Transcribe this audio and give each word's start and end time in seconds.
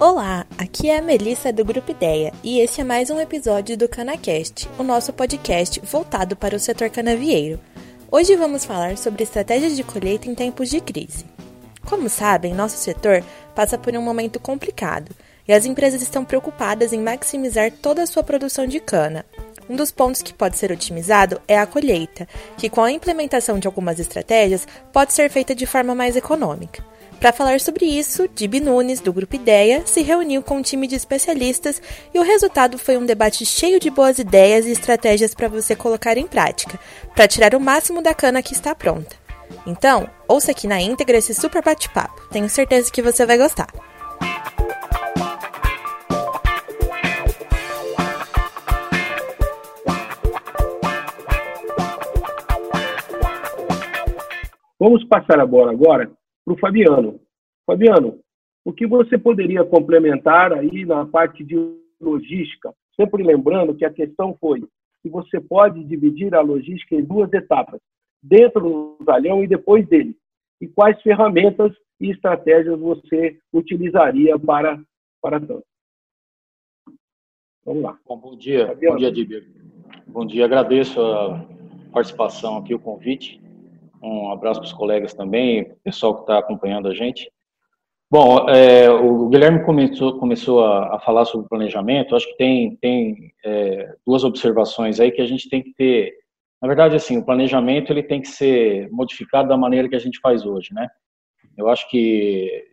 Olá, 0.00 0.46
aqui 0.56 0.88
é 0.88 0.98
a 0.98 1.02
Melissa 1.02 1.52
do 1.52 1.64
Grupo 1.64 1.90
Ideia 1.90 2.32
e 2.44 2.60
esse 2.60 2.80
é 2.80 2.84
mais 2.84 3.10
um 3.10 3.18
episódio 3.18 3.76
do 3.76 3.88
CanaCast, 3.88 4.68
o 4.78 4.84
nosso 4.84 5.12
podcast 5.12 5.80
voltado 5.80 6.36
para 6.36 6.54
o 6.54 6.60
setor 6.60 6.88
canavieiro. 6.88 7.58
Hoje 8.08 8.36
vamos 8.36 8.64
falar 8.64 8.96
sobre 8.96 9.24
estratégias 9.24 9.74
de 9.74 9.82
colheita 9.82 10.28
em 10.28 10.36
tempos 10.36 10.70
de 10.70 10.80
crise. 10.80 11.24
Como 11.84 12.08
sabem, 12.08 12.54
nosso 12.54 12.76
setor 12.76 13.24
passa 13.56 13.76
por 13.76 13.92
um 13.96 14.00
momento 14.00 14.38
complicado 14.38 15.10
e 15.48 15.52
as 15.52 15.66
empresas 15.66 16.00
estão 16.00 16.24
preocupadas 16.24 16.92
em 16.92 17.00
maximizar 17.00 17.72
toda 17.72 18.00
a 18.00 18.06
sua 18.06 18.22
produção 18.22 18.68
de 18.68 18.78
cana. 18.78 19.26
Um 19.68 19.74
dos 19.74 19.90
pontos 19.90 20.22
que 20.22 20.32
pode 20.32 20.56
ser 20.58 20.70
otimizado 20.70 21.40
é 21.48 21.58
a 21.58 21.66
colheita, 21.66 22.28
que 22.56 22.70
com 22.70 22.82
a 22.82 22.92
implementação 22.92 23.58
de 23.58 23.66
algumas 23.66 23.98
estratégias 23.98 24.64
pode 24.92 25.12
ser 25.12 25.28
feita 25.28 25.56
de 25.56 25.66
forma 25.66 25.92
mais 25.92 26.14
econômica. 26.14 26.84
Para 27.20 27.32
falar 27.32 27.58
sobre 27.58 27.84
isso, 27.84 28.28
Dib 28.32 28.60
Nunes, 28.60 29.00
do 29.00 29.12
Grupo 29.12 29.34
Ideia, 29.34 29.84
se 29.84 30.02
reuniu 30.02 30.40
com 30.40 30.58
um 30.58 30.62
time 30.62 30.86
de 30.86 30.94
especialistas 30.94 31.82
e 32.14 32.18
o 32.18 32.22
resultado 32.22 32.78
foi 32.78 32.96
um 32.96 33.04
debate 33.04 33.44
cheio 33.44 33.80
de 33.80 33.90
boas 33.90 34.20
ideias 34.20 34.66
e 34.66 34.70
estratégias 34.70 35.34
para 35.34 35.48
você 35.48 35.74
colocar 35.74 36.16
em 36.16 36.28
prática, 36.28 36.78
para 37.16 37.26
tirar 37.26 37.56
o 37.56 37.60
máximo 37.60 38.00
da 38.00 38.14
cana 38.14 38.40
que 38.40 38.52
está 38.52 38.72
pronta. 38.72 39.16
Então, 39.66 40.08
ouça 40.28 40.52
aqui 40.52 40.68
na 40.68 40.80
íntegra 40.80 41.16
esse 41.16 41.34
super 41.34 41.60
bate-papo. 41.60 42.28
Tenho 42.30 42.48
certeza 42.48 42.92
que 42.92 43.02
você 43.02 43.26
vai 43.26 43.36
gostar. 43.36 43.66
Vamos 54.78 55.04
passar 55.08 55.40
a 55.40 55.46
bola 55.46 55.72
agora 55.72 56.08
para 56.48 56.54
o 56.54 56.58
Fabiano. 56.58 57.20
Fabiano, 57.66 58.20
o 58.64 58.72
que 58.72 58.86
você 58.86 59.18
poderia 59.18 59.64
complementar 59.64 60.52
aí 60.52 60.84
na 60.86 61.04
parte 61.06 61.44
de 61.44 61.56
logística? 62.00 62.72
Sempre 62.96 63.22
lembrando 63.22 63.74
que 63.74 63.84
a 63.84 63.92
questão 63.92 64.36
foi 64.40 64.66
que 65.02 65.10
você 65.10 65.40
pode 65.40 65.84
dividir 65.84 66.34
a 66.34 66.40
logística 66.40 66.94
em 66.94 67.04
duas 67.04 67.32
etapas, 67.32 67.80
dentro 68.22 68.60
do 68.60 69.04
talhão 69.04 69.44
e 69.44 69.46
depois 69.46 69.86
dele. 69.86 70.16
E 70.60 70.66
quais 70.66 71.00
ferramentas 71.02 71.72
e 72.00 72.10
estratégias 72.10 72.80
você 72.80 73.38
utilizaria 73.52 74.36
para, 74.38 74.80
para 75.22 75.38
tanto? 75.38 75.64
Vamos 77.64 77.82
lá. 77.82 77.98
Bom, 78.06 78.16
bom 78.16 78.36
dia, 78.36 78.66
Fabiano. 78.66 78.94
bom 78.94 78.98
dia, 78.98 79.12
Dibia. 79.12 79.44
Bom 80.06 80.26
dia, 80.26 80.44
agradeço 80.46 81.00
a 81.00 81.46
participação 81.92 82.56
aqui, 82.56 82.74
o 82.74 82.78
convite. 82.78 83.40
Um 84.02 84.30
abraço 84.30 84.60
para 84.60 84.66
os 84.66 84.72
colegas 84.72 85.14
também, 85.14 85.74
pessoal 85.82 86.14
que 86.14 86.20
está 86.20 86.38
acompanhando 86.38 86.88
a 86.88 86.94
gente. 86.94 87.30
Bom, 88.10 88.48
é, 88.48 88.88
o 88.88 89.28
Guilherme 89.28 89.64
começou, 89.64 90.18
começou 90.18 90.64
a, 90.64 90.96
a, 90.96 91.00
falar 91.00 91.26
sobre 91.26 91.48
planejamento. 91.48 92.16
Acho 92.16 92.26
que 92.26 92.38
tem, 92.38 92.76
tem 92.76 93.34
é, 93.44 93.94
duas 94.06 94.24
observações 94.24 94.98
aí 94.98 95.10
que 95.10 95.20
a 95.20 95.26
gente 95.26 95.48
tem 95.50 95.62
que 95.62 95.74
ter. 95.74 96.14
Na 96.60 96.66
verdade, 96.66 96.96
assim, 96.96 97.18
o 97.18 97.24
planejamento 97.24 97.92
ele 97.92 98.02
tem 98.02 98.22
que 98.22 98.28
ser 98.28 98.88
modificado 98.90 99.48
da 99.48 99.58
maneira 99.58 99.88
que 99.88 99.94
a 99.94 100.00
gente 100.00 100.20
faz 100.20 100.46
hoje, 100.46 100.72
né? 100.72 100.88
Eu 101.56 101.68
acho 101.68 101.88
que 101.90 102.64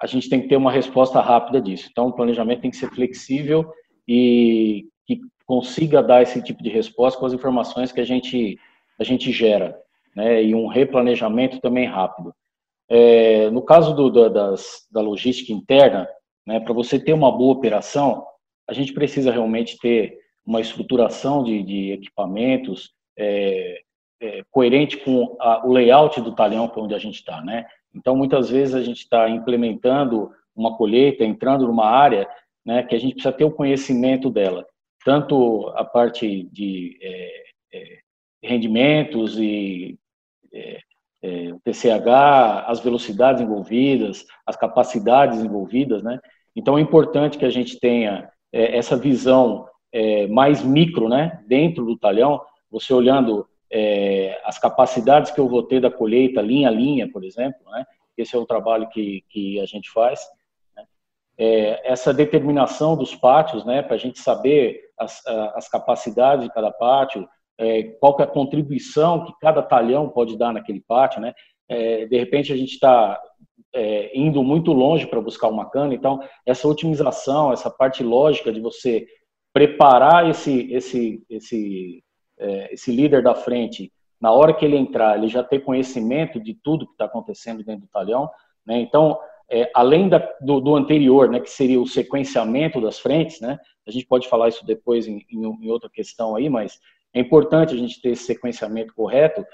a 0.00 0.06
gente 0.06 0.28
tem 0.28 0.40
que 0.40 0.48
ter 0.48 0.56
uma 0.56 0.72
resposta 0.72 1.20
rápida 1.20 1.60
disso. 1.60 1.88
Então, 1.90 2.08
o 2.08 2.12
planejamento 2.12 2.62
tem 2.62 2.70
que 2.70 2.76
ser 2.76 2.90
flexível 2.90 3.72
e 4.06 4.88
que 5.06 5.20
consiga 5.46 6.02
dar 6.02 6.22
esse 6.22 6.42
tipo 6.42 6.60
de 6.60 6.70
resposta 6.70 7.20
com 7.20 7.26
as 7.26 7.32
informações 7.32 7.92
que 7.92 8.00
a 8.00 8.04
gente 8.04 8.58
a 8.98 9.04
gente 9.04 9.32
gera 9.32 9.83
né, 10.14 10.42
e 10.42 10.54
um 10.54 10.66
replanejamento 10.66 11.60
também 11.60 11.86
rápido. 11.86 12.34
É, 12.88 13.50
no 13.50 13.62
caso 13.62 13.94
do, 13.94 14.10
da, 14.10 14.28
das, 14.28 14.86
da 14.90 15.00
logística 15.00 15.52
interna, 15.52 16.08
né, 16.46 16.60
para 16.60 16.74
você 16.74 16.98
ter 16.98 17.12
uma 17.12 17.32
boa 17.32 17.54
operação, 17.54 18.26
a 18.68 18.72
gente 18.72 18.92
precisa 18.92 19.30
realmente 19.32 19.78
ter 19.78 20.18
uma 20.44 20.60
estruturação 20.60 21.42
de, 21.42 21.62
de 21.62 21.92
equipamentos 21.92 22.92
é, 23.16 23.80
é, 24.20 24.42
coerente 24.50 24.98
com 24.98 25.36
a, 25.40 25.66
o 25.66 25.72
layout 25.72 26.20
do 26.20 26.34
talhão 26.34 26.68
para 26.68 26.82
onde 26.82 26.94
a 26.94 26.98
gente 26.98 27.16
está, 27.16 27.40
né? 27.40 27.66
Então, 27.94 28.16
muitas 28.16 28.50
vezes 28.50 28.74
a 28.74 28.82
gente 28.82 28.98
está 28.98 29.28
implementando 29.28 30.30
uma 30.54 30.76
colheita, 30.76 31.24
entrando 31.24 31.66
numa 31.66 31.86
área, 31.86 32.28
né, 32.64 32.82
que 32.82 32.94
a 32.94 32.98
gente 32.98 33.14
precisa 33.14 33.32
ter 33.32 33.44
o 33.44 33.50
conhecimento 33.50 34.30
dela, 34.30 34.66
tanto 35.04 35.68
a 35.76 35.84
parte 35.84 36.44
de 36.44 36.98
é, 37.02 37.44
é, 37.72 37.98
rendimentos 38.42 39.38
e 39.38 39.98
é, 40.54 40.78
é, 41.22 41.52
o 41.52 41.60
TCH, 41.60 42.66
as 42.66 42.80
velocidades 42.80 43.42
envolvidas, 43.42 44.26
as 44.46 44.56
capacidades 44.56 45.42
envolvidas, 45.42 46.02
né? 46.02 46.20
Então 46.54 46.78
é 46.78 46.80
importante 46.80 47.38
que 47.38 47.44
a 47.44 47.50
gente 47.50 47.80
tenha 47.80 48.30
é, 48.52 48.76
essa 48.76 48.96
visão 48.96 49.66
é, 49.92 50.26
mais 50.26 50.62
micro, 50.62 51.08
né, 51.08 51.42
dentro 51.46 51.84
do 51.84 51.96
talhão, 51.96 52.40
você 52.70 52.92
olhando 52.92 53.48
é, 53.70 54.40
as 54.44 54.58
capacidades 54.58 55.30
que 55.30 55.40
eu 55.40 55.48
vou 55.48 55.62
ter 55.62 55.80
da 55.80 55.90
colheita 55.90 56.40
linha 56.40 56.68
a 56.68 56.70
linha, 56.70 57.10
por 57.10 57.24
exemplo, 57.24 57.58
né? 57.70 57.84
Esse 58.16 58.36
é 58.36 58.38
o 58.38 58.46
trabalho 58.46 58.88
que, 58.90 59.24
que 59.28 59.58
a 59.60 59.66
gente 59.66 59.90
faz. 59.90 60.20
Né? 60.76 60.84
É, 61.36 61.90
essa 61.90 62.14
determinação 62.14 62.96
dos 62.96 63.14
pátios, 63.16 63.64
né, 63.64 63.82
para 63.82 63.94
a 63.94 63.98
gente 63.98 64.20
saber 64.20 64.80
as, 64.96 65.26
as 65.26 65.68
capacidades 65.68 66.44
de 66.44 66.54
cada 66.54 66.70
pátio, 66.70 67.26
é, 67.58 67.82
qual 68.00 68.16
que 68.16 68.22
é 68.22 68.24
a 68.24 68.28
contribuição 68.28 69.24
que 69.24 69.32
cada 69.40 69.62
talhão 69.62 70.08
pode 70.08 70.36
dar 70.36 70.52
naquele 70.52 70.80
pátio, 70.80 71.20
né? 71.20 71.32
É, 71.68 72.06
de 72.06 72.18
repente 72.18 72.52
a 72.52 72.56
gente 72.56 72.72
está 72.72 73.20
é, 73.74 74.16
indo 74.18 74.42
muito 74.42 74.72
longe 74.72 75.06
para 75.06 75.20
buscar 75.20 75.48
uma 75.48 75.68
cana, 75.70 75.94
então 75.94 76.20
essa 76.44 76.68
otimização, 76.68 77.52
essa 77.52 77.70
parte 77.70 78.02
lógica 78.02 78.52
de 78.52 78.60
você 78.60 79.06
preparar 79.52 80.28
esse 80.28 80.72
esse 80.72 81.24
esse 81.30 82.04
é, 82.38 82.74
esse 82.74 82.90
líder 82.90 83.22
da 83.22 83.34
frente 83.34 83.92
na 84.20 84.32
hora 84.32 84.54
que 84.54 84.64
ele 84.64 84.76
entrar, 84.76 85.16
ele 85.16 85.28
já 85.28 85.42
ter 85.42 85.60
conhecimento 85.60 86.40
de 86.40 86.54
tudo 86.54 86.86
que 86.86 86.92
está 86.92 87.04
acontecendo 87.04 87.62
dentro 87.62 87.82
do 87.82 87.88
talhão, 87.88 88.28
né? 88.66 88.78
Então 88.80 89.18
é, 89.50 89.70
além 89.74 90.08
da, 90.08 90.18
do, 90.40 90.60
do, 90.60 90.74
anterior, 90.74 91.28
né, 91.28 91.38
que 91.38 91.50
seria 91.50 91.80
o 91.80 91.86
sequenciamento 91.86 92.80
das 92.80 92.98
frentes, 92.98 93.40
né, 93.40 93.58
a 93.86 93.90
gente 93.90 94.06
pode 94.06 94.26
falar 94.26 94.48
isso 94.48 94.64
depois 94.64 95.06
em, 95.06 95.24
em, 95.30 95.44
em 95.44 95.70
outra 95.70 95.90
questão 95.90 96.34
aí, 96.34 96.48
mas 96.48 96.80
é 97.14 97.20
importante 97.20 97.72
a 97.72 97.78
gente 97.78 98.00
ter 98.02 98.10
esse 98.10 98.24
sequenciamento 98.24 98.92
correto 98.92 99.46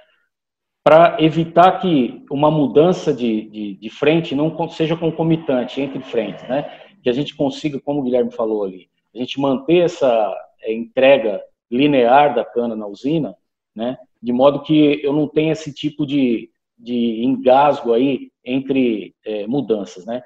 para 0.83 1.19
evitar 1.21 1.79
que 1.79 2.25
uma 2.31 2.51
mudança 2.51 3.13
de, 3.13 3.43
de, 3.51 3.75
de, 3.75 3.91
frente 3.91 4.35
não 4.35 4.69
seja 4.71 4.97
concomitante 4.97 5.81
entre 5.81 6.01
frentes, 6.01 6.49
né? 6.49 6.63
Que 7.03 7.11
a 7.11 7.13
gente 7.13 7.37
consiga, 7.37 7.79
como 7.79 8.01
o 8.01 8.03
Guilherme 8.03 8.33
falou 8.33 8.65
ali, 8.65 8.89
a 9.15 9.19
gente 9.19 9.39
manter 9.39 9.85
essa 9.85 10.35
é, 10.63 10.73
entrega 10.73 11.43
linear 11.71 12.35
da 12.35 12.45
cana 12.45 12.75
na 12.75 12.87
usina, 12.87 13.37
né? 13.77 13.99
De 14.23 14.33
modo 14.33 14.63
que 14.63 15.01
eu 15.05 15.13
não 15.13 15.29
tenha 15.29 15.53
esse 15.53 15.73
tipo 15.73 16.07
de, 16.07 16.51
de 16.79 17.23
engasgo 17.25 17.93
aí 17.93 18.31
entre 18.43 19.15
é, 19.25 19.47
mudanças, 19.47 20.07
né? 20.07 20.23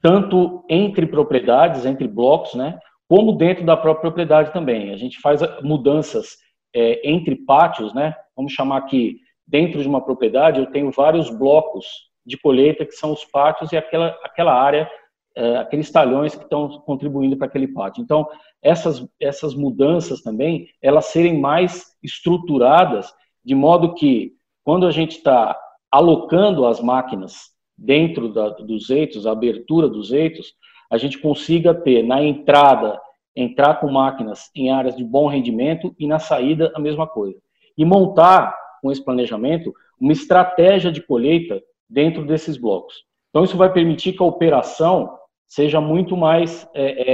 Tanto 0.00 0.64
entre 0.68 1.06
propriedades, 1.06 1.84
entre 1.84 2.06
blocos, 2.06 2.54
né? 2.54 2.78
Como 3.08 3.32
dentro 3.32 3.66
da 3.66 3.76
própria 3.76 4.02
propriedade 4.02 4.52
também. 4.52 4.92
A 4.92 4.96
gente 4.96 5.20
faz 5.20 5.40
mudanças 5.62 6.36
é, 6.74 7.08
entre 7.08 7.36
pátios, 7.36 7.94
né? 7.94 8.14
Vamos 8.36 8.52
chamar 8.52 8.78
aqui, 8.78 9.20
dentro 9.46 9.80
de 9.80 9.88
uma 9.88 10.04
propriedade, 10.04 10.60
eu 10.60 10.66
tenho 10.66 10.90
vários 10.90 11.30
blocos 11.30 11.86
de 12.24 12.36
colheita 12.36 12.84
que 12.84 12.92
são 12.92 13.12
os 13.12 13.24
pátios 13.24 13.72
e 13.72 13.76
aquela, 13.76 14.08
aquela 14.22 14.52
área, 14.52 14.88
é, 15.34 15.56
aqueles 15.56 15.90
talhões 15.90 16.34
que 16.34 16.42
estão 16.42 16.68
contribuindo 16.80 17.36
para 17.36 17.46
aquele 17.46 17.68
pátio. 17.68 18.02
Então, 18.02 18.28
essas, 18.62 19.06
essas 19.18 19.54
mudanças 19.54 20.20
também, 20.20 20.68
elas 20.82 21.06
serem 21.06 21.40
mais 21.40 21.96
estruturadas, 22.02 23.12
de 23.44 23.54
modo 23.54 23.94
que, 23.94 24.34
quando 24.62 24.86
a 24.86 24.90
gente 24.90 25.16
está 25.16 25.58
alocando 25.90 26.66
as 26.66 26.80
máquinas 26.80 27.50
dentro 27.76 28.32
da, 28.32 28.50
dos 28.50 28.90
eitos, 28.90 29.26
a 29.26 29.32
abertura 29.32 29.88
dos 29.88 30.12
eitos, 30.12 30.52
a 30.90 30.98
gente 30.98 31.18
consiga 31.18 31.74
ter 31.74 32.02
na 32.02 32.22
entrada 32.22 33.00
entrar 33.40 33.74
com 33.80 33.90
máquinas 33.90 34.50
em 34.54 34.70
áreas 34.70 34.96
de 34.96 35.04
bom 35.04 35.28
rendimento 35.28 35.94
e 35.98 36.06
na 36.06 36.18
saída 36.18 36.72
a 36.74 36.80
mesma 36.80 37.06
coisa. 37.06 37.38
E 37.76 37.84
montar, 37.84 38.54
com 38.82 38.90
esse 38.90 39.04
planejamento, 39.04 39.72
uma 40.00 40.12
estratégia 40.12 40.90
de 40.90 41.00
colheita 41.00 41.62
dentro 41.88 42.24
desses 42.24 42.56
blocos. 42.56 43.04
Então, 43.30 43.44
isso 43.44 43.56
vai 43.56 43.72
permitir 43.72 44.12
que 44.12 44.22
a 44.22 44.26
operação 44.26 45.16
seja 45.46 45.80
muito 45.80 46.16
mais 46.16 46.68
é, 46.74 47.12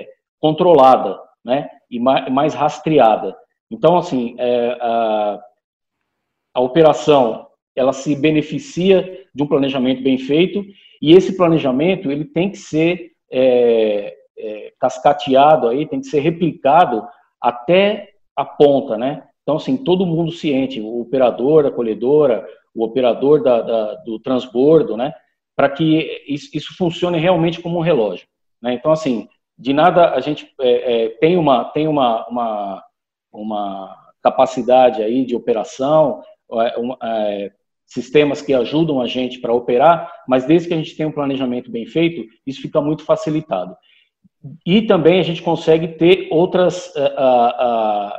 é, 0.00 0.08
controlada 0.40 1.18
né, 1.44 1.68
e 1.90 2.00
mais, 2.00 2.32
mais, 2.32 2.54
rastreada. 2.54 3.36
Então, 3.70 3.96
assim, 3.96 4.34
é, 4.38 4.78
a, 4.80 5.40
a 6.54 6.60
operação 6.60 7.46
ela 7.74 7.92
se 7.92 8.16
beneficia 8.16 9.26
de 9.34 9.42
um 9.42 9.46
planejamento 9.46 10.02
bem 10.02 10.16
feito 10.16 10.64
e 11.00 11.12
esse 11.12 11.36
planejamento 11.36 12.10
ele 12.10 12.24
tem 12.24 12.50
que 12.50 12.56
ser 12.56 13.12
é, 13.30 14.15
é, 14.38 14.72
cascateado 14.78 15.68
aí, 15.68 15.86
tem 15.86 16.00
que 16.00 16.06
ser 16.06 16.20
replicado 16.20 17.06
até 17.40 18.10
a 18.34 18.44
ponta, 18.44 18.96
né? 18.96 19.24
Então, 19.42 19.56
assim, 19.56 19.76
todo 19.76 20.06
mundo 20.06 20.32
ciente, 20.32 20.80
o 20.80 21.00
operador 21.00 21.62
da 21.62 21.70
colhedora, 21.70 22.46
o 22.74 22.84
operador 22.84 23.42
da, 23.42 23.62
da, 23.62 23.94
do 23.96 24.18
transbordo, 24.18 24.96
né? 24.96 25.12
para 25.56 25.70
que 25.70 26.22
isso, 26.28 26.50
isso, 26.52 26.76
funcione 26.76 27.18
realmente 27.18 27.60
como 27.60 27.78
um 27.78 27.82
relógio. 27.82 28.28
Né? 28.60 28.74
Então, 28.74 28.92
assim, 28.92 29.26
de 29.58 29.72
nada 29.72 30.10
a 30.10 30.20
gente 30.20 30.52
é, 30.60 31.04
é, 31.04 31.08
tem 31.08 31.38
uma 31.38 31.64
tem 31.64 31.88
uma, 31.88 32.28
uma, 32.28 32.84
uma 33.32 33.96
capacidade 34.22 35.02
aí 35.02 35.24
de 35.24 35.34
operação, 35.34 36.20
é, 36.52 36.74
é, 37.02 37.52
sistemas 37.86 38.42
que 38.42 38.52
ajudam 38.52 39.00
a 39.00 39.06
gente 39.06 39.40
para 39.40 39.54
operar, 39.54 40.12
mas 40.28 40.44
desde 40.44 40.68
que 40.68 40.74
a 40.74 40.76
gente 40.76 40.94
tenha 40.94 41.08
um 41.08 41.12
planejamento 41.12 41.70
bem 41.70 41.86
feito, 41.86 42.26
isso 42.46 42.60
fica 42.60 42.80
muito 42.80 43.02
facilitado. 43.04 43.74
E 44.64 44.82
também 44.82 45.20
a 45.20 45.22
gente 45.22 45.42
consegue 45.42 45.88
ter 45.88 46.28
outras 46.30 46.94
uh, 46.94 47.00
uh, 47.00 48.12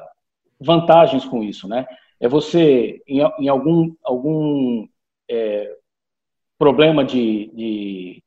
vantagens 0.59 1.25
com 1.25 1.43
isso, 1.43 1.67
né? 1.67 1.85
É 2.19 2.27
você, 2.27 3.01
em, 3.07 3.21
em 3.39 3.47
algum, 3.47 3.93
algum 4.03 4.87
é, 5.29 5.75
problema 6.57 7.03
de, 7.03 7.51
de 7.53 8.23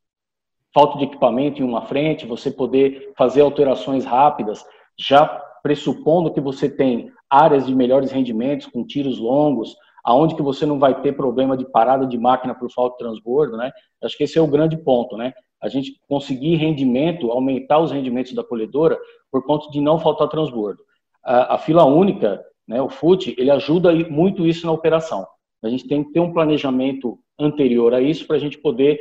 falta 0.72 0.98
de 0.98 1.04
equipamento 1.04 1.60
em 1.60 1.64
uma 1.64 1.82
frente, 1.82 2.26
você 2.26 2.50
poder 2.50 3.12
fazer 3.16 3.40
alterações 3.40 4.04
rápidas, 4.04 4.64
já 4.96 5.26
pressupondo 5.62 6.32
que 6.32 6.40
você 6.40 6.68
tem 6.68 7.10
áreas 7.28 7.66
de 7.66 7.74
melhores 7.74 8.12
rendimentos, 8.12 8.66
com 8.66 8.86
tiros 8.86 9.18
longos, 9.18 9.74
aonde 10.04 10.34
que 10.34 10.42
você 10.42 10.64
não 10.64 10.78
vai 10.78 11.00
ter 11.00 11.12
problema 11.12 11.56
de 11.56 11.68
parada 11.68 12.06
de 12.06 12.16
máquina 12.16 12.54
por 12.54 12.70
falta 12.72 12.96
de 12.96 13.04
transbordo, 13.04 13.56
né? 13.56 13.70
Acho 14.02 14.16
que 14.16 14.24
esse 14.24 14.38
é 14.38 14.42
o 14.42 14.46
grande 14.46 14.76
ponto, 14.76 15.16
né? 15.16 15.32
A 15.62 15.68
gente 15.68 16.00
conseguir 16.08 16.56
rendimento, 16.56 17.30
aumentar 17.30 17.78
os 17.78 17.90
rendimentos 17.90 18.32
da 18.32 18.44
colhedora 18.44 18.98
por 19.30 19.44
conta 19.44 19.70
de 19.70 19.80
não 19.80 19.98
faltar 19.98 20.28
transbordo. 20.28 20.82
A, 21.22 21.54
a 21.54 21.58
fila 21.58 21.84
única, 21.84 22.44
né, 22.66 22.80
o 22.80 22.88
FUT, 22.88 23.34
ele 23.36 23.50
ajuda 23.50 23.92
muito 24.08 24.46
isso 24.46 24.66
na 24.66 24.72
operação. 24.72 25.26
A 25.62 25.68
gente 25.68 25.86
tem 25.86 26.02
que 26.02 26.12
ter 26.12 26.20
um 26.20 26.32
planejamento 26.32 27.18
anterior 27.38 27.92
a 27.94 28.00
isso 28.00 28.26
para 28.26 28.36
a 28.36 28.38
gente 28.38 28.58
poder 28.58 28.98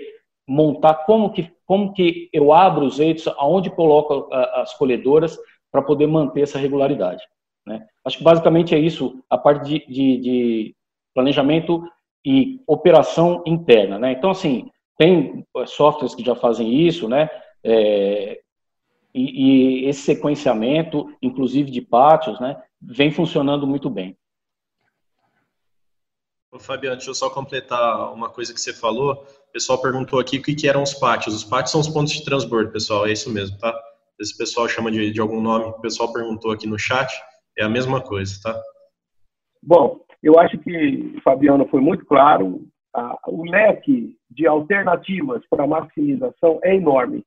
montar 0.48 1.06
como 1.06 1.32
que, 1.32 1.50
como 1.66 1.94
que 1.94 2.30
eu 2.34 2.52
abro 2.52 2.86
os 2.86 3.00
eitos, 3.00 3.28
aonde 3.38 3.70
coloco 3.70 4.28
as 4.34 4.74
colhedoras 4.74 5.38
para 5.72 5.82
poder 5.82 6.08
manter 6.08 6.42
essa 6.42 6.58
regularidade. 6.58 7.24
Né? 7.66 7.86
Acho 8.04 8.18
que 8.18 8.24
basicamente 8.24 8.74
é 8.74 8.80
isso, 8.80 9.24
a 9.30 9.38
parte 9.38 9.66
de, 9.66 9.86
de, 9.88 10.18
de 10.18 10.76
planejamento 11.14 11.84
e 12.26 12.60
operação 12.68 13.44
interna. 13.46 14.00
Né? 14.00 14.14
Então, 14.14 14.32
assim, 14.32 14.70
tem 15.00 15.46
softwares 15.66 16.14
que 16.14 16.26
já 16.26 16.36
fazem 16.36 16.86
isso, 16.86 17.08
né? 17.08 17.30
É, 17.64 18.42
e, 19.16 19.84
e, 19.84 19.86
esse 19.88 20.02
sequenciamento, 20.02 21.10
inclusive 21.22 21.72
de 21.72 21.82
pátios, 21.82 22.38
né, 22.40 22.62
vem 22.82 23.10
funcionando 23.10 23.66
muito 23.66 23.90
bem. 23.90 24.18
Ô, 26.52 26.60
Fabiano, 26.60 26.98
deixa 26.98 27.12
eu 27.12 27.16
só 27.16 27.30
completar 27.30 28.14
uma 28.14 28.30
coisa 28.30 28.54
que 28.54 28.60
você 28.60 28.74
falou. 28.74 29.26
O 29.48 29.52
pessoal 29.54 29.82
perguntou 29.82 30.20
aqui 30.20 30.38
o 30.38 30.42
que, 30.42 30.54
que 30.54 30.68
eram 30.68 30.84
os 30.84 30.94
pátios. 30.94 31.34
Os 31.34 31.44
pátios 31.46 31.72
são 31.72 31.80
os 31.80 31.88
pontos 31.88 32.12
de 32.12 32.26
transbordo, 32.26 32.72
pessoal, 32.72 33.08
é 33.08 33.14
isso 33.14 33.32
mesmo, 33.32 33.58
tá? 33.58 33.74
Esse 34.20 34.38
pessoal 34.38 34.68
chama 34.68 34.92
de, 34.92 35.12
de 35.12 35.22
algum 35.22 35.40
nome, 35.40 35.66
o 35.66 35.80
pessoal 35.80 36.12
perguntou 36.12 36.52
aqui 36.52 36.68
no 36.68 36.78
chat, 36.78 37.10
é 37.58 37.64
a 37.64 37.70
mesma 37.70 38.02
coisa, 38.02 38.38
tá? 38.44 38.62
Bom, 39.64 40.02
eu 40.22 40.38
acho 40.38 40.58
que 40.58 41.22
Fabiano 41.24 41.66
foi 41.70 41.80
muito 41.80 42.06
claro. 42.06 42.68
O 43.28 43.44
leque 43.44 44.16
de 44.30 44.48
alternativas 44.48 45.44
para 45.50 45.68
maximização 45.68 46.60
é 46.64 46.76
enorme. 46.76 47.24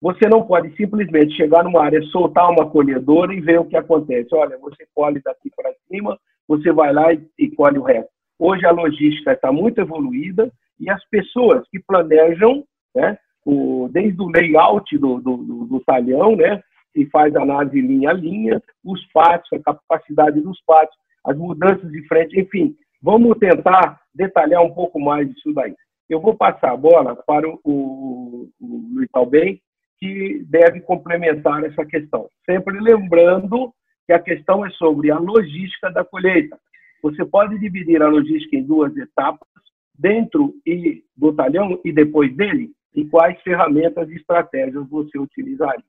Você 0.00 0.28
não 0.28 0.42
pode 0.42 0.74
simplesmente 0.76 1.36
chegar 1.36 1.64
numa 1.64 1.82
área, 1.84 2.00
soltar 2.04 2.50
uma 2.50 2.70
colhedora 2.70 3.34
e 3.34 3.40
ver 3.40 3.58
o 3.58 3.64
que 3.64 3.76
acontece. 3.76 4.28
Olha, 4.32 4.56
você 4.58 4.86
colhe 4.94 5.20
daqui 5.24 5.50
para 5.56 5.72
cima, 5.88 6.18
você 6.46 6.72
vai 6.72 6.92
lá 6.92 7.12
e, 7.12 7.20
e 7.38 7.50
colhe 7.50 7.78
o 7.78 7.82
resto. 7.82 8.10
Hoje 8.38 8.64
a 8.64 8.70
logística 8.70 9.32
está 9.32 9.50
muito 9.50 9.80
evoluída 9.80 10.50
e 10.78 10.88
as 10.88 11.04
pessoas 11.08 11.68
que 11.70 11.80
planejam, 11.80 12.64
né, 12.94 13.18
o, 13.44 13.88
desde 13.90 14.20
o 14.22 14.28
layout 14.28 14.96
do, 14.96 15.20
do, 15.20 15.36
do, 15.38 15.64
do 15.66 15.80
talhão, 15.80 16.36
né, 16.36 16.62
que 16.94 17.06
faz 17.06 17.34
análise 17.34 17.80
linha 17.80 18.10
a 18.10 18.12
linha, 18.12 18.62
os 18.84 19.04
pátios, 19.12 19.52
a 19.52 19.74
capacidade 19.74 20.40
dos 20.40 20.60
pátios, 20.64 20.96
as 21.24 21.36
mudanças 21.36 21.90
de 21.90 22.06
frente, 22.06 22.38
enfim, 22.38 22.76
vamos 23.00 23.38
tentar 23.38 24.00
detalhar 24.14 24.62
um 24.62 24.72
pouco 24.72 25.00
mais 25.00 25.28
disso 25.28 25.52
daí. 25.52 25.74
Eu 26.08 26.20
vou 26.20 26.34
passar 26.34 26.72
a 26.72 26.76
bola 26.76 27.14
para 27.14 27.48
o, 27.48 27.60
o, 27.64 28.50
o 28.60 28.94
Luiz 28.94 29.08
Albem, 29.12 29.60
que 29.98 30.44
deve 30.48 30.80
complementar 30.80 31.64
essa 31.64 31.84
questão. 31.84 32.28
Sempre 32.46 32.80
lembrando 32.80 33.72
que 34.06 34.12
a 34.12 34.18
questão 34.18 34.64
é 34.64 34.70
sobre 34.70 35.10
a 35.10 35.18
logística 35.18 35.90
da 35.90 36.04
colheita. 36.04 36.58
Você 37.02 37.24
pode 37.24 37.58
dividir 37.58 38.02
a 38.02 38.08
logística 38.08 38.56
em 38.56 38.62
duas 38.62 38.96
etapas, 38.96 39.48
dentro 39.94 40.54
e 40.64 41.04
do 41.16 41.32
talhão 41.32 41.80
e 41.84 41.92
depois 41.92 42.34
dele, 42.36 42.70
e 42.94 43.04
quais 43.04 43.40
ferramentas 43.42 44.08
e 44.08 44.14
estratégias 44.14 44.88
você 44.88 45.18
utilizaria. 45.18 45.84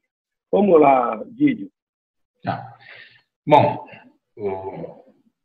Vamos 0.52 0.82
lá, 0.82 1.24
Dídio. 1.32 1.70
Tá. 2.44 2.76
Bom, 3.48 3.86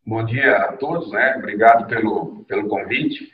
bom 0.07 0.25
dia 0.25 0.57
a 0.57 0.73
todos, 0.77 1.11
né? 1.11 1.37
Obrigado 1.37 1.87
pelo, 1.89 2.45
pelo 2.47 2.69
convite. 2.69 3.33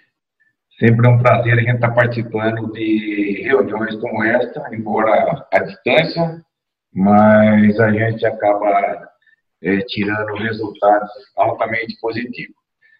Sempre 0.78 1.06
é 1.06 1.10
um 1.10 1.22
prazer 1.22 1.54
a 1.54 1.60
gente 1.60 1.74
estar 1.74 1.90
participando 1.92 2.72
de 2.72 3.42
reuniões 3.44 3.96
como 3.96 4.22
esta, 4.24 4.74
embora 4.74 5.46
à 5.52 5.58
distância, 5.58 6.40
mas 6.94 7.78
a 7.78 7.90
gente 7.90 8.24
acaba 8.24 9.10
é, 9.62 9.78
tirando 9.88 10.34
resultados 10.36 11.10
altamente 11.36 11.98
positivos. 12.00 12.56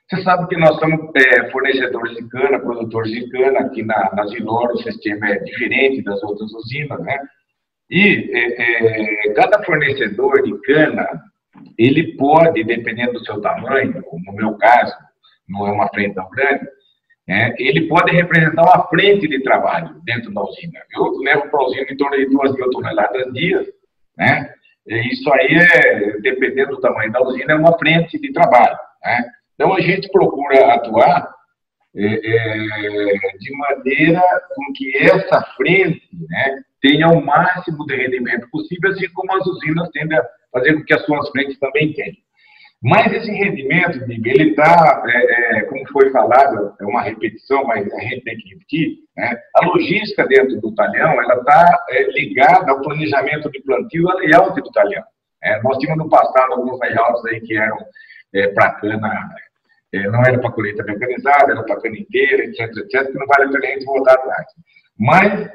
Você 0.09 0.23
sabe 0.23 0.49
que 0.49 0.57
nós 0.57 0.77
somos 0.79 1.11
é, 1.15 1.51
fornecedores 1.51 2.17
de 2.17 2.29
cana, 2.29 2.59
produtores 2.59 3.13
de 3.13 3.31
cana, 3.31 3.61
aqui 3.61 3.83
na, 3.83 4.11
na 4.13 4.25
o 4.25 4.83
sistema 4.83 5.31
é 5.31 5.39
diferente 5.39 6.03
das 6.03 6.21
outras 6.23 6.53
usinas, 6.53 7.01
né? 7.01 7.19
E 7.89 8.31
é, 8.35 9.33
cada 9.35 9.63
fornecedor 9.65 10.43
de 10.43 10.61
cana, 10.63 11.09
ele 11.79 12.17
pode, 12.17 12.63
dependendo 12.65 13.15
do 13.15 13.25
seu 13.25 13.41
tamanho, 13.41 14.03
no 14.27 14.33
meu 14.33 14.55
caso, 14.57 14.95
não 15.49 15.67
é 15.67 15.73
uma 15.73 15.89
frente 15.89 16.15
tão 16.15 16.29
grande, 16.31 16.67
é, 17.29 17.55
ele 17.63 17.87
pode 17.87 18.13
representar 18.13 18.63
uma 18.63 18.89
frente 18.89 19.29
de 19.29 19.41
trabalho 19.43 20.01
dentro 20.05 20.33
da 20.33 20.43
usina. 20.43 20.81
Eu 20.93 21.17
levo 21.19 21.49
para 21.49 21.61
a 21.61 21.65
usina 21.65 21.87
em 21.89 21.97
torno 21.97 22.17
de 22.17 22.27
2 22.27 22.55
mil 22.55 22.71
toneladas 22.71 23.33
dia, 23.33 23.65
né? 24.17 24.53
Isso 24.87 25.33
aí, 25.33 25.55
é, 25.55 26.19
dependendo 26.21 26.73
do 26.73 26.81
tamanho 26.81 27.13
da 27.13 27.23
usina, 27.23 27.53
é 27.53 27.57
uma 27.57 27.79
frente 27.79 28.19
de 28.19 28.33
trabalho. 28.33 28.77
Né? 29.05 29.25
Então, 29.55 29.75
a 29.75 29.81
gente 29.81 30.11
procura 30.11 30.75
atuar 30.75 31.33
é, 31.95 32.05
é, 32.05 33.39
de 33.39 33.57
maneira 33.57 34.23
com 34.55 34.73
que 34.73 34.97
essa 34.97 35.43
frente 35.57 36.09
né, 36.29 36.63
tenha 36.81 37.09
o 37.09 37.25
máximo 37.25 37.87
de 37.87 37.95
rendimento 37.95 38.49
possível, 38.51 38.91
assim 38.91 39.09
como 39.13 39.33
as 39.37 39.47
usinas 39.47 39.89
tendem 39.91 40.19
a 40.19 40.25
fazer 40.53 40.75
com 40.75 40.85
que 40.85 40.95
as 40.95 41.05
suas 41.05 41.29
frentes 41.31 41.59
também 41.59 41.93
tenham. 41.93 42.17
Mas 42.83 43.13
esse 43.13 43.31
rendimento, 43.31 44.11
ele 44.11 44.51
está, 44.51 45.03
é, 45.07 45.59
é, 45.59 45.63
como 45.65 45.87
foi 45.93 46.11
falado, 46.11 46.75
é 46.81 46.85
uma 46.85 47.03
repetição, 47.03 47.63
mas 47.65 47.93
a 47.93 48.01
gente 48.01 48.23
tem 48.23 48.39
que 48.39 48.49
repetir, 48.55 48.99
né? 49.15 49.39
a 49.57 49.67
logística 49.67 50.27
dentro 50.27 50.59
do 50.63 50.75
talhão, 50.75 51.13
ela 51.23 51.35
está 51.35 51.85
é, 51.91 52.05
ligada 52.13 52.71
ao 52.71 52.81
planejamento 52.81 53.51
de 53.51 53.61
plantio 53.61 54.09
e 54.09 54.27
layout 54.27 54.59
do 54.63 54.73
talhão. 54.73 55.05
É, 55.43 55.61
nós 55.63 55.77
tínhamos 55.77 56.05
no 56.05 56.11
passado 56.11 56.53
alguns 56.53 56.79
layouts 56.81 57.25
aí 57.27 57.41
que 57.43 57.55
eram 57.55 57.77
é, 58.33 58.49
para 58.49 58.73
cana, 58.73 59.29
é, 59.93 60.03
não 60.09 60.23
era 60.23 60.39
para 60.39 60.51
colheita 60.51 60.83
mecanizada, 60.83 61.53
era 61.53 61.63
para 61.63 61.81
cana 61.83 61.99
inteira, 61.99 62.45
etc, 62.45 62.61
etc, 62.79 63.13
que 63.13 63.19
não 63.19 63.27
vale 63.27 63.45
a 63.45 63.49
pena 63.49 63.67
a 63.67 63.71
gente 63.73 63.85
voltar 63.85 64.15
atrás. 64.15 64.47
Mas 65.01 65.51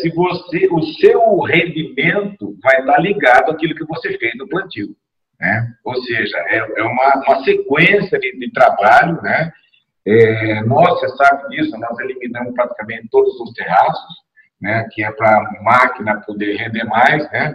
se 0.00 0.08
você, 0.14 0.66
o 0.70 0.82
seu 0.98 1.40
rendimento 1.40 2.56
vai 2.62 2.80
estar 2.80 2.98
ligado 2.98 3.50
àquilo 3.50 3.74
que 3.74 3.84
você 3.84 4.16
fez 4.16 4.32
no 4.38 4.48
plantio. 4.48 4.96
Né? 5.38 5.74
Ou 5.84 5.94
seja, 6.02 6.38
é, 6.48 6.56
é 6.78 6.82
uma, 6.82 7.22
uma 7.26 7.44
sequência 7.44 8.18
de, 8.18 8.38
de 8.38 8.50
trabalho, 8.52 9.20
né? 9.20 9.52
É, 10.06 10.62
nós, 10.62 10.98
você 10.98 11.08
sabe 11.10 11.48
disso, 11.50 11.78
nós 11.78 11.98
eliminamos 11.98 12.54
praticamente 12.54 13.08
todos 13.10 13.38
os 13.40 13.52
terraços, 13.52 14.16
né? 14.60 14.88
Que 14.92 15.04
é 15.04 15.10
para 15.12 15.38
a 15.38 15.62
máquina 15.62 16.20
poder 16.22 16.56
render 16.56 16.84
mais, 16.84 17.30
né? 17.30 17.54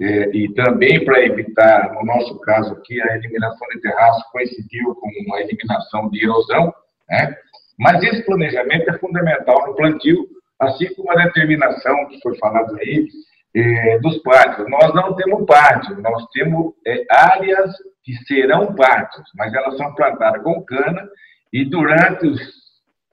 É, 0.00 0.30
e 0.36 0.52
também 0.54 1.02
para 1.02 1.24
evitar, 1.24 1.94
no 1.94 2.04
nosso 2.04 2.38
caso 2.40 2.74
aqui, 2.74 3.00
a 3.00 3.16
eliminação 3.16 3.66
de 3.74 3.80
terraço 3.80 4.22
coincidiu 4.32 4.94
com 4.94 5.34
a 5.34 5.40
eliminação 5.40 6.10
de 6.10 6.22
erosão, 6.22 6.72
né? 7.08 7.34
Mas 7.78 8.02
esse 8.02 8.22
planejamento 8.24 8.90
é 8.90 8.98
fundamental 8.98 9.66
no 9.66 9.74
plantio, 9.74 10.28
assim 10.60 10.92
como 10.94 11.10
a 11.12 11.24
determinação 11.24 12.08
que 12.08 12.20
foi 12.20 12.36
falado 12.38 12.76
aí, 12.76 13.06
é, 13.54 13.98
dos 13.98 14.18
pátios. 14.22 14.68
Nós 14.68 14.94
não 14.94 15.14
temos 15.14 15.46
pátio, 15.46 16.00
nós 16.00 16.26
temos 16.32 16.74
é, 16.86 17.04
áreas 17.10 17.72
que 18.04 18.14
serão 18.26 18.74
pátios, 18.74 19.24
mas 19.34 19.52
elas 19.52 19.76
são 19.76 19.94
plantadas 19.94 20.42
com 20.42 20.62
cana 20.64 21.08
e 21.52 21.64
durante 21.64 22.26
os 22.26 22.58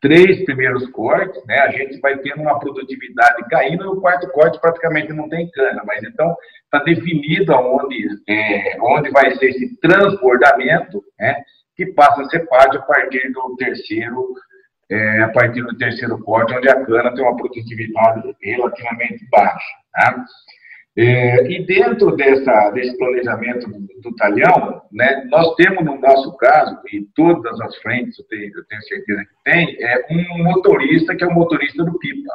três 0.02 0.44
primeiros 0.46 0.88
cortes, 0.92 1.44
né, 1.48 1.58
a 1.62 1.72
gente 1.72 2.00
vai 2.00 2.18
tendo 2.20 2.42
uma 2.42 2.60
produtividade 2.60 3.44
caindo 3.50 3.86
e 3.86 3.88
o 3.88 4.00
quarto 4.00 4.30
corte 4.32 4.60
praticamente 4.62 5.12
não 5.12 5.28
tem 5.28 5.50
cana, 5.50 5.82
mas 5.86 6.04
então 6.04 6.36
está 6.64 6.84
definido 6.84 7.54
aonde, 7.54 8.08
é, 8.30 8.78
onde 8.82 9.10
vai 9.10 9.36
ser 9.36 9.48
esse 9.48 9.80
transbordamento, 9.80 11.04
né, 11.20 11.42
que 11.76 11.88
passa 11.88 12.22
a 12.22 12.30
ser 12.30 12.48
pátio 12.48 12.80
a 12.80 12.84
partir 12.84 13.32
do 13.32 13.56
terceiro 13.56 14.34
é, 14.90 15.22
a 15.22 15.30
partir 15.30 15.62
do 15.62 15.78
terceiro 15.78 16.18
corte, 16.20 16.54
onde 16.54 16.70
a 16.70 16.86
cana 16.86 17.14
tem 17.14 17.24
uma 17.24 17.36
produtividade 17.36 18.36
relativamente 18.42 19.28
baixa. 19.30 19.74
Tá? 19.94 20.26
É, 20.98 21.52
e 21.52 21.66
dentro 21.66 22.16
dessa, 22.16 22.70
desse 22.72 22.98
planejamento 22.98 23.70
do, 23.70 24.02
do, 24.02 24.16
talhão, 24.16 24.82
né, 24.94 25.26
nós 25.30 25.54
temos 25.56 25.84
no 25.84 26.00
nosso 26.00 26.38
caso, 26.38 26.80
e 26.92 27.02
todas 27.14 27.60
as 27.60 27.76
frentes 27.78 28.18
eu 28.18 28.26
tenho, 28.28 28.52
eu 28.56 28.66
tenho 28.66 28.82
certeza 28.84 29.22
que 29.24 29.52
tem, 29.52 29.78
é 29.82 30.06
um 30.10 30.44
motorista 30.44 31.16
que 31.16 31.24
é 31.24 31.28
o 31.28 31.34
motorista 31.34 31.84
do 31.84 32.00
pipa. 32.00 32.32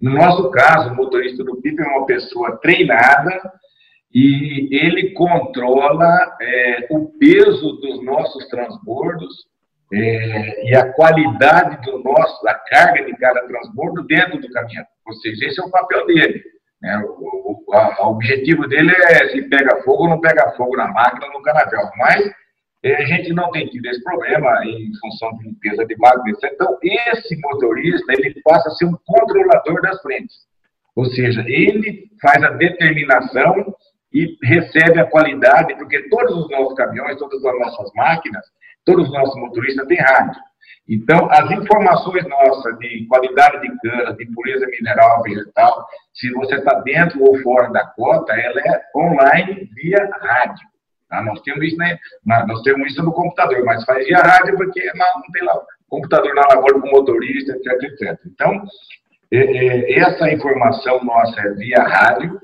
No 0.00 0.12
nosso 0.14 0.50
caso, 0.50 0.90
o 0.90 0.96
motorista 0.96 1.44
do 1.44 1.60
pipa 1.62 1.82
é 1.82 1.86
uma 1.86 2.06
pessoa 2.06 2.56
treinada 2.58 3.52
e 4.12 4.68
ele 4.76 5.12
controla 5.12 6.36
é, 6.40 6.86
o 6.90 7.06
peso 7.18 7.72
dos 7.74 8.04
nossos 8.04 8.48
transbordos 8.48 9.46
é, 9.92 10.68
e 10.68 10.74
a 10.74 10.92
qualidade 10.92 11.80
do 11.82 12.02
nosso, 12.02 12.42
da 12.42 12.54
carga 12.54 13.04
de 13.04 13.16
cada 13.16 13.46
transbordo 13.46 14.04
dentro 14.06 14.40
do 14.40 14.50
caminhão. 14.50 14.84
Ou 15.06 15.14
seja, 15.14 15.46
esse 15.46 15.60
é 15.60 15.64
o 15.64 15.70
papel 15.70 16.06
dele. 16.06 16.42
Né? 16.82 16.98
O, 17.06 17.64
o, 17.68 17.74
a, 17.74 18.08
objetivo 18.08 18.66
dele 18.66 18.90
é 18.90 19.28
se 19.28 19.42
pega 19.42 19.82
fogo 19.82 20.04
ou 20.04 20.08
não 20.10 20.20
pega 20.20 20.52
fogo 20.56 20.76
na 20.76 20.88
máquina, 20.88 21.28
no 21.32 21.42
canavial. 21.42 21.90
Mas 21.96 22.32
é, 22.82 22.96
a 22.96 23.06
gente 23.06 23.32
não 23.32 23.50
tem 23.52 23.66
tido 23.68 23.86
esse 23.86 24.02
problema 24.02 24.64
em 24.64 24.90
função 25.00 25.36
de 25.38 25.44
limpeza 25.44 25.86
de 25.86 25.96
máquinas. 25.98 26.38
Então, 26.42 26.78
esse 26.82 27.36
motorista, 27.40 28.12
ele 28.12 28.40
passa 28.42 28.68
a 28.68 28.72
ser 28.72 28.86
um 28.86 28.96
controlador 29.06 29.80
das 29.82 30.00
frentes. 30.02 30.34
Ou 30.96 31.04
seja, 31.06 31.44
ele 31.46 32.10
faz 32.20 32.42
a 32.42 32.50
determinação 32.50 33.74
e 34.12 34.36
recebe 34.42 34.98
a 34.98 35.04
qualidade, 35.04 35.74
porque 35.76 36.08
todos 36.08 36.36
os 36.36 36.50
nossos 36.50 36.74
caminhões, 36.74 37.18
todas 37.18 37.44
as 37.44 37.58
nossas 37.58 37.90
máquinas, 37.94 38.44
todos 38.86 39.06
os 39.06 39.12
nossos 39.12 39.38
motoristas 39.38 39.86
têm 39.86 39.98
rádio. 39.98 40.40
Então, 40.88 41.28
as 41.30 41.50
informações 41.50 42.24
nossas 42.28 42.78
de 42.78 43.06
qualidade 43.08 43.60
de 43.60 43.78
cana, 43.80 44.14
de 44.14 44.26
pureza 44.26 44.66
mineral, 44.66 45.22
vegetal, 45.22 45.84
se 46.14 46.32
você 46.32 46.54
está 46.54 46.80
dentro 46.80 47.22
ou 47.22 47.36
fora 47.42 47.70
da 47.72 47.84
cota, 47.88 48.32
ela 48.32 48.60
é 48.60 48.82
online 48.96 49.68
via 49.74 50.08
rádio. 50.20 50.66
Tá? 51.08 51.22
Nós, 51.22 51.40
temos 51.42 51.64
isso, 51.64 51.76
né? 51.76 51.98
nós 52.24 52.62
temos 52.62 52.92
isso 52.92 53.02
no 53.02 53.12
computador, 53.12 53.64
mas 53.64 53.84
faz 53.84 54.06
via 54.06 54.18
rádio 54.18 54.56
porque 54.56 54.80
não, 54.94 55.14
não 55.16 55.32
tem 55.32 55.42
lá 55.42 55.60
computador 55.88 56.34
na 56.34 56.54
lavoura 56.54 56.80
com 56.80 56.88
motorista, 56.88 57.52
etc, 57.52 57.82
etc. 57.82 58.20
Então, 58.26 58.62
é, 59.32 59.38
é, 59.38 59.98
essa 59.98 60.30
informação 60.30 61.02
nossa 61.04 61.40
é 61.40 61.50
via 61.54 61.82
rádio 61.82 62.40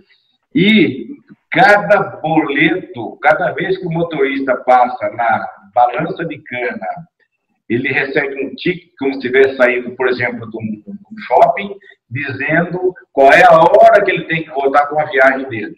e 0.55 1.09
cada 1.51 2.17
boleto, 2.17 3.19
cada 3.21 3.53
vez 3.53 3.79
que 3.79 3.87
o 3.87 3.91
motorista 3.91 4.57
passa 4.57 5.11
na 5.11 5.49
balança 5.75 6.25
de 6.25 6.39
cana 6.39 6.87
ele 7.69 7.89
recebe 7.91 8.45
um 8.45 8.55
ticket, 8.55 8.91
como 8.99 9.15
se 9.15 9.21
tivesse 9.21 9.57
saído, 9.57 9.93
por 9.97 10.09
exemplo, 10.09 10.51
de 10.51 10.57
um, 10.57 10.83
shopping, 11.27 11.75
dizendo 12.11 12.95
qual 13.13 13.33
é 13.33 13.45
a 13.45 13.61
hora 13.61 14.05
que 14.05 14.11
ele 14.11 14.25
tem 14.25 14.43
que 14.43 14.51
voltar 14.51 14.87
com 14.87 15.01
a 15.01 15.05
viagem 15.05 15.49
dele. 15.49 15.77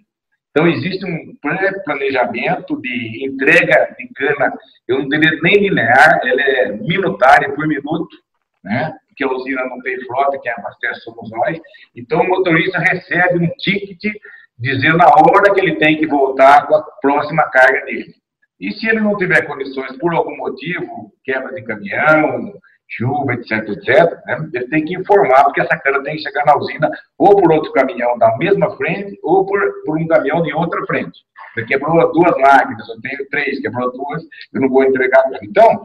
Então, 0.50 0.66
existe 0.68 1.04
um 1.04 1.36
planejamento 1.84 2.80
de 2.80 3.26
entrega 3.26 3.94
de 3.98 4.08
cana, 4.14 4.52
eu 4.88 5.00
não 5.00 5.08
diria 5.08 5.38
nem 5.42 5.54
linear, 5.54 6.20
ela 6.24 6.40
é 6.40 6.72
minutária 6.72 7.52
por 7.52 7.66
minuto, 7.66 8.16
né? 8.62 8.92
porque 9.08 9.24
a 9.24 9.30
usina 9.30 9.64
não 9.66 9.80
tem 9.80 10.00
frota, 10.04 10.38
quem 10.40 10.52
abastece 10.52 11.00
somos 11.00 11.30
nós. 11.30 11.58
Então, 11.94 12.20
o 12.20 12.28
motorista 12.28 12.78
recebe 12.78 13.44
um 13.44 13.48
ticket 13.58 14.14
dizendo 14.58 15.02
a 15.02 15.08
hora 15.08 15.52
que 15.52 15.60
ele 15.60 15.76
tem 15.76 15.98
que 15.98 16.06
voltar 16.06 16.66
com 16.66 16.76
a 16.76 16.82
próxima 17.00 17.44
carga 17.50 17.84
dele. 17.84 18.14
E 18.60 18.72
se 18.72 18.88
ele 18.88 19.00
não 19.00 19.16
tiver 19.16 19.42
condições, 19.46 19.96
por 19.98 20.14
algum 20.14 20.36
motivo, 20.36 21.12
quebra 21.24 21.52
de 21.54 21.62
caminhão, 21.62 22.52
chuva, 22.88 23.34
etc, 23.34 23.68
etc, 23.68 24.24
né, 24.26 24.48
ele 24.52 24.68
tem 24.68 24.84
que 24.84 24.94
informar, 24.94 25.44
porque 25.44 25.60
essa 25.60 25.76
cana 25.78 26.02
tem 26.02 26.16
que 26.16 26.22
chegar 26.22 26.44
na 26.44 26.56
usina 26.56 26.90
ou 27.18 27.36
por 27.40 27.52
outro 27.52 27.72
caminhão 27.72 28.16
da 28.18 28.36
mesma 28.36 28.76
frente 28.76 29.18
ou 29.22 29.44
por, 29.44 29.60
por 29.84 29.98
um 29.98 30.06
caminhão 30.06 30.42
de 30.42 30.52
outra 30.52 30.84
frente. 30.86 31.18
Ele 31.56 31.66
quebrou 31.66 32.12
duas 32.12 32.36
máquinas, 32.38 32.88
eu 32.88 33.00
tenho 33.00 33.28
três, 33.30 33.60
quebrou 33.60 33.90
duas, 33.92 34.22
eu 34.52 34.60
não 34.60 34.68
vou 34.68 34.84
entregar. 34.84 35.24
Então, 35.42 35.82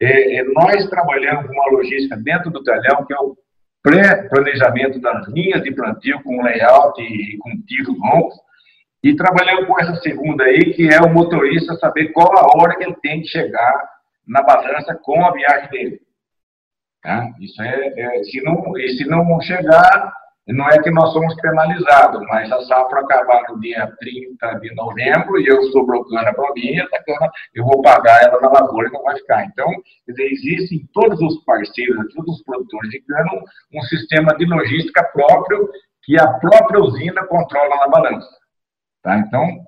é, 0.00 0.36
é, 0.38 0.44
nós 0.44 0.88
trabalhamos 0.88 1.46
com 1.46 1.52
uma 1.52 1.70
logística 1.70 2.16
dentro 2.16 2.50
do 2.50 2.62
talhão, 2.62 3.04
que 3.06 3.14
é 3.14 3.18
o 3.18 3.36
pré-planejamento 3.82 5.00
das 5.00 5.28
linhas 5.28 5.62
de 5.62 5.72
plantio 5.72 6.20
com 6.22 6.42
layout 6.42 7.00
e 7.00 7.36
com 7.38 7.50
tiros 7.66 7.96
longos, 7.98 8.34
e 9.02 9.16
trabalhando 9.16 9.66
com 9.66 9.80
essa 9.80 9.96
segunda 9.96 10.44
aí, 10.44 10.72
que 10.72 10.88
é 10.88 11.00
o 11.00 11.12
motorista 11.12 11.74
saber 11.76 12.12
qual 12.12 12.32
a 12.38 12.56
hora 12.56 12.76
que 12.76 12.84
ele 12.84 12.96
tem 13.02 13.20
que 13.20 13.28
chegar 13.28 13.74
na 14.26 14.42
balança 14.42 14.94
com 15.02 15.24
a 15.24 15.32
viagem 15.32 15.70
dele. 15.70 16.00
Tá? 17.02 17.28
Isso 17.40 17.60
é, 17.60 17.92
é, 17.96 18.22
se, 18.24 18.40
não, 18.42 18.78
e 18.78 18.88
se 18.90 19.04
não 19.08 19.40
chegar, 19.40 20.14
não 20.46 20.68
é 20.68 20.80
que 20.80 20.90
nós 20.90 21.12
somos 21.12 21.34
penalizados, 21.40 22.20
mas 22.28 22.50
a 22.52 22.60
safra 22.62 23.00
acabar 23.00 23.42
no 23.48 23.60
dia 23.60 23.92
30 23.98 24.54
de 24.60 24.74
novembro 24.74 25.40
e 25.40 25.48
eu 25.48 25.60
estou 25.62 25.84
cana 26.08 26.32
para 26.32 26.52
mim, 26.54 26.78
essa 26.78 27.02
cana 27.04 27.30
eu 27.54 27.64
vou 27.64 27.82
pagar 27.82 28.22
ela 28.22 28.40
na 28.40 28.50
lavoura 28.50 28.88
e 28.88 28.92
não 28.92 29.02
vai 29.02 29.16
ficar. 29.16 29.44
Então, 29.46 29.68
existe 30.06 30.76
em 30.76 30.86
todos 30.92 31.20
os 31.20 31.44
parceiros, 31.44 32.14
todos 32.14 32.36
os 32.36 32.42
produtores 32.44 32.90
de 32.90 33.00
cana, 33.00 33.30
um 33.74 33.82
sistema 33.82 34.36
de 34.36 34.44
logística 34.44 35.02
próprio 35.12 35.68
que 36.04 36.18
a 36.20 36.26
própria 36.34 36.80
usina 36.80 37.24
controla 37.26 37.76
na 37.76 37.88
balança. 37.88 38.41
Tá? 39.02 39.18
Então, 39.18 39.66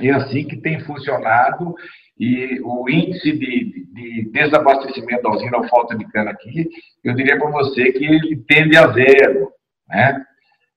é 0.00 0.10
assim 0.10 0.46
que 0.46 0.56
tem 0.56 0.80
funcionado 0.80 1.74
e 2.18 2.60
o 2.62 2.88
índice 2.88 3.32
de, 3.32 3.86
de 3.92 4.30
desabastecimento 4.30 5.22
da 5.22 5.30
usina 5.30 5.56
ou 5.56 5.68
falta 5.68 5.96
de 5.96 6.04
cana 6.08 6.30
aqui, 6.30 6.68
eu 7.02 7.14
diria 7.14 7.38
para 7.38 7.50
você 7.50 7.90
que 7.92 8.04
ele 8.04 8.36
tende 8.46 8.76
a 8.76 8.88
zero, 8.88 9.50
né? 9.88 10.24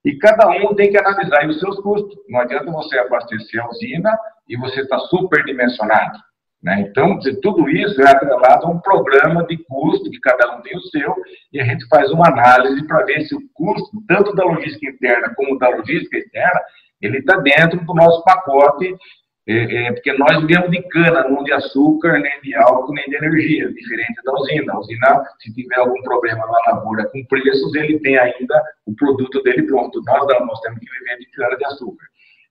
E 0.06 0.18
cada 0.18 0.50
um 0.50 0.76
tem 0.76 0.90
que 0.90 0.98
analisar 0.98 1.48
os 1.48 1.60
seus 1.60 1.80
custos. 1.80 2.16
Não 2.28 2.42
adianta 2.42 2.70
você 2.72 2.98
abastecer 3.00 3.62
a 3.62 3.70
usina 3.70 4.18
e 4.50 4.58
você 4.58 4.82
está 4.82 5.00
superdimensionado. 5.00 6.20
Né? 6.62 6.82
Então, 6.82 7.20
tudo 7.42 7.70
isso 7.70 8.02
é 8.02 8.10
atrelado 8.10 8.66
a 8.66 8.70
um 8.70 8.80
programa 8.80 9.46
de 9.46 9.58
custo, 9.66 10.10
que 10.10 10.20
cada 10.20 10.56
um 10.56 10.62
tem 10.62 10.78
o 10.78 10.82
seu, 10.84 11.14
e 11.52 11.60
a 11.60 11.66
gente 11.66 11.86
faz 11.88 12.10
uma 12.10 12.28
análise 12.28 12.86
para 12.88 13.04
ver 13.04 13.22
se 13.26 13.36
o 13.36 13.42
custo, 13.54 14.02
tanto 14.08 14.34
da 14.34 14.46
logística 14.46 14.90
interna 14.90 15.34
como 15.36 15.58
da 15.58 15.68
logística 15.70 16.18
externa, 16.18 16.62
ele 17.06 17.20
está 17.20 17.38
dentro 17.38 17.84
do 17.86 17.94
nosso 17.94 18.24
pacote, 18.24 18.96
é, 19.46 19.88
é, 19.88 19.92
porque 19.92 20.14
nós 20.14 20.40
vivemos 20.40 20.72
de 20.72 20.82
cana, 20.84 21.28
não 21.28 21.44
de 21.44 21.52
açúcar, 21.52 22.18
nem 22.18 22.42
de 22.42 22.56
álcool, 22.56 22.94
nem 22.94 23.06
de 23.06 23.16
energia, 23.16 23.74
diferente 23.74 24.22
da 24.24 24.34
usina. 24.34 24.74
A 24.74 24.80
usina, 24.80 25.24
se 25.40 25.54
tiver 25.54 25.80
algum 25.80 26.02
problema 26.02 26.46
na 26.46 26.74
lavoura 26.74 27.06
com 27.10 27.26
preços, 27.26 27.76
ele 27.76 28.00
tem 28.00 28.18
ainda 28.18 28.64
o 28.86 28.96
produto 28.96 29.44
dele 29.44 29.64
pronto. 29.64 30.02
Nós 30.06 30.28
nós 30.46 30.62
temos 30.62 30.80
que 30.80 30.86
viver 31.00 31.20
de 31.20 31.26
cana 31.32 31.58
de 31.58 31.66
açúcar. 31.66 32.06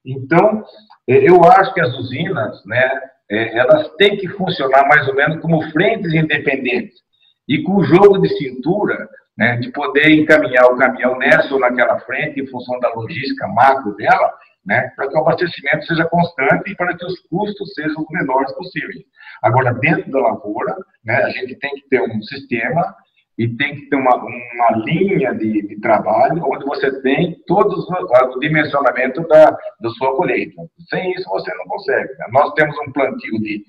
Então, 0.04 0.64
é, 1.08 1.28
eu 1.28 1.42
acho 1.44 1.72
que 1.72 1.80
as 1.80 1.96
usinas, 1.96 2.62
né, 2.66 3.00
é, 3.30 3.58
elas 3.58 3.88
têm 3.96 4.18
que 4.18 4.28
funcionar 4.28 4.86
mais 4.88 5.08
ou 5.08 5.14
menos 5.14 5.40
como 5.40 5.62
frentes 5.70 6.12
independentes. 6.12 7.00
E 7.48 7.62
com 7.62 7.76
o 7.76 7.84
jogo 7.84 8.18
de 8.18 8.28
cintura, 8.36 9.08
né, 9.36 9.56
de 9.56 9.70
poder 9.72 10.10
encaminhar 10.10 10.66
o 10.66 10.76
caminhão 10.76 11.16
nessa 11.16 11.52
ou 11.54 11.60
naquela 11.60 11.98
frente, 12.00 12.40
em 12.40 12.46
função 12.46 12.78
da 12.80 12.92
logística 12.94 13.48
macro 13.48 13.94
dela, 13.96 14.32
né, 14.64 14.92
para 14.94 15.08
que 15.08 15.16
o 15.16 15.20
abastecimento 15.20 15.84
seja 15.86 16.04
constante 16.06 16.70
e 16.70 16.76
para 16.76 16.96
que 16.96 17.04
os 17.04 17.18
custos 17.28 17.74
sejam 17.74 18.02
os 18.02 18.10
menores 18.10 18.52
possíveis. 18.52 19.02
Agora, 19.42 19.74
dentro 19.74 20.10
da 20.10 20.20
lavoura, 20.20 20.76
né, 21.04 21.16
a 21.16 21.30
gente 21.30 21.56
tem 21.56 21.70
que 21.74 21.88
ter 21.88 22.00
um 22.00 22.22
sistema 22.22 22.94
e 23.38 23.48
tem 23.56 23.74
que 23.74 23.88
ter 23.88 23.96
uma, 23.96 24.14
uma 24.16 24.84
linha 24.84 25.34
de, 25.34 25.66
de 25.66 25.80
trabalho 25.80 26.44
onde 26.44 26.64
você 26.64 27.00
tem 27.00 27.36
todo 27.46 27.74
o 27.74 28.40
dimensionamento 28.40 29.26
da, 29.26 29.50
da 29.80 29.90
sua 29.90 30.14
colheita. 30.16 30.62
Sem 30.90 31.12
isso, 31.12 31.28
você 31.30 31.52
não 31.54 31.64
consegue. 31.64 32.12
Né? 32.18 32.26
Nós 32.30 32.52
temos 32.54 32.76
um 32.86 32.92
plantio 32.92 33.38
de 33.40 33.64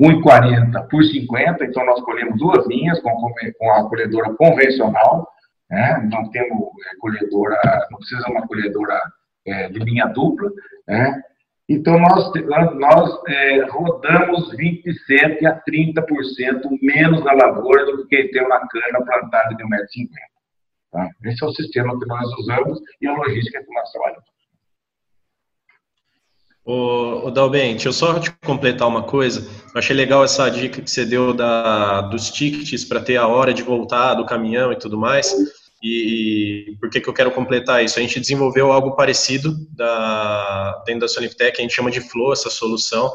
1,40 0.00 0.88
por 0.88 1.04
50, 1.04 1.64
então 1.64 1.84
nós 1.84 2.00
colhemos 2.02 2.38
duas 2.38 2.66
linhas 2.66 2.98
com, 3.00 3.10
com 3.58 3.72
a 3.72 3.88
colhedora 3.88 4.34
convencional, 4.34 5.28
né? 5.70 6.08
não 6.10 6.30
temos 6.30 6.68
é, 6.90 6.96
colhedora, 6.98 7.56
não 7.90 7.98
precisa 7.98 8.28
uma 8.30 8.46
colhedora 8.46 8.98
é, 9.46 9.68
de 9.68 9.78
linha 9.80 10.06
dupla, 10.06 10.50
né? 10.88 11.22
Então, 11.68 12.00
nós, 12.00 12.32
nós 12.80 13.20
é, 13.28 13.64
rodamos 13.66 14.52
27% 14.56 15.46
a 15.46 15.62
30% 15.62 16.62
menos 16.82 17.22
na 17.22 17.32
lavoura 17.32 17.86
do 17.86 18.08
que 18.08 18.24
tem 18.24 18.44
uma 18.44 18.58
cana 18.66 19.04
plantada 19.04 19.54
de 19.54 19.62
1,50m. 19.62 20.08
Tá? 20.90 21.08
Esse 21.26 21.44
é 21.44 21.46
o 21.46 21.52
sistema 21.52 21.96
que 21.96 22.06
nós 22.06 22.26
usamos 22.40 22.80
e 23.00 23.06
a 23.06 23.12
logística 23.12 23.62
que 23.62 23.72
nós 23.72 23.88
trabalhamos. 23.92 24.29
Ô, 26.64 27.26
ô 27.26 27.30
Dalben, 27.30 27.72
deixa 27.72 27.88
eu 27.88 27.92
só 27.92 28.18
te 28.18 28.30
completar 28.44 28.86
uma 28.86 29.02
coisa. 29.02 29.40
Eu 29.74 29.78
achei 29.78 29.96
legal 29.96 30.22
essa 30.22 30.48
dica 30.48 30.82
que 30.82 30.90
você 30.90 31.04
deu 31.04 31.32
da, 31.32 32.02
dos 32.02 32.30
tickets 32.30 32.84
para 32.84 33.00
ter 33.00 33.16
a 33.16 33.26
hora 33.26 33.52
de 33.52 33.62
voltar 33.62 34.14
do 34.14 34.26
caminhão 34.26 34.72
e 34.72 34.76
tudo 34.76 34.98
mais. 34.98 35.34
E, 35.82 36.66
e 36.72 36.76
por 36.76 36.90
que, 36.90 37.00
que 37.00 37.08
eu 37.08 37.14
quero 37.14 37.30
completar 37.30 37.82
isso? 37.82 37.98
A 37.98 38.02
gente 38.02 38.20
desenvolveu 38.20 38.70
algo 38.70 38.94
parecido 38.94 39.56
da, 39.74 40.82
dentro 40.84 41.02
da 41.02 41.08
Soniftech, 41.08 41.58
a 41.58 41.62
gente 41.62 41.74
chama 41.74 41.90
de 41.90 42.00
Flow, 42.00 42.32
essa 42.32 42.50
solução, 42.50 43.10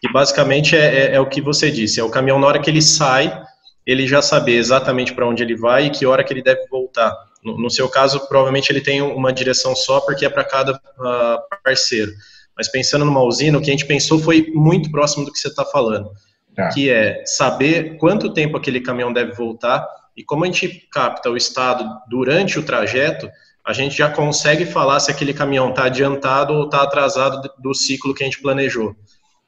que 0.00 0.12
basicamente 0.12 0.76
é, 0.76 1.12
é, 1.12 1.14
é, 1.14 1.20
o 1.20 1.26
que 1.28 1.40
você 1.40 1.70
disse, 1.70 1.98
é 1.98 2.04
o 2.04 2.10
caminhão 2.10 2.38
na 2.38 2.46
hora 2.46 2.60
que 2.60 2.68
ele 2.68 2.82
sai, 2.82 3.42
ele 3.86 4.06
já 4.06 4.20
saber 4.20 4.56
exatamente 4.56 5.14
para 5.14 5.26
onde 5.26 5.42
ele 5.42 5.56
vai 5.56 5.86
e 5.86 5.90
que 5.90 6.04
hora 6.04 6.22
que 6.22 6.32
ele 6.32 6.42
deve 6.42 6.66
voltar. 6.68 7.16
No, 7.42 7.58
no 7.58 7.70
seu 7.70 7.88
caso, 7.88 8.28
provavelmente 8.28 8.70
ele 8.70 8.82
tem 8.82 9.00
uma 9.00 9.32
direção 9.32 9.74
só 9.74 10.00
porque 10.00 10.26
é 10.26 10.30
para 10.30 10.44
cada 10.44 10.72
uh, 10.72 11.62
parceiro. 11.62 12.12
Mas 12.56 12.68
pensando 12.70 13.04
numa 13.04 13.22
usina, 13.22 13.58
o 13.58 13.60
que 13.60 13.70
a 13.70 13.72
gente 13.72 13.86
pensou 13.86 14.18
foi 14.18 14.50
muito 14.54 14.90
próximo 14.90 15.24
do 15.24 15.32
que 15.32 15.38
você 15.38 15.48
está 15.48 15.64
falando, 15.64 16.10
tá. 16.54 16.68
que 16.68 16.90
é 16.90 17.22
saber 17.26 17.96
quanto 17.98 18.32
tempo 18.32 18.56
aquele 18.56 18.80
caminhão 18.80 19.12
deve 19.12 19.32
voltar 19.32 19.86
e 20.16 20.22
como 20.22 20.44
a 20.44 20.46
gente 20.46 20.86
capta 20.92 21.30
o 21.30 21.36
estado 21.36 21.84
durante 22.08 22.58
o 22.58 22.62
trajeto, 22.62 23.28
a 23.66 23.72
gente 23.72 23.96
já 23.96 24.10
consegue 24.10 24.64
falar 24.66 25.00
se 25.00 25.10
aquele 25.10 25.34
caminhão 25.34 25.70
está 25.70 25.84
adiantado 25.84 26.52
ou 26.52 26.64
está 26.66 26.82
atrasado 26.82 27.50
do 27.58 27.74
ciclo 27.74 28.14
que 28.14 28.22
a 28.22 28.26
gente 28.26 28.40
planejou. 28.40 28.94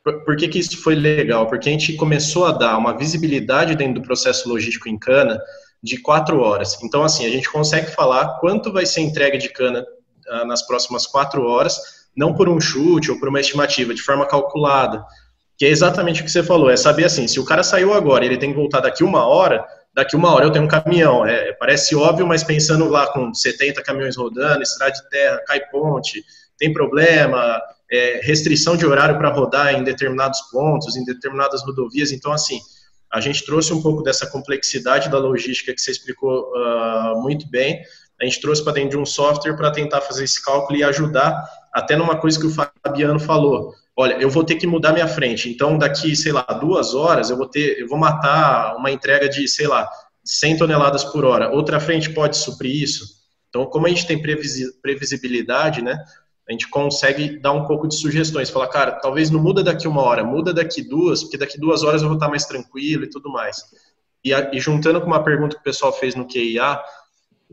Por, 0.03 0.25
por 0.25 0.37
que, 0.37 0.49
que 0.49 0.59
isso 0.59 0.83
foi 0.83 0.95
legal? 0.95 1.47
Porque 1.47 1.69
a 1.69 1.73
gente 1.73 1.93
começou 1.95 2.47
a 2.47 2.53
dar 2.53 2.79
uma 2.79 2.97
visibilidade 2.97 3.77
dentro 3.77 4.01
do 4.01 4.07
processo 4.07 4.49
logístico 4.49 4.89
em 4.89 4.99
cana 4.99 5.41
de 5.83 5.99
quatro 5.99 6.41
horas. 6.41 6.83
Então, 6.83 7.05
assim, 7.05 7.27
a 7.27 7.31
gente 7.31 7.51
consegue 7.51 7.91
falar 7.93 8.39
quanto 8.41 8.73
vai 8.73 8.87
ser 8.87 9.03
entregue 9.03 9.39
de 9.39 9.51
cana 9.51 9.85
ah, 10.29 10.45
nas 10.45 10.67
próximas 10.67 11.07
quatro 11.07 11.47
horas, 11.47 11.96
não 12.17 12.35
por 12.35 12.49
um 12.49 12.61
chute 12.61 13.11
ou 13.11 13.19
por 13.19 13.29
uma 13.29 13.41
estimativa, 13.41 13.95
de 13.95 14.03
forma 14.03 14.27
calculada. 14.27 15.05
Que 15.59 15.67
é 15.67 15.69
exatamente 15.69 16.21
o 16.21 16.25
que 16.25 16.31
você 16.31 16.43
falou, 16.43 16.71
é 16.71 16.77
saber 16.77 17.05
assim, 17.05 17.27
se 17.27 17.41
o 17.41 17.45
cara 17.45 17.63
saiu 17.63 17.93
agora 17.93 18.25
e 18.25 18.29
ele 18.29 18.39
tem 18.39 18.51
que 18.51 18.57
voltar 18.57 18.81
daqui 18.81 19.03
uma 19.03 19.27
hora, 19.27 19.65
daqui 19.95 20.15
uma 20.15 20.35
hora 20.35 20.45
eu 20.45 20.51
tenho 20.51 20.65
um 20.65 20.69
caminhão. 20.69 21.27
É, 21.27 21.53
parece 21.53 21.97
óbvio, 21.97 22.27
mas 22.27 22.45
pensando 22.45 22.89
lá 22.89 23.07
com 23.13 23.33
70 23.33 23.83
caminhões 23.83 24.17
rodando, 24.17 24.63
estrada 24.63 24.93
de 24.93 25.09
terra, 25.09 25.43
cai 25.47 25.61
ponte, 25.71 26.23
tem 26.59 26.73
problema, 26.73 27.61
é, 27.91 28.21
restrição 28.23 28.77
de 28.77 28.87
horário 28.87 29.17
para 29.17 29.31
rodar 29.31 29.75
em 29.75 29.85
determinados 29.85 30.41
pontos, 30.51 30.97
em 30.97 31.05
determinadas 31.05 31.63
rodovias. 31.63 32.13
Então, 32.13 32.33
assim, 32.33 32.61
a 33.13 33.21
gente 33.21 33.45
trouxe 33.45 33.73
um 33.73 33.81
pouco 33.81 34.03
dessa 34.03 34.27
complexidade 34.27 35.09
da 35.09 35.19
logística 35.19 35.73
que 35.73 35.81
você 35.81 35.91
explicou 35.91 36.53
uh, 36.53 37.23
muito 37.23 37.49
bem. 37.49 37.83
A 38.21 38.25
gente 38.25 38.41
trouxe 38.41 38.65
para 38.65 38.75
dentro 38.75 38.91
de 38.91 38.99
um 38.99 39.07
software 39.07 39.57
para 39.57 39.71
tentar 39.71 40.01
fazer 40.01 40.25
esse 40.25 40.43
cálculo 40.43 40.79
e 40.79 40.85
ajudar 40.85 41.45
até 41.79 41.97
numa 41.97 42.17
coisa 42.17 42.39
que 42.39 42.47
o 42.47 42.51
Fabiano 42.51 43.21
falou 43.21 43.75
olha, 43.97 44.15
eu 44.21 44.29
vou 44.29 44.45
ter 44.45 44.57
que 44.57 44.67
mudar 44.67 44.93
minha 44.93 45.09
frente. 45.09 45.49
Então, 45.49 45.79
daqui, 45.79 46.15
sei 46.15 46.31
lá, 46.31 46.43
duas 46.43 46.95
horas, 46.95 47.31
eu 47.31 47.37
vou 47.37 47.47
ter, 47.49 47.81
eu 47.81 47.89
vou 47.89 47.99
matar 47.99 48.77
uma 48.77 48.91
entrega 48.91 49.29
de, 49.29 49.49
sei 49.49 49.67
lá, 49.67 49.89
100 50.23 50.59
toneladas 50.59 51.03
por 51.03 51.25
hora. 51.25 51.51
Outra 51.51 51.81
frente 51.81 52.11
pode 52.11 52.37
suprir 52.37 52.83
isso. 52.83 53.17
Então, 53.49 53.65
como 53.65 53.87
a 53.87 53.89
gente 53.89 54.07
tem 54.07 54.21
previsibilidade, 54.21 55.81
né, 55.81 55.97
a 56.47 56.53
gente 56.53 56.69
consegue 56.69 57.39
dar 57.41 57.53
um 57.53 57.65
pouco 57.65 57.89
de 57.89 57.97
sugestões. 57.97 58.51
Falar, 58.51 58.69
cara, 58.69 58.93
talvez 58.93 59.31
não 59.31 59.43
muda 59.43 59.65
daqui 59.65 59.89
uma 59.89 60.03
hora, 60.03 60.23
muda 60.23 60.53
daqui 60.53 60.83
duas, 60.83 61.23
porque 61.23 61.39
daqui 61.39 61.59
duas 61.59 61.83
horas 61.83 62.03
eu 62.03 62.09
vou 62.09 62.19
estar 62.19 62.29
mais 62.29 62.45
tranquilo 62.45 63.05
e 63.05 63.11
tudo 63.11 63.31
mais. 63.31 63.57
E, 64.23 64.33
e 64.53 64.61
juntando 64.61 65.01
com 65.01 65.07
uma 65.07 65.25
pergunta 65.25 65.57
que 65.57 65.63
o 65.63 65.65
pessoal 65.65 65.93
fez 65.93 66.15
no 66.15 66.29
QIA, 66.29 66.79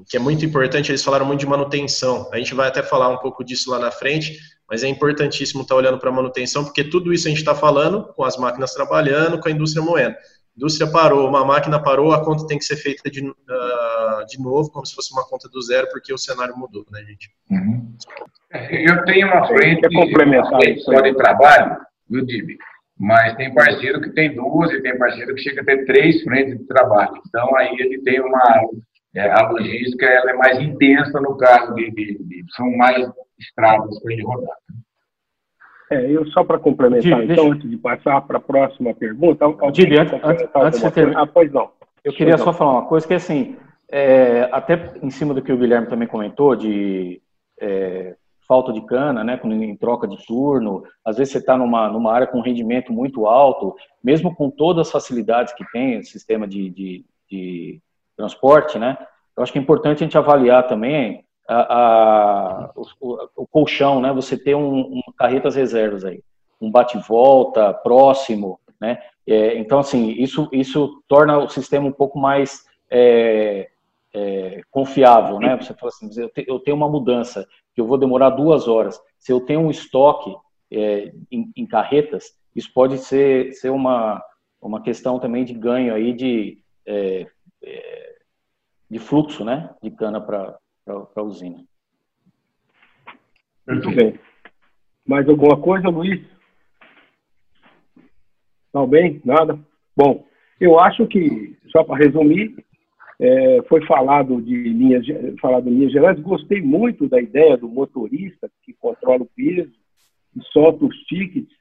que 0.10 0.18
é 0.18 0.20
muito 0.20 0.46
importante, 0.46 0.92
eles 0.92 1.04
falaram 1.04 1.26
muito 1.26 1.42
de 1.42 1.46
manutenção. 1.46 2.30
A 2.34 2.38
gente 2.38 2.54
vai 2.54 2.68
até 2.68 2.82
falar 2.82 3.10
um 3.10 3.18
pouco 3.18 3.44
disso 3.44 3.70
lá 3.70 3.80
na 3.80 3.92
frente, 3.92 4.40
mas 4.70 4.84
é 4.84 4.88
importantíssimo 4.88 5.62
estar 5.62 5.76
olhando 5.76 6.00
para 6.00 6.10
a 6.10 6.14
manutenção, 6.14 6.64
porque 6.64 6.84
tudo 6.84 7.14
isso 7.14 7.28
a 7.28 7.30
gente 7.30 7.40
está 7.40 7.54
falando 7.54 8.12
com 8.14 8.24
as 8.24 8.38
máquinas 8.38 8.74
trabalhando, 8.74 9.40
com 9.40 9.48
a 9.48 9.52
indústria 9.52 9.84
moendo. 9.84 10.16
A 10.16 10.58
indústria 10.58 10.90
parou, 10.92 11.28
uma 11.28 11.46
máquina 11.46 11.82
parou, 11.82 12.12
a 12.12 12.24
conta 12.24 12.48
tem 12.48 12.58
que 12.58 12.66
ser 12.66 12.78
feita 12.78 13.10
de, 13.10 13.22
uh, 13.28 14.26
de 14.28 14.42
novo, 14.42 14.72
como 14.72 14.86
se 14.86 14.96
fosse 14.96 15.12
uma 15.12 15.28
conta 15.28 15.50
do 15.50 15.62
zero, 15.62 15.88
porque 15.92 16.14
o 16.14 16.18
cenário 16.18 16.58
mudou, 16.58 16.86
né, 16.92 17.02
gente? 17.04 17.32
Uhum. 17.50 17.96
Eu 18.72 19.04
tenho 19.06 19.28
uma 19.28 19.48
frente, 19.48 19.82
complementar 19.94 20.60
só 20.80 21.02
de 21.02 21.14
trabalho, 21.16 21.78
viu, 22.10 22.26
Dibi? 22.26 22.58
Mas 23.00 23.36
tem 23.36 23.54
parceiro 23.54 24.00
que 24.00 24.12
tem 24.12 24.36
duas 24.36 24.72
e 24.72 24.82
tem 24.82 24.98
parceiro 24.98 25.34
que 25.34 25.42
chega 25.42 25.62
a 25.62 25.66
ter 25.66 25.86
três 25.86 26.22
frentes 26.22 26.58
de 26.58 26.66
trabalho. 26.66 27.20
Então, 27.28 27.56
aí 27.58 27.76
ele 27.80 28.02
tem 28.04 28.22
uma 28.22 28.62
é, 29.16 29.30
a 29.30 29.50
logística 29.50 30.06
ela 30.06 30.32
é 30.32 30.34
mais 30.34 30.60
intensa 30.62 31.20
no 31.22 31.38
caso 31.38 31.74
de, 31.76 31.92
de, 31.92 32.24
de 32.24 32.46
são 32.56 32.70
mais 32.78 33.10
estradas 33.40 34.00
para 34.02 34.14
ele 34.14 34.24
rodar. 34.24 34.58
É, 35.92 36.10
eu 36.10 36.26
só 36.28 36.44
para 36.44 36.58
complementar, 36.58 37.22
Dib, 37.22 37.32
então, 37.32 37.46
deixa... 37.46 37.56
antes 37.56 37.70
de 37.70 37.78
passar 37.78 38.22
para 38.22 38.38
a 38.38 38.42
próxima 38.42 38.94
pergunta. 38.94 39.46
Dib, 39.72 39.94
antes, 39.94 40.20
antes, 40.24 40.50
antes 40.56 40.82
de 40.82 40.92
ter... 40.92 41.16
Ah, 41.18 41.28
pois 41.28 41.52
não. 41.52 41.70
Eu 42.04 42.14
queria 42.14 42.38
só 42.38 42.52
falar 42.52 42.72
uma 42.72 42.86
coisa 42.88 43.08
que, 43.08 43.14
assim, 43.14 43.56
é, 43.90 44.50
até 44.52 44.94
em 45.02 45.10
cima 45.10 45.34
do 45.34 45.42
que 45.42 45.52
o 45.52 45.58
Guilherme 45.58 45.88
também 45.88 46.08
comentou, 46.08 46.56
de 46.56 47.22
é, 47.62 48.16
falta 48.48 48.74
de 48.74 48.86
cana, 48.86 49.24
né, 49.24 49.40
em 49.44 49.76
troca 49.76 50.08
de 50.08 50.18
turno, 50.26 50.84
às 51.06 51.18
vezes 51.18 51.32
você 51.32 51.38
está 51.38 51.58
numa, 51.58 51.88
numa 51.90 52.12
área 52.12 52.28
com 52.28 52.42
rendimento 52.42 52.92
muito 52.92 53.26
alto, 53.28 53.76
mesmo 54.04 54.36
com 54.36 54.50
todas 54.50 54.88
as 54.88 54.92
facilidades 54.92 55.54
que 55.54 55.64
tem 55.72 56.00
o 56.00 56.04
sistema 56.04 56.48
de, 56.48 56.70
de, 56.70 57.06
de 57.30 57.82
transporte, 58.16 58.78
né? 58.78 58.98
Eu 59.36 59.44
acho 59.44 59.52
que 59.52 59.58
é 59.58 59.62
importante 59.62 60.04
a 60.04 60.06
gente 60.06 60.18
avaliar 60.18 60.68
também 60.68 61.26
a, 61.48 61.74
a 61.74 62.72
o, 62.76 63.18
o, 63.36 63.48
colchão, 63.48 64.00
né? 64.00 64.14
Você 64.14 64.38
ter 64.38 64.56
um, 64.56 64.80
um 64.80 65.02
carretas 65.18 65.56
reservas 65.56 66.06
aí, 66.06 66.22
um 66.62 66.72
bate-volta 66.72 67.74
próximo, 67.74 68.60
né? 68.80 69.00
É, 69.26 69.58
então, 69.58 69.80
assim, 69.80 70.12
isso, 70.12 70.50
isso 70.52 71.02
torna 71.08 71.38
o 71.38 71.50
sistema 71.50 71.88
um 71.88 71.92
pouco 71.92 72.20
mais 72.20 72.66
é, 72.90 73.70
é, 74.14 74.62
confiável, 74.70 75.40
né? 75.40 75.58
Você 75.58 75.74
fala 75.74 75.90
assim, 75.90 76.10
eu, 76.22 76.30
te, 76.30 76.46
eu, 76.48 76.60
tenho 76.60 76.78
uma 76.78 76.90
mudança 76.90 77.48
que 77.74 77.82
eu 77.82 77.88
vou 77.88 77.98
demorar 77.98 78.32
duas 78.32 78.68
horas. 78.68 79.02
Se 79.18 79.32
eu 79.32 79.42
tenho 79.42 79.62
um 79.62 79.72
estoque 79.72 80.36
é, 80.72 81.12
em, 81.32 81.52
em, 81.56 81.66
carretas, 81.66 82.34
isso 82.56 82.72
pode 82.74 82.98
ser, 83.00 83.54
ser 83.54 83.70
uma, 83.70 84.24
uma 84.62 84.82
questão 84.82 85.18
também 85.20 85.44
de 85.44 85.54
ganho 85.54 85.94
aí 85.94 86.14
de 86.14 86.60
é, 86.86 87.28
é, 87.64 88.16
de 88.90 89.00
fluxo 89.00 89.44
né, 89.44 89.74
de 89.82 89.92
cana 89.92 90.20
para 90.22 90.58
a 91.16 91.22
usina. 91.22 91.64
Muito 93.68 93.92
bem. 93.92 94.20
Mais 95.06 95.28
alguma 95.28 95.60
coisa, 95.60 95.90
Luiz? 95.90 96.22
Não 98.74 98.88
bem? 98.88 99.22
Nada? 99.24 99.60
Bom, 99.96 100.26
eu 100.60 100.80
acho 100.80 101.06
que, 101.08 101.58
só 101.72 101.84
para 101.84 102.04
resumir, 102.04 102.56
é, 103.20 103.62
foi 103.70 103.86
falado 103.86 104.42
de 104.42 104.56
linhas, 104.56 105.06
falado 105.40 105.66
de 105.66 105.70
linhas 105.70 105.92
gerais. 105.92 106.20
Gostei 106.20 106.62
muito 106.62 107.08
da 107.08 107.22
ideia 107.22 107.58
do 107.58 107.70
motorista 107.70 108.50
que 108.64 108.74
controla 108.74 109.24
o 109.24 109.30
peso 109.36 109.74
e 110.36 110.42
solta 110.52 110.86
os 110.86 110.96
tickets. 111.04 111.54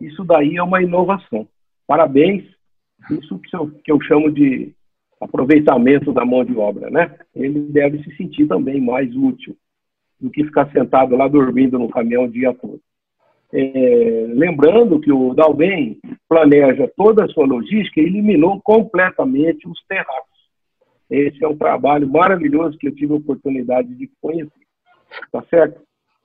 Isso 0.00 0.24
daí 0.24 0.56
é 0.56 0.62
uma 0.62 0.82
inovação. 0.82 1.48
Parabéns. 1.86 2.44
Isso 3.10 3.38
que 3.38 3.56
eu, 3.56 3.70
que 3.82 3.92
eu 3.92 4.00
chamo 4.02 4.30
de 4.30 4.74
aproveitamento 5.20 6.12
da 6.12 6.24
mão 6.24 6.44
de 6.44 6.56
obra, 6.56 6.90
né? 6.90 7.14
Ele 7.34 7.60
deve 7.60 8.02
se 8.02 8.16
sentir 8.16 8.46
também 8.46 8.80
mais 8.80 9.14
útil 9.14 9.56
do 10.18 10.30
que 10.30 10.44
ficar 10.44 10.70
sentado 10.72 11.16
lá 11.16 11.28
dormindo 11.28 11.78
no 11.78 11.88
caminhão 11.88 12.24
o 12.24 12.30
dia 12.30 12.54
todo. 12.54 12.80
É, 13.52 14.26
lembrando 14.28 15.00
que 15.00 15.10
o 15.12 15.34
Dalben 15.34 15.98
planeja 16.28 16.90
toda 16.96 17.24
a 17.24 17.28
sua 17.28 17.46
logística 17.46 18.00
e 18.00 18.04
eliminou 18.04 18.60
completamente 18.62 19.68
os 19.68 19.82
terraços. 19.86 20.30
Esse 21.10 21.44
é 21.44 21.48
um 21.48 21.56
trabalho 21.56 22.08
maravilhoso 22.08 22.78
que 22.78 22.86
eu 22.86 22.94
tive 22.94 23.12
a 23.12 23.16
oportunidade 23.16 23.92
de 23.94 24.08
conhecer. 24.20 24.52
Tá 25.32 25.42
certo? 25.50 25.82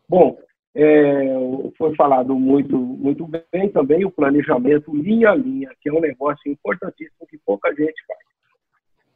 Bom, 0.07 0.37
é, 0.75 1.33
foi 1.77 1.95
falado 1.95 2.35
muito, 2.35 2.77
muito 2.77 3.27
bem 3.51 3.69
também 3.69 4.05
o 4.05 4.11
planejamento 4.11 4.95
linha 4.95 5.31
a 5.31 5.35
linha, 5.35 5.71
que 5.81 5.89
é 5.89 5.93
um 5.93 6.01
negócio 6.01 6.51
importantíssimo 6.51 7.25
que 7.27 7.39
pouca 7.43 7.69
gente 7.69 8.05
faz. 8.05 8.19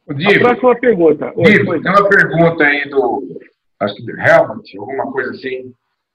Divo, 0.08 0.30
a 0.30 0.56
próxima 0.56 0.80
pergunta. 0.80 1.32
Divo, 1.36 1.82
tem 1.82 1.92
uma 1.92 2.08
pergunta 2.08 2.64
aí 2.64 2.88
do, 2.88 3.22
acho 3.80 3.94
que 3.94 4.10
Helmut, 4.10 4.78
alguma 4.78 5.12
coisa 5.12 5.30
assim. 5.30 5.72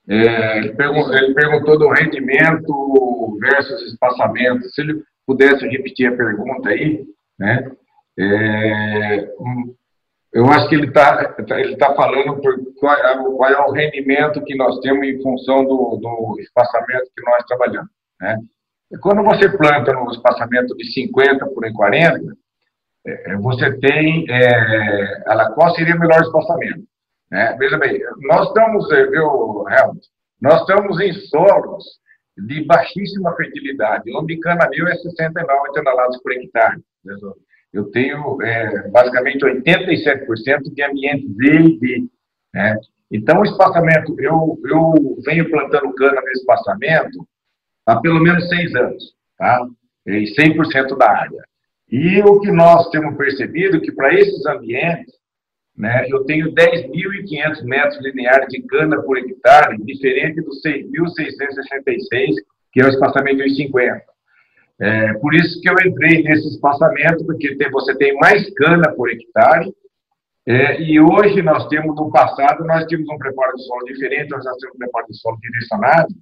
É, 0.07 0.57
ele, 0.59 0.73
perguntou, 0.73 1.15
ele, 1.15 1.33
perguntou, 1.33 1.79
do 1.79 1.89
rendimento 1.89 3.37
versus 3.39 3.91
espaçamento. 3.91 4.69
Se 4.69 4.81
ele 4.81 5.01
pudesse 5.25 5.67
repetir 5.67 6.07
a 6.07 6.15
pergunta 6.15 6.69
aí, 6.69 7.03
né? 7.39 7.71
É, 8.17 9.27
eu 10.33 10.45
acho 10.47 10.67
que 10.67 10.75
ele 10.75 10.87
está 10.87 11.35
ele 11.57 11.77
tá 11.77 11.95
falando 11.95 12.41
por 12.41 12.55
qual, 12.75 12.93
é, 12.93 13.17
qual, 13.17 13.49
é 13.49 13.59
o 13.61 13.71
rendimento 13.71 14.43
que 14.43 14.55
nós 14.55 14.79
temos 14.79 15.07
em 15.07 15.21
função 15.21 15.63
do, 15.63 15.97
do 15.97 16.35
espaçamento 16.39 17.09
que 17.15 17.25
nós 17.25 17.43
trabalhamos. 17.45 17.89
Né? 18.21 18.37
Quando 19.01 19.23
você 19.23 19.49
planta 19.49 19.93
no 19.93 20.11
espaçamento 20.11 20.75
de 20.75 20.91
50 20.93 21.45
por 21.47 21.71
40, 21.73 22.17
é, 22.17 22.21
é, 22.21 22.31
você 23.41 23.77
tem, 23.79 24.25
é, 24.29 25.23
ela, 25.27 25.51
qual 25.51 25.73
seria 25.75 25.95
o 25.95 25.99
melhor 25.99 26.21
espaçamento? 26.21 26.83
Né? 27.31 27.55
Veja 27.59 27.77
bem, 27.77 27.99
nós 28.21 28.47
estamos, 28.47 28.91
é, 28.91 29.05
viu, 29.07 29.65
Helmut, 29.69 30.07
nós 30.41 30.61
estamos 30.61 30.99
em 30.99 31.13
solos 31.13 31.83
de 32.37 32.65
baixíssima 32.65 33.35
fertilidade, 33.35 34.11
onde 34.15 34.39
cana-mil 34.39 34.87
é 34.87 34.95
69 34.95 35.73
toneladas 35.73 36.21
por 36.21 36.31
hectare. 36.33 36.81
Eu 37.71 37.91
tenho 37.91 38.41
é, 38.41 38.89
basicamente 38.89 39.45
87% 39.45 40.73
de 40.73 40.83
ambiente 40.83 41.27
verde. 41.35 42.09
Né? 42.53 42.77
Então, 43.11 43.39
o 43.39 43.45
espaçamento, 43.45 44.15
eu, 44.19 44.59
eu 44.65 44.93
venho 45.25 45.49
plantando 45.49 45.93
cana 45.93 46.21
nesse 46.21 46.39
espaçamento 46.39 47.27
há 47.85 47.97
pelo 47.97 48.19
menos 48.19 48.47
seis 48.49 48.73
anos, 48.75 49.13
tá? 49.37 49.65
E 50.07 50.23
100% 50.35 50.97
da 50.97 51.09
área. 51.09 51.43
E 51.97 52.21
o 52.21 52.41
que 52.41 52.51
nós 52.51 52.89
temos 52.89 53.15
percebido 53.15 53.77
é 53.77 53.79
que 53.79 53.89
para 53.93 54.13
esses 54.13 54.45
ambientes, 54.45 55.13
né, 55.77 56.05
eu 56.09 56.25
tenho 56.25 56.53
10.500 56.53 57.63
metros 57.63 58.03
lineares 58.03 58.49
de 58.49 58.61
cana 58.63 59.01
por 59.01 59.17
hectare, 59.17 59.81
diferente 59.81 60.41
dos 60.41 60.61
6.666, 60.61 62.35
que 62.73 62.81
é 62.81 62.85
o 62.85 62.89
espaçamento 62.89 63.37
de 63.37 63.55
50. 63.55 64.01
É, 64.77 65.13
por 65.13 65.33
isso 65.33 65.61
que 65.61 65.69
eu 65.69 65.75
entrei 65.85 66.21
nesse 66.21 66.49
espaçamento, 66.49 67.25
porque 67.25 67.55
tem, 67.55 67.71
você 67.71 67.95
tem 67.97 68.13
mais 68.15 68.53
cana 68.55 68.91
por 68.93 69.09
hectare, 69.09 69.73
é, 70.45 70.81
e 70.81 70.99
hoje 70.99 71.41
nós 71.41 71.65
temos, 71.69 71.95
no 71.95 72.11
passado, 72.11 72.65
nós 72.65 72.85
tínhamos 72.87 73.07
um 73.07 73.17
preparo 73.17 73.55
de 73.55 73.63
solo 73.63 73.85
diferente, 73.85 74.31
nós 74.31 74.43
já 74.43 74.51
temos 74.51 74.75
um 74.75 74.79
preparo 74.79 75.07
de 75.07 75.17
solo 75.17 75.37
direcionado. 75.39 76.13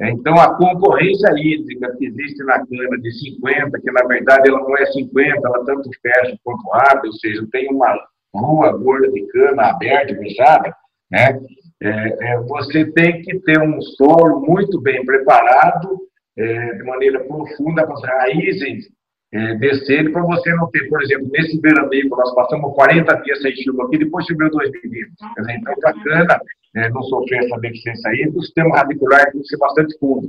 É, 0.00 0.10
então, 0.10 0.34
a 0.38 0.54
concorrência 0.56 1.32
hídrica 1.36 1.96
que 1.96 2.06
existe 2.06 2.44
na 2.44 2.58
cana 2.66 2.98
de 3.00 3.12
50, 3.12 3.80
que 3.80 3.90
na 3.90 4.06
verdade 4.06 4.48
ela 4.48 4.60
não 4.60 4.76
é 4.76 4.84
50, 4.86 5.40
ela 5.42 5.64
tanto 5.64 5.88
fecha 6.02 6.36
quanto 6.44 6.74
abre, 6.74 7.08
ou 7.08 7.14
seja, 7.14 7.46
tem 7.50 7.68
uma 7.72 7.98
rua 8.34 8.76
gorda 8.76 9.10
de 9.10 9.26
cana 9.28 9.70
aberta 9.70 10.12
e 10.12 10.16
fechada, 10.16 10.74
né? 11.10 11.40
É, 11.82 12.32
é, 12.32 12.40
você 12.40 12.90
tem 12.92 13.20
que 13.22 13.38
ter 13.40 13.60
um 13.60 13.80
solo 13.80 14.40
muito 14.40 14.80
bem 14.80 15.04
preparado, 15.04 15.98
é, 16.36 16.74
de 16.74 16.82
maneira 16.84 17.20
profunda, 17.24 17.84
para 17.86 17.94
as 17.94 18.02
raízes 18.02 18.88
é, 19.32 19.54
descer 19.56 20.10
para 20.12 20.22
você 20.22 20.54
não 20.54 20.70
ter, 20.70 20.88
por 20.88 21.02
exemplo, 21.02 21.28
nesse 21.30 21.60
veraneio, 21.60 22.08
nós 22.08 22.34
passamos 22.34 22.74
40 22.74 23.14
dias 23.22 23.42
sem 23.42 23.54
chuva 23.56 23.84
aqui, 23.84 23.98
depois 23.98 24.24
choveu 24.26 24.50
dois 24.50 24.70
milímetros. 24.70 25.16
Então, 25.50 25.74
bacana 25.82 26.40
é, 26.76 26.88
não 26.90 27.02
sofrer 27.02 27.44
essa 27.44 27.58
deficiência 27.58 28.10
aí, 28.10 28.30
o 28.34 28.42
sistema 28.42 28.76
radicular 28.76 29.30
tem 29.32 29.40
que 29.40 29.48
ser 29.48 29.56
bastante 29.56 29.98
fundo. 29.98 30.28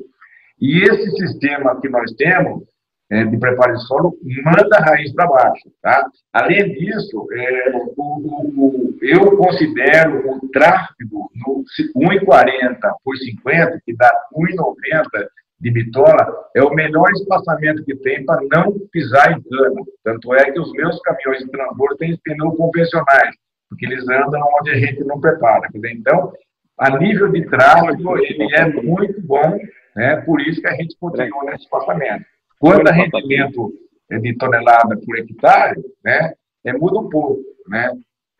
E 0.60 0.84
esse 0.84 1.12
sistema 1.12 1.80
que 1.80 1.90
nós 1.90 2.12
temos, 2.14 2.64
é, 3.12 3.24
de 3.24 3.38
preparo 3.38 3.76
de 3.76 3.86
solo, 3.86 4.18
manda 4.44 4.78
a 4.78 4.84
raiz 4.84 5.14
para 5.14 5.28
baixo. 5.28 5.70
Tá? 5.82 6.10
Além 6.34 6.74
disso, 6.74 7.28
é, 7.34 7.72
o, 7.76 7.94
o, 7.98 8.66
o, 8.66 8.98
eu 9.02 9.38
considero 9.38 10.30
o 10.30 10.50
tráfego 10.50 11.30
no 11.36 11.64
1,40 11.96 12.78
por 13.04 13.16
50, 13.18 13.82
que 13.86 13.96
dá 13.96 14.12
1,90 14.34 15.28
de 15.60 15.72
bitola 15.72 16.50
é 16.56 16.62
o 16.62 16.74
melhor 16.74 17.10
espaçamento 17.14 17.84
que 17.84 17.96
tem 17.96 18.24
para 18.26 18.42
não 18.52 18.74
pisar 18.92 19.32
em 19.32 19.42
cana. 19.42 19.82
Tanto 20.04 20.34
é 20.36 20.52
que 20.52 20.60
os 20.60 20.72
meus 20.74 21.00
caminhões 21.02 21.44
de 21.44 21.50
transbordo 21.50 21.98
têm 21.98 22.18
pneus 22.24 22.56
convencionais, 22.56 23.36
porque 23.70 23.86
eles 23.86 24.08
andam 24.08 24.42
onde 24.60 24.72
a 24.72 24.76
gente 24.76 25.04
não 25.04 25.20
prepara. 25.20 25.68
Então, 25.74 26.34
a 26.78 26.98
nível 26.98 27.32
de 27.32 27.46
tráfego, 27.46 28.18
ele 28.18 28.56
é 28.56 28.66
muito 28.82 29.22
bom, 29.22 29.58
né? 29.96 30.18
por 30.22 30.42
isso 30.42 30.62
que 30.62 30.68
a 30.68 30.76
gente 30.76 30.96
continua 31.00 31.44
nesse 31.46 31.64
espaçamento. 31.64 32.26
Quanto 32.60 32.88
a 32.88 32.92
rendimento 32.92 33.74
de 34.10 34.38
tonelada 34.38 34.98
por 35.06 35.18
hectare, 35.18 35.82
né? 36.04 36.34
É, 36.66 36.74
muda 36.74 37.00
um 37.00 37.10
pouco. 37.10 37.42
Né? 37.68 37.92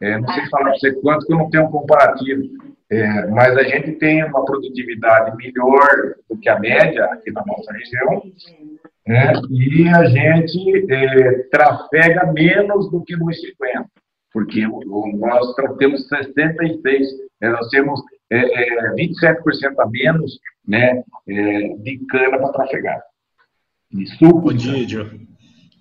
É, 0.02 0.18
não 0.18 0.28
sei 0.34 0.46
falar 0.50 0.66
para 0.66 0.74
você 0.74 0.94
quanto, 1.02 1.26
que 1.26 1.34
eu 1.34 1.38
não 1.38 1.50
tenho 1.50 1.66
um 1.66 1.72
comparativo. 1.72 2.44
É, 2.90 3.28
mas 3.28 3.58
a 3.58 3.64
gente 3.64 3.94
tem 3.94 4.24
uma 4.24 4.46
produtividade 4.46 5.36
melhor 5.36 6.16
do 6.30 6.38
que 6.38 6.48
a 6.48 6.58
média 6.58 7.04
aqui 7.06 7.32
na 7.32 7.44
nossa 7.46 7.74
região, 7.74 8.24
né? 9.06 9.34
e 9.50 9.90
a 9.90 10.06
gente 10.06 10.94
é, 10.94 11.34
trafega 11.52 12.32
menos 12.32 12.90
do 12.90 13.04
que 13.04 13.18
nos 13.18 13.42
50, 13.42 13.90
porque 14.38 14.68
nós 14.68 15.56
temos 15.80 16.08
66, 16.08 17.08
é, 17.42 17.50
nós 17.50 17.68
temos 17.70 18.00
é, 18.30 18.94
27% 18.94 19.16
é, 19.18 19.82
a 19.82 19.88
menos 19.88 20.40
né, 20.68 21.04
é, 21.28 21.70
de 21.80 21.98
cana 22.08 22.38
para 22.38 22.50
trafegar. 22.50 23.02
De 23.92 24.06
suco. 24.18 24.54
Didio. 24.54 25.10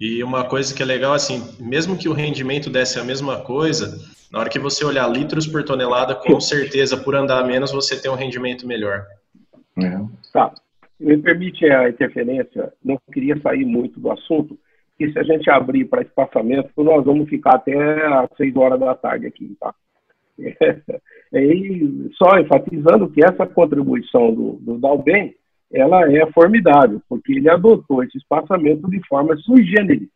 E 0.00 0.24
uma 0.24 0.48
coisa 0.48 0.74
que 0.74 0.82
é 0.82 0.86
legal, 0.86 1.12
assim, 1.12 1.42
mesmo 1.60 1.98
que 1.98 2.08
o 2.08 2.14
rendimento 2.14 2.70
desse 2.70 2.98
a 2.98 3.04
mesma 3.04 3.42
coisa, 3.42 3.94
na 4.32 4.38
hora 4.38 4.48
que 4.48 4.58
você 4.58 4.86
olhar 4.86 5.06
litros 5.06 5.46
por 5.46 5.62
tonelada, 5.62 6.14
com 6.14 6.40
certeza, 6.40 6.96
por 6.96 7.14
andar 7.14 7.46
menos, 7.46 7.72
você 7.72 8.00
tem 8.00 8.10
um 8.10 8.14
rendimento 8.14 8.66
melhor. 8.66 9.04
É. 9.78 10.00
Tá. 10.32 10.54
Me 10.98 11.18
permite 11.18 11.66
a 11.66 11.90
interferência, 11.90 12.72
não 12.82 12.98
queria 13.12 13.38
sair 13.42 13.66
muito 13.66 14.00
do 14.00 14.10
assunto, 14.10 14.58
que 14.96 15.12
se 15.12 15.18
a 15.18 15.22
gente 15.22 15.50
abrir 15.50 15.84
para 15.84 16.02
espaçamento, 16.02 16.70
nós 16.78 17.04
vamos 17.04 17.28
ficar 17.28 17.56
até 17.56 18.06
às 18.06 18.28
seis 18.36 18.54
horas 18.56 18.80
da 18.80 18.94
tarde 18.94 19.26
aqui, 19.26 19.56
tá? 19.60 19.74
E 21.32 22.08
só 22.14 22.38
enfatizando 22.38 23.10
que 23.10 23.24
essa 23.24 23.44
contribuição 23.46 24.32
do, 24.32 24.52
do 24.60 24.78
Dalben, 24.78 25.34
ela 25.72 26.10
é 26.10 26.24
formidável, 26.30 27.02
porque 27.08 27.32
ele 27.32 27.50
adotou 27.50 28.02
esse 28.04 28.16
espaçamento 28.16 28.88
de 28.88 29.04
forma 29.08 29.36
sui 29.38 29.64
generis. 29.64 30.08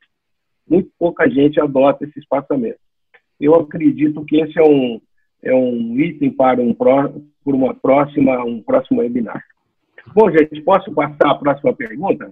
Muito 0.69 0.89
pouca 0.99 1.29
gente 1.29 1.61
adota 1.61 2.05
esse 2.05 2.19
espaçamento 2.21 2.79
eu 3.41 3.55
acredito 3.55 4.25
que 4.25 4.37
esse 4.37 4.59
é 4.59 4.63
um, 4.63 5.01
é 5.43 5.55
um 5.55 5.99
item 5.99 6.31
para 6.31 6.61
um 6.61 6.75
por 6.75 7.55
uma 7.55 7.75
próxima, 7.75 8.45
um 8.45 8.63
próximo 8.63 9.01
webinar. 9.01 9.43
Bom, 10.15 10.31
gente, 10.31 10.61
posso 10.61 10.93
passar 10.93 11.31
a 11.31 11.35
próxima 11.35 11.75
pergunta? 11.75 12.31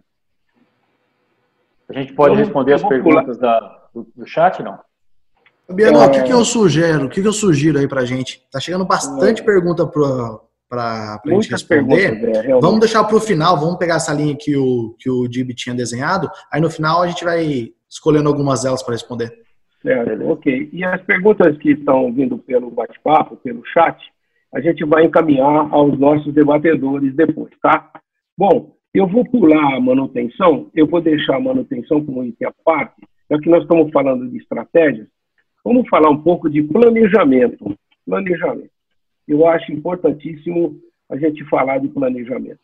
A 1.88 1.92
gente 1.98 2.12
pode 2.12 2.35
eu, 2.35 2.38
responder 2.38 2.72
eu 2.72 2.77
as 2.77 2.83
perguntas 2.83 3.38
da, 3.38 3.88
do, 3.94 4.07
do, 4.14 4.27
chat, 4.27 4.62
não? 4.62 4.79
Fabiano, 5.66 6.01
é... 6.01 6.07
o 6.07 6.11
que, 6.11 6.22
que 6.22 6.33
eu 6.33 6.44
sugiro? 6.44 7.07
O 7.07 7.09
que, 7.09 7.22
que 7.22 7.29
eu 7.29 7.33
sugiro 7.33 7.79
aí 7.79 7.88
para 7.88 8.03
a 8.03 8.05
gente? 8.05 8.42
Tá 8.51 8.61
chegando 8.61 8.85
bastante 8.85 9.42
é... 9.42 9.44
pergunta 9.44 9.87
para 9.87 11.20
a 11.24 11.29
gente 11.29 11.51
responder. 11.51 12.22
É, 12.37 12.61
vamos 12.61 12.81
deixar 12.81 13.05
para 13.05 13.16
o 13.16 13.20
final, 13.20 13.59
vamos 13.59 13.79
pegar 13.79 13.96
essa 13.96 14.12
linha 14.12 14.37
que 14.38 14.57
o, 14.57 14.94
que 14.98 15.09
o 15.11 15.27
Dib 15.27 15.55
tinha 15.55 15.74
desenhado, 15.74 16.31
aí 16.53 16.61
no 16.61 16.70
final 16.70 17.03
a 17.03 17.07
gente 17.07 17.24
vai 17.24 17.72
escolhendo 17.88 18.29
algumas 18.29 18.62
delas 18.62 18.83
para 18.83 18.92
responder. 18.92 19.33
Certo, 19.81 20.29
ok. 20.29 20.70
E 20.72 20.85
as 20.85 21.01
perguntas 21.03 21.57
que 21.59 21.70
estão 21.70 22.12
vindo 22.12 22.37
pelo 22.37 22.70
bate-papo, 22.70 23.37
pelo 23.37 23.64
chat, 23.64 23.96
a 24.55 24.61
gente 24.61 24.85
vai 24.85 25.05
encaminhar 25.05 25.68
aos 25.70 25.98
nossos 25.98 26.33
debatedores 26.35 27.14
depois, 27.14 27.53
tá? 27.62 27.90
Bom, 28.37 28.74
eu 28.94 29.07
vou 29.07 29.24
pular 29.24 29.74
a 29.74 29.81
manutenção, 29.81 30.70
eu 30.74 30.87
vou 30.87 31.01
deixar 31.01 31.37
a 31.37 31.40
manutenção 31.40 32.05
como 32.05 32.24
item 32.24 32.48
à 32.48 32.53
parte, 32.64 33.01
já 33.31 33.38
que 33.38 33.48
nós 33.48 33.62
estamos 33.62 33.90
falando 33.92 34.29
de 34.29 34.38
estratégias, 34.38 35.07
vamos 35.64 35.88
falar 35.88 36.11
um 36.11 36.22
pouco 36.22 36.48
de 36.48 36.62
planejamento. 36.62 37.77
Planejamento. 38.07 38.70
Eu 39.27 39.46
acho 39.46 39.70
importantíssimo 39.70 40.81
a 41.11 41.16
gente 41.16 41.44
falar 41.44 41.79
de 41.79 41.88
planejamento. 41.88 42.61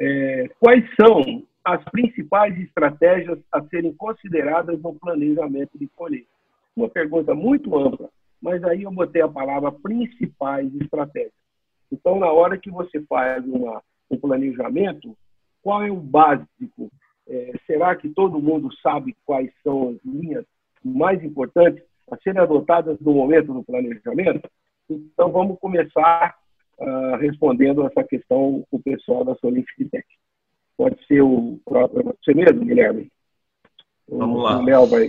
É, 0.00 0.48
quais 0.60 0.84
são 1.00 1.42
as 1.64 1.82
principais 1.84 2.58
estratégias 2.58 3.38
a 3.52 3.62
serem 3.64 3.94
consideradas 3.94 4.80
no 4.80 4.94
planejamento 4.94 5.78
de 5.78 5.88
colheita? 5.94 6.28
Uma 6.76 6.88
pergunta 6.88 7.34
muito 7.34 7.76
ampla, 7.78 8.10
mas 8.42 8.62
aí 8.64 8.82
eu 8.82 8.90
botei 8.90 9.22
a 9.22 9.28
palavra 9.28 9.72
principais 9.72 10.74
estratégias. 10.74 11.32
Então, 11.90 12.18
na 12.18 12.30
hora 12.30 12.58
que 12.58 12.70
você 12.70 13.00
faz 13.02 13.44
uma, 13.46 13.80
um 14.10 14.18
planejamento, 14.18 15.16
qual 15.62 15.82
é 15.82 15.90
o 15.90 15.96
básico? 15.96 16.90
É, 17.28 17.52
será 17.66 17.94
que 17.96 18.08
todo 18.08 18.40
mundo 18.40 18.68
sabe 18.82 19.16
quais 19.24 19.50
são 19.62 19.90
as 19.90 19.96
linhas 20.04 20.44
mais 20.84 21.22
importantes 21.24 21.82
a 22.10 22.16
serem 22.18 22.40
adotadas 22.40 22.98
no 23.00 23.14
momento 23.14 23.52
do 23.52 23.64
planejamento? 23.64 24.48
Então, 24.88 25.32
vamos 25.32 25.58
começar 25.58 26.36
uh, 26.78 27.16
respondendo 27.16 27.84
essa 27.84 28.04
questão 28.04 28.64
com 28.70 28.76
o 28.76 28.82
pessoal 28.82 29.24
da 29.24 29.34
Solifitec. 29.36 30.06
Pode 30.76 31.04
ser 31.06 31.22
o 31.22 31.58
próprio, 31.64 32.04
você 32.04 32.32
mesmo, 32.32 32.64
Guilherme? 32.64 33.10
Vamos 34.08 34.42
lá. 34.42 34.60
O 34.60 34.64
Léo 34.64 34.86
vai, 34.86 35.08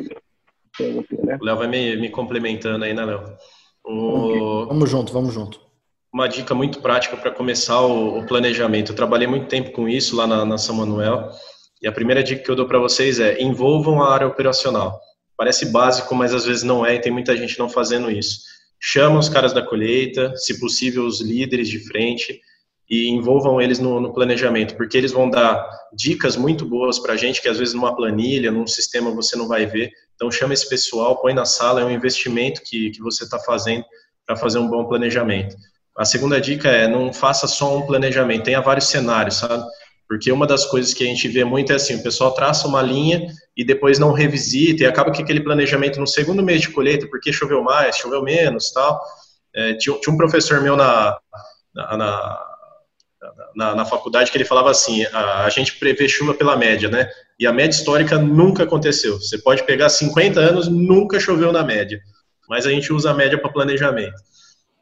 você, 0.79 1.15
né? 1.23 1.37
O 1.39 1.45
Léo 1.45 1.57
vai 1.57 1.67
me, 1.67 1.97
me 1.97 2.09
complementando 2.09 2.83
aí, 2.83 2.93
né, 2.93 3.05
Léo? 3.05 3.21
O... 3.83 3.91
Okay. 3.91 4.67
Vamos 4.69 4.89
junto, 4.89 5.13
vamos 5.13 5.33
junto. 5.33 5.66
Uma 6.13 6.27
dica 6.27 6.55
muito 6.55 6.81
prática 6.81 7.17
para 7.17 7.31
começar 7.31 7.81
o, 7.81 8.19
o, 8.19 8.25
planejamento. 8.25 8.91
Eu 8.91 8.95
trabalhei 8.95 9.27
muito 9.27 9.47
tempo 9.47 9.71
com 9.71 9.87
isso 9.87 10.15
lá 10.15 10.25
na, 10.25 10.45
na 10.45 10.57
São 10.57 10.75
Manuel. 10.75 11.29
E 11.81 11.87
a 11.87 11.91
primeira 11.91 12.23
dica 12.23 12.43
que 12.43 12.49
eu 12.49 12.55
dou 12.55 12.65
para 12.65 12.79
vocês 12.79 13.19
é 13.19 13.41
envolvam 13.41 14.01
a 14.01 14.13
área 14.13 14.27
operacional. 14.27 14.99
Parece 15.37 15.67
básico, 15.67 16.15
mas 16.15 16.33
às 16.33 16.45
vezes 16.45 16.63
não 16.63 16.85
é, 16.85 16.95
e 16.95 16.99
tem 16.99 17.11
muita 17.11 17.35
gente 17.37 17.59
não 17.59 17.69
fazendo 17.69 18.09
isso. 18.09 18.39
Chama 18.79 19.19
os 19.19 19.29
caras 19.29 19.53
da 19.53 19.61
colheita, 19.61 20.33
se 20.35 20.59
possível, 20.59 21.05
os 21.05 21.21
líderes 21.21 21.69
de 21.69 21.79
frente, 21.79 22.39
e 22.89 23.09
envolvam 23.09 23.61
eles 23.61 23.79
no, 23.79 23.99
no, 23.99 24.13
planejamento, 24.13 24.75
porque 24.75 24.97
eles 24.97 25.11
vão 25.11 25.29
dar 25.29 25.69
dicas 25.93 26.37
muito 26.37 26.65
boas 26.65 26.97
para 26.97 27.13
a 27.13 27.17
gente, 27.17 27.41
que 27.41 27.49
às 27.49 27.57
vezes 27.57 27.73
numa 27.73 27.95
planilha, 27.95 28.51
num 28.51 28.65
sistema 28.65 29.11
você 29.11 29.35
não 29.35 29.47
vai 29.47 29.65
ver. 29.65 29.91
Então 30.15 30.31
chama 30.31 30.53
esse 30.53 30.67
pessoal, 30.69 31.21
põe 31.21 31.33
na 31.33 31.45
sala, 31.45 31.81
é 31.81 31.85
um 31.85 31.91
investimento 31.91 32.61
que, 32.63 32.91
que 32.91 33.01
você 33.01 33.25
está 33.25 33.37
fazendo 33.39 33.83
para 34.25 34.37
fazer 34.37 34.57
um 34.57 34.69
bom 34.69 34.85
planejamento. 34.85 35.55
A 35.97 36.05
segunda 36.05 36.39
dica 36.39 36.69
é 36.69 36.87
não 36.87 37.11
faça 37.11 37.47
só 37.47 37.75
um 37.75 37.85
planejamento, 37.85 38.43
tenha 38.43 38.61
vários 38.61 38.87
cenários, 38.87 39.37
sabe? 39.37 39.63
Porque 40.07 40.31
uma 40.31 40.47
das 40.47 40.65
coisas 40.65 40.93
que 40.93 41.03
a 41.03 41.07
gente 41.07 41.27
vê 41.27 41.43
muito 41.43 41.71
é 41.73 41.75
assim, 41.75 41.95
o 41.95 42.03
pessoal 42.03 42.31
traça 42.31 42.67
uma 42.67 42.81
linha 42.81 43.27
e 43.57 43.65
depois 43.65 43.99
não 43.99 44.13
revisita, 44.13 44.83
e 44.83 44.85
acaba 44.85 45.11
que 45.11 45.21
aquele 45.21 45.41
planejamento 45.41 45.99
no 45.99 46.07
segundo 46.07 46.43
mês 46.43 46.61
de 46.61 46.69
colheita, 46.69 47.07
porque 47.09 47.33
choveu 47.33 47.63
mais, 47.63 47.97
choveu 47.97 48.21
menos, 48.21 48.71
tal. 48.71 49.01
É, 49.53 49.73
tinha, 49.73 49.97
tinha 49.99 50.13
um 50.13 50.17
professor 50.17 50.61
meu 50.61 50.77
na, 50.77 51.17
na, 51.73 51.97
na 51.97 52.39
na, 53.55 53.73
na, 53.73 53.85
faculdade 53.85 54.31
que 54.31 54.37
ele 54.37 54.45
falava 54.45 54.69
assim: 54.69 55.03
a, 55.05 55.45
a, 55.45 55.49
gente 55.49 55.77
prevê 55.79 56.07
chuva 56.07 56.33
pela 56.33 56.55
média, 56.55 56.89
né? 56.89 57.09
E 57.39 57.47
a 57.47 57.51
média 57.51 57.75
histórica 57.75 58.17
nunca 58.17 58.63
aconteceu. 58.63 59.19
Você 59.19 59.37
pode 59.39 59.63
pegar 59.63 59.89
50 59.89 60.39
anos, 60.39 60.67
nunca 60.67 61.19
choveu 61.19 61.51
na 61.51 61.63
média. 61.63 61.99
Mas 62.47 62.65
a 62.67 62.69
gente 62.69 62.93
usa 62.93 63.11
a 63.11 63.13
média 63.13 63.37
para 63.37 63.51
planejamento. 63.51 64.15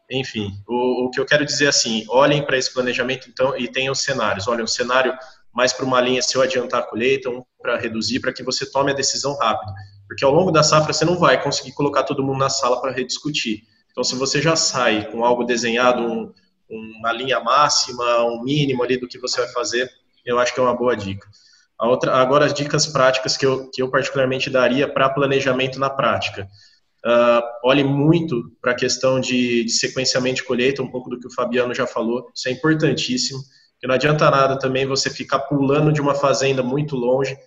Enfim, 0.10 0.52
o, 0.68 1.06
o, 1.06 1.10
que 1.10 1.20
eu 1.20 1.26
quero 1.26 1.46
dizer 1.46 1.66
é 1.66 1.70
assim: 1.70 2.06
olhem 2.10 2.46
para 2.46 2.58
esse 2.58 2.74
planejamento 2.74 3.30
então 3.30 3.58
e 3.58 3.68
tenham 3.68 3.96
cenários. 3.96 4.48
Olhem, 4.48 4.64
um 4.64 4.68
cenário 4.68 5.18
mais 5.54 5.74
para 5.74 5.86
uma 5.86 6.02
linha 6.02 6.22
se 6.22 6.36
eu 6.36 6.42
adiantar 6.42 6.82
a 6.82 6.84
colheita, 6.84 7.30
um 7.30 7.44
para 7.62 7.78
reduzir, 7.78 8.20
para 8.20 8.34
que 8.34 8.44
você 8.44 8.70
tome 8.70 8.92
a 8.92 8.96
decisão 8.96 9.36
rápido. 9.38 9.72
Porque 10.08 10.24
ao 10.24 10.32
longo 10.32 10.52
da 10.52 10.62
safra 10.62 10.94
você 10.94 11.06
não 11.06 11.18
vai 11.18 11.42
conseguir 11.42 11.72
colocar 11.72 12.04
todo 12.04 12.24
mundo 12.24 12.38
na 12.38 12.50
sala 12.50 12.80
para 12.80 12.92
rediscutir. 12.92 13.64
Então, 13.92 14.04
se 14.04 14.16
você 14.16 14.42
já 14.42 14.56
sai 14.56 15.10
com 15.10 15.24
algo 15.26 15.44
desenhado, 15.44 16.04
um, 16.04 16.32
uma 16.70 17.12
linha 17.12 17.40
máxima, 17.40 18.24
um 18.26 18.44
mínimo 18.44 18.84
ali 18.84 18.98
do 18.98 19.08
que 19.08 19.18
você 19.18 19.42
vai 19.42 19.50
fazer, 19.54 19.90
eu 20.26 20.38
acho 20.38 20.54
que 20.54 20.60
é 20.60 20.64
uma 20.64 20.76
boa 20.76 20.96
dica. 20.96 21.28
A 21.80 21.88
outra, 21.88 22.16
agora, 22.16 22.46
as 22.46 22.54
dicas 22.54 22.86
práticas 22.88 23.36
que 23.36 23.46
eu, 23.46 23.70
que 23.70 23.82
eu 23.82 23.90
particularmente 23.90 24.50
daria 24.50 24.88
para 24.88 25.10
planejamento 25.10 25.80
na 25.80 25.90
prática. 25.90 26.48
Uh, 27.06 27.44
olhe 27.64 27.84
muito 27.84 28.52
para 28.60 28.72
a 28.72 28.76
questão 28.76 29.20
de, 29.20 29.64
de, 29.64 29.72
sequenciamento 29.72 30.38
de 30.38 30.44
colheita, 30.44 30.82
um 30.82 30.90
pouco 30.90 31.08
do 31.08 31.20
que 31.20 31.28
o 31.28 31.32
Fabiano 31.32 31.72
já 31.72 31.86
falou, 31.86 32.32
isso 32.34 32.50
é 32.50 32.52
importantíssimo, 32.52 33.40
porque 33.74 33.86
não 33.86 33.94
adianta 33.94 34.32
nada 34.32 34.58
também 34.58 34.88
você 34.88 35.08
ficar 35.12 35.38
pulando 35.42 35.94
de 35.94 36.02
uma 36.02 36.16
fazenda 36.16 36.64
muito 36.64 36.96
longe. 36.96 37.38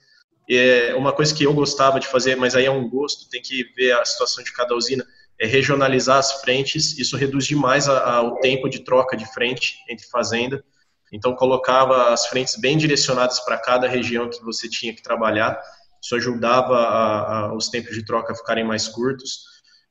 É 0.48 0.94
uma 0.94 1.12
coisa 1.12 1.34
que 1.34 1.42
eu 1.42 1.52
gostava 1.52 1.98
de 1.98 2.06
fazer, 2.06 2.36
mas 2.36 2.54
aí 2.54 2.66
é 2.66 2.70
um 2.70 2.88
gosto, 2.88 3.28
tem 3.28 3.42
que 3.42 3.64
ver 3.74 3.92
a 3.92 4.04
situação 4.04 4.44
de 4.44 4.52
cada 4.52 4.76
usina, 4.76 5.04
é 5.40 5.44
regionalizar 5.44 6.18
as 6.18 6.40
frentes, 6.40 6.96
isso 6.96 7.16
reduz 7.16 7.44
demais 7.44 7.88
a, 7.88 7.98
a, 7.98 8.22
o 8.22 8.38
tempo 8.38 8.68
de 8.68 8.84
troca 8.84 9.16
de 9.16 9.26
frente 9.32 9.74
entre 9.88 10.06
fazenda, 10.06 10.64
então 11.12 11.34
colocava 11.34 12.12
as 12.12 12.26
frentes 12.28 12.56
bem 12.60 12.78
direcionadas 12.78 13.40
para 13.40 13.58
cada 13.58 13.88
região 13.88 14.30
que 14.30 14.42
você 14.44 14.68
tinha 14.68 14.94
que 14.94 15.02
trabalhar, 15.02 15.60
isso 16.02 16.14
ajudava 16.16 16.76
a, 16.76 17.38
a, 17.38 17.54
os 17.54 17.68
tempos 17.68 17.94
de 17.94 18.04
troca 18.04 18.32
a 18.32 18.36
ficarem 18.36 18.64
mais 18.64 18.88
curtos. 18.88 19.40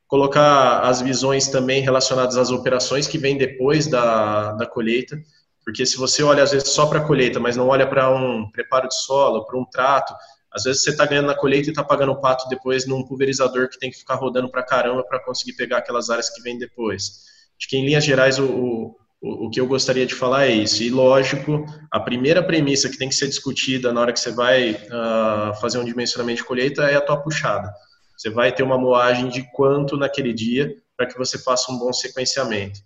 Colocar 0.06 0.80
as 0.80 1.00
visões 1.00 1.48
também 1.48 1.82
relacionadas 1.82 2.36
às 2.36 2.50
operações 2.50 3.06
que 3.06 3.18
vêm 3.18 3.36
depois 3.36 3.86
da, 3.86 4.52
da 4.52 4.66
colheita, 4.66 5.20
porque 5.64 5.84
se 5.84 5.98
você 5.98 6.22
olha 6.22 6.42
às 6.42 6.50
vezes 6.50 6.70
só 6.70 6.86
para 6.86 7.00
a 7.00 7.04
colheita, 7.04 7.38
mas 7.38 7.56
não 7.56 7.68
olha 7.68 7.86
para 7.86 8.10
um 8.10 8.50
preparo 8.50 8.88
de 8.88 8.94
solo, 8.94 9.46
para 9.46 9.58
um 9.58 9.66
trato, 9.66 10.14
às 10.50 10.64
vezes 10.64 10.82
você 10.82 10.90
está 10.90 11.04
ganhando 11.04 11.26
na 11.26 11.34
colheita 11.34 11.68
e 11.68 11.70
está 11.70 11.84
pagando 11.84 12.12
o 12.12 12.20
pato 12.20 12.48
depois 12.48 12.86
num 12.86 13.04
pulverizador 13.04 13.68
que 13.68 13.78
tem 13.78 13.90
que 13.90 13.98
ficar 13.98 14.14
rodando 14.14 14.50
para 14.50 14.62
caramba 14.62 15.04
para 15.04 15.22
conseguir 15.22 15.52
pegar 15.52 15.78
aquelas 15.78 16.08
áreas 16.08 16.30
que 16.30 16.40
vêm 16.40 16.58
depois. 16.58 17.26
Acho 17.58 17.68
que 17.68 17.76
em 17.76 17.84
linhas 17.84 18.04
gerais 18.04 18.38
o, 18.38 18.46
o, 18.46 18.96
o 19.20 19.50
que 19.50 19.60
eu 19.60 19.66
gostaria 19.66 20.06
de 20.06 20.14
falar 20.14 20.46
é 20.46 20.52
isso. 20.52 20.82
E 20.82 20.90
lógico, 20.90 21.66
a 21.90 21.98
primeira 21.98 22.42
premissa 22.42 22.88
que 22.88 22.96
tem 22.96 23.08
que 23.08 23.14
ser 23.14 23.26
discutida 23.26 23.92
na 23.92 24.00
hora 24.00 24.12
que 24.12 24.20
você 24.20 24.30
vai 24.30 24.72
uh, 24.72 25.60
fazer 25.60 25.78
um 25.78 25.84
dimensionamento 25.84 26.38
de 26.38 26.46
colheita 26.46 26.82
é 26.84 26.96
a 26.96 27.00
tua 27.00 27.16
puxada. 27.16 27.72
Você 28.16 28.30
vai 28.30 28.52
ter 28.52 28.62
uma 28.62 28.78
moagem 28.78 29.28
de 29.28 29.42
quanto 29.52 29.96
naquele 29.96 30.32
dia 30.32 30.76
para 30.96 31.06
que 31.06 31.18
você 31.18 31.38
faça 31.38 31.70
um 31.72 31.78
bom 31.78 31.92
sequenciamento. 31.92 32.80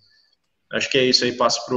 Acho 0.72 0.90
que 0.90 0.98
é 0.98 1.04
isso 1.04 1.24
aí, 1.24 1.32
passo 1.32 1.64
para 1.66 1.76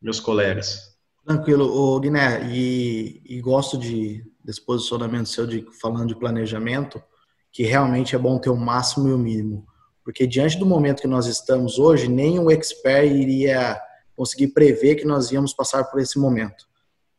meus 0.00 0.20
colegas. 0.20 0.90
Tranquilo, 1.24 1.66
o 1.66 2.00
Guiné, 2.00 2.48
e, 2.50 3.22
e, 3.24 3.40
gosto 3.40 3.76
de, 3.76 4.24
desse 4.42 4.64
posicionamento 4.64 5.28
seu 5.28 5.46
de 5.46 5.64
falando 5.80 6.08
de 6.08 6.16
planejamento, 6.18 7.02
que 7.52 7.62
realmente 7.62 8.14
é 8.14 8.18
bom 8.18 8.38
ter 8.38 8.50
o 8.50 8.56
máximo 8.56 9.08
e 9.08 9.12
o 9.12 9.18
mínimo. 9.18 9.66
Porque 10.04 10.26
diante 10.26 10.58
do 10.58 10.66
momento 10.66 11.02
que 11.02 11.08
nós 11.08 11.26
estamos 11.26 11.78
hoje, 11.78 12.08
nenhum 12.08 12.50
expert 12.50 13.06
iria 13.06 13.80
conseguir 14.16 14.48
prever 14.48 14.96
que 14.96 15.04
nós 15.04 15.30
íamos 15.30 15.52
passar 15.52 15.84
por 15.84 16.00
esse 16.00 16.18
momento. 16.18 16.66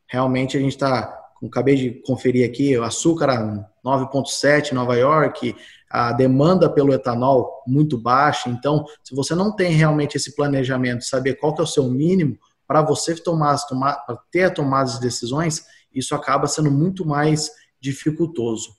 Realmente 0.06 0.56
a 0.56 0.60
gente 0.60 0.72
está, 0.72 1.18
acabei 1.44 1.76
de 1.76 1.90
conferir 2.02 2.48
aqui, 2.48 2.76
o 2.76 2.84
açúcar 2.84 3.30
a 3.30 3.72
9,7 3.84 4.72
em 4.72 4.74
Nova 4.74 4.96
York, 4.96 5.54
a 5.90 6.12
demanda 6.12 6.70
pelo 6.70 6.92
etanol 6.92 7.62
muito 7.66 7.98
baixa. 7.98 8.48
Então, 8.48 8.84
se 9.02 9.14
você 9.14 9.34
não 9.34 9.54
tem 9.54 9.72
realmente 9.72 10.16
esse 10.16 10.34
planejamento, 10.34 11.04
saber 11.04 11.34
qual 11.34 11.54
que 11.54 11.60
é 11.60 11.64
o 11.64 11.66
seu 11.66 11.88
mínimo 11.88 12.38
para 12.66 12.82
você 12.82 13.14
tomar, 13.14 13.58
tomar 13.66 14.02
ter 14.30 14.44
a 14.44 14.50
tomada 14.50 14.90
de 14.90 15.00
decisões, 15.00 15.64
isso 15.94 16.14
acaba 16.14 16.46
sendo 16.46 16.70
muito 16.70 17.04
mais 17.04 17.50
dificultoso. 17.80 18.76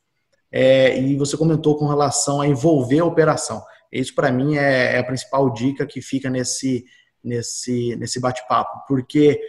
É, 0.52 1.00
e 1.00 1.16
você 1.16 1.36
comentou 1.36 1.78
com 1.78 1.88
relação 1.88 2.42
a 2.42 2.48
envolver 2.48 3.00
a 3.00 3.06
operação. 3.06 3.64
Isso, 3.94 4.16
para 4.16 4.32
mim, 4.32 4.58
é, 4.58 4.96
é, 4.96 5.00
a 5.00 5.04
principal 5.04 5.52
dica 5.52 5.86
que 5.86 6.02
fica 6.02 6.30
nesse, 6.30 6.84
nesse, 7.24 7.96
nesse 7.96 8.20
bate-papo, 8.20 8.84
porque 8.88 9.40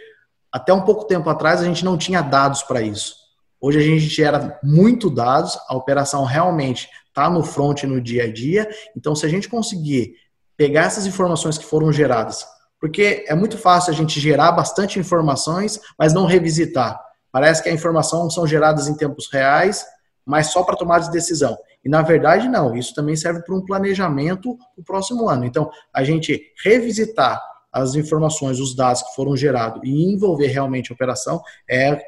até 0.51 0.71
um 0.71 0.81
pouco 0.81 1.05
tempo 1.05 1.29
atrás 1.29 1.61
a 1.61 1.65
gente 1.65 1.83
não 1.83 1.97
tinha 1.97 2.21
dados 2.21 2.61
para 2.63 2.81
isso. 2.81 3.15
Hoje 3.59 3.79
a 3.79 3.81
gente 3.81 4.01
gera 4.01 4.59
muito 4.63 5.09
dados, 5.09 5.57
a 5.67 5.75
operação 5.75 6.23
realmente 6.23 6.87
está 7.07 7.29
no 7.29 7.43
front 7.43 7.83
no 7.83 7.99
dia 7.99 8.25
a 8.25 8.31
dia. 8.31 8.69
Então, 8.95 9.15
se 9.15 9.25
a 9.25 9.29
gente 9.29 9.49
conseguir 9.49 10.13
pegar 10.55 10.83
essas 10.83 11.05
informações 11.05 11.57
que 11.57 11.65
foram 11.65 11.91
geradas, 11.91 12.45
porque 12.79 13.25
é 13.27 13.33
muito 13.33 13.57
fácil 13.57 13.91
a 13.91 13.95
gente 13.95 14.19
gerar 14.19 14.51
bastante 14.51 14.99
informações, 14.99 15.79
mas 15.97 16.13
não 16.13 16.25
revisitar. 16.25 17.01
Parece 17.31 17.63
que 17.63 17.69
a 17.69 17.73
informação 17.73 18.29
são 18.29 18.45
geradas 18.45 18.87
em 18.87 18.95
tempos 18.95 19.27
reais, 19.31 19.85
mas 20.25 20.47
só 20.51 20.63
para 20.63 20.75
tomar 20.75 20.99
de 20.99 21.11
decisão. 21.11 21.57
E 21.83 21.89
na 21.89 22.01
verdade, 22.01 22.47
não. 22.49 22.75
Isso 22.75 22.93
também 22.95 23.15
serve 23.15 23.43
para 23.43 23.55
um 23.55 23.63
planejamento 23.63 24.57
para 24.57 24.81
o 24.81 24.83
próximo 24.83 25.29
ano. 25.29 25.45
Então, 25.45 25.69
a 25.93 26.03
gente 26.03 26.51
revisitar 26.63 27.39
as 27.71 27.93
informações, 27.95 28.59
os 28.59 28.75
dados 28.75 29.03
que 29.03 29.15
foram 29.15 29.35
gerados 29.35 29.81
e 29.83 30.11
envolver 30.11 30.47
realmente 30.47 30.91
a 30.91 30.95
operação 30.95 31.41
é, 31.69 32.01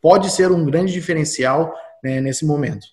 pode 0.00 0.30
ser 0.30 0.52
um 0.52 0.64
grande 0.64 0.92
diferencial 0.92 1.74
né, 2.02 2.20
nesse 2.20 2.46
momento. 2.46 2.86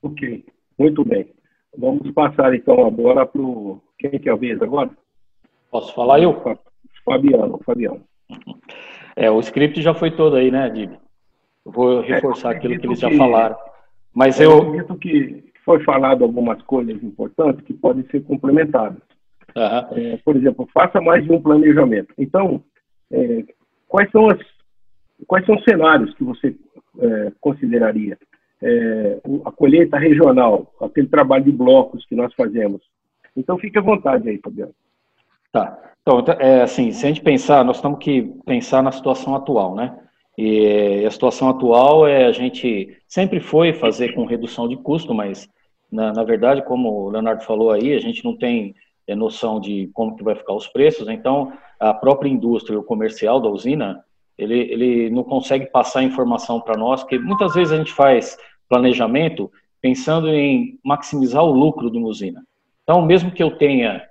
Ok, 0.00 0.46
muito 0.78 1.04
bem. 1.04 1.34
Vamos 1.76 2.10
passar 2.12 2.54
então 2.54 2.86
agora 2.86 3.26
para 3.26 3.42
o. 3.42 3.82
Quem 3.98 4.18
que 4.18 4.28
é 4.28 4.32
o 4.32 4.38
vez 4.38 4.62
agora? 4.62 4.90
Posso 5.70 5.92
falar 5.92 6.20
eu? 6.20 6.40
Fabiano, 7.04 7.58
Fabiano. 7.64 8.02
É, 9.16 9.30
o 9.30 9.40
script 9.40 9.82
já 9.82 9.94
foi 9.94 10.10
todo 10.10 10.36
aí, 10.36 10.50
né, 10.50 10.70
Dib? 10.70 10.96
Eu 11.66 11.72
vou 11.72 12.02
é, 12.04 12.06
reforçar 12.06 12.52
é, 12.52 12.56
aquilo 12.56 12.78
que 12.78 12.86
eles 12.86 13.00
já 13.00 13.10
falaram. 13.10 13.56
Mas 14.14 14.40
eu. 14.40 14.50
Eu 14.52 14.58
acredito 14.58 14.96
que 14.96 15.44
foi 15.64 15.82
falado 15.82 16.22
algumas 16.22 16.62
coisas 16.62 17.02
importantes 17.02 17.66
que 17.66 17.74
podem 17.74 18.06
ser 18.08 18.22
complementadas. 18.22 19.02
Uhum. 19.56 20.12
É, 20.14 20.16
por 20.24 20.36
exemplo, 20.36 20.68
faça 20.72 21.00
mais 21.00 21.24
de 21.24 21.32
um 21.32 21.42
planejamento. 21.42 22.14
Então, 22.16 22.62
é, 23.10 23.44
quais 23.88 24.08
são 24.12 24.28
as 24.28 24.38
quais 25.26 25.44
são 25.44 25.56
os 25.56 25.64
cenários 25.64 26.14
que 26.14 26.22
você 26.22 26.54
é, 27.00 27.32
consideraria? 27.40 28.16
É, 28.62 29.20
a 29.44 29.50
colheita 29.50 29.98
regional, 29.98 30.72
aquele 30.80 31.08
trabalho 31.08 31.44
de 31.44 31.52
blocos 31.52 32.06
que 32.06 32.14
nós 32.14 32.32
fazemos. 32.34 32.80
Então, 33.36 33.58
fique 33.58 33.78
à 33.78 33.82
vontade 33.82 34.28
aí, 34.28 34.38
Fabiano. 34.38 34.72
Tá. 35.52 35.78
Então, 36.00 36.24
é, 36.38 36.62
assim, 36.62 36.92
se 36.92 37.04
a 37.04 37.08
gente 37.08 37.20
pensar, 37.20 37.64
nós 37.64 37.80
temos 37.80 37.98
que 37.98 38.22
pensar 38.46 38.82
na 38.82 38.92
situação 38.92 39.34
atual, 39.34 39.74
né? 39.74 39.98
E 40.36 41.04
a 41.06 41.10
situação 41.10 41.48
atual 41.48 42.06
é 42.06 42.26
a 42.26 42.32
gente 42.32 42.96
sempre 43.08 43.40
foi 43.40 43.72
fazer 43.72 44.14
com 44.14 44.26
redução 44.26 44.68
de 44.68 44.76
custo, 44.76 45.14
mas 45.14 45.48
na, 45.90 46.12
na 46.12 46.24
verdade, 46.24 46.62
como 46.62 46.90
o 46.90 47.10
Leonardo 47.10 47.44
falou 47.44 47.70
aí, 47.70 47.94
a 47.94 47.98
gente 47.98 48.24
não 48.24 48.36
tem 48.36 48.74
é, 49.06 49.14
noção 49.14 49.60
de 49.60 49.88
como 49.94 50.16
que 50.16 50.24
vai 50.24 50.34
ficar 50.34 50.52
os 50.52 50.66
preços. 50.66 51.08
Então, 51.08 51.52
a 51.78 51.94
própria 51.94 52.28
indústria, 52.28 52.78
o 52.78 52.84
comercial 52.84 53.40
da 53.40 53.48
usina, 53.48 54.04
ele, 54.36 54.58
ele 54.58 55.10
não 55.10 55.24
consegue 55.24 55.66
passar 55.66 56.02
informação 56.02 56.60
para 56.60 56.76
nós, 56.76 57.02
porque 57.02 57.18
muitas 57.18 57.54
vezes 57.54 57.72
a 57.72 57.76
gente 57.76 57.92
faz 57.92 58.36
planejamento 58.68 59.50
pensando 59.80 60.28
em 60.28 60.78
maximizar 60.84 61.44
o 61.44 61.52
lucro 61.52 61.90
de 61.90 61.98
uma 61.98 62.08
usina. 62.08 62.42
Então, 62.82 63.02
mesmo 63.02 63.30
que 63.30 63.42
eu 63.42 63.56
tenha, 63.56 64.02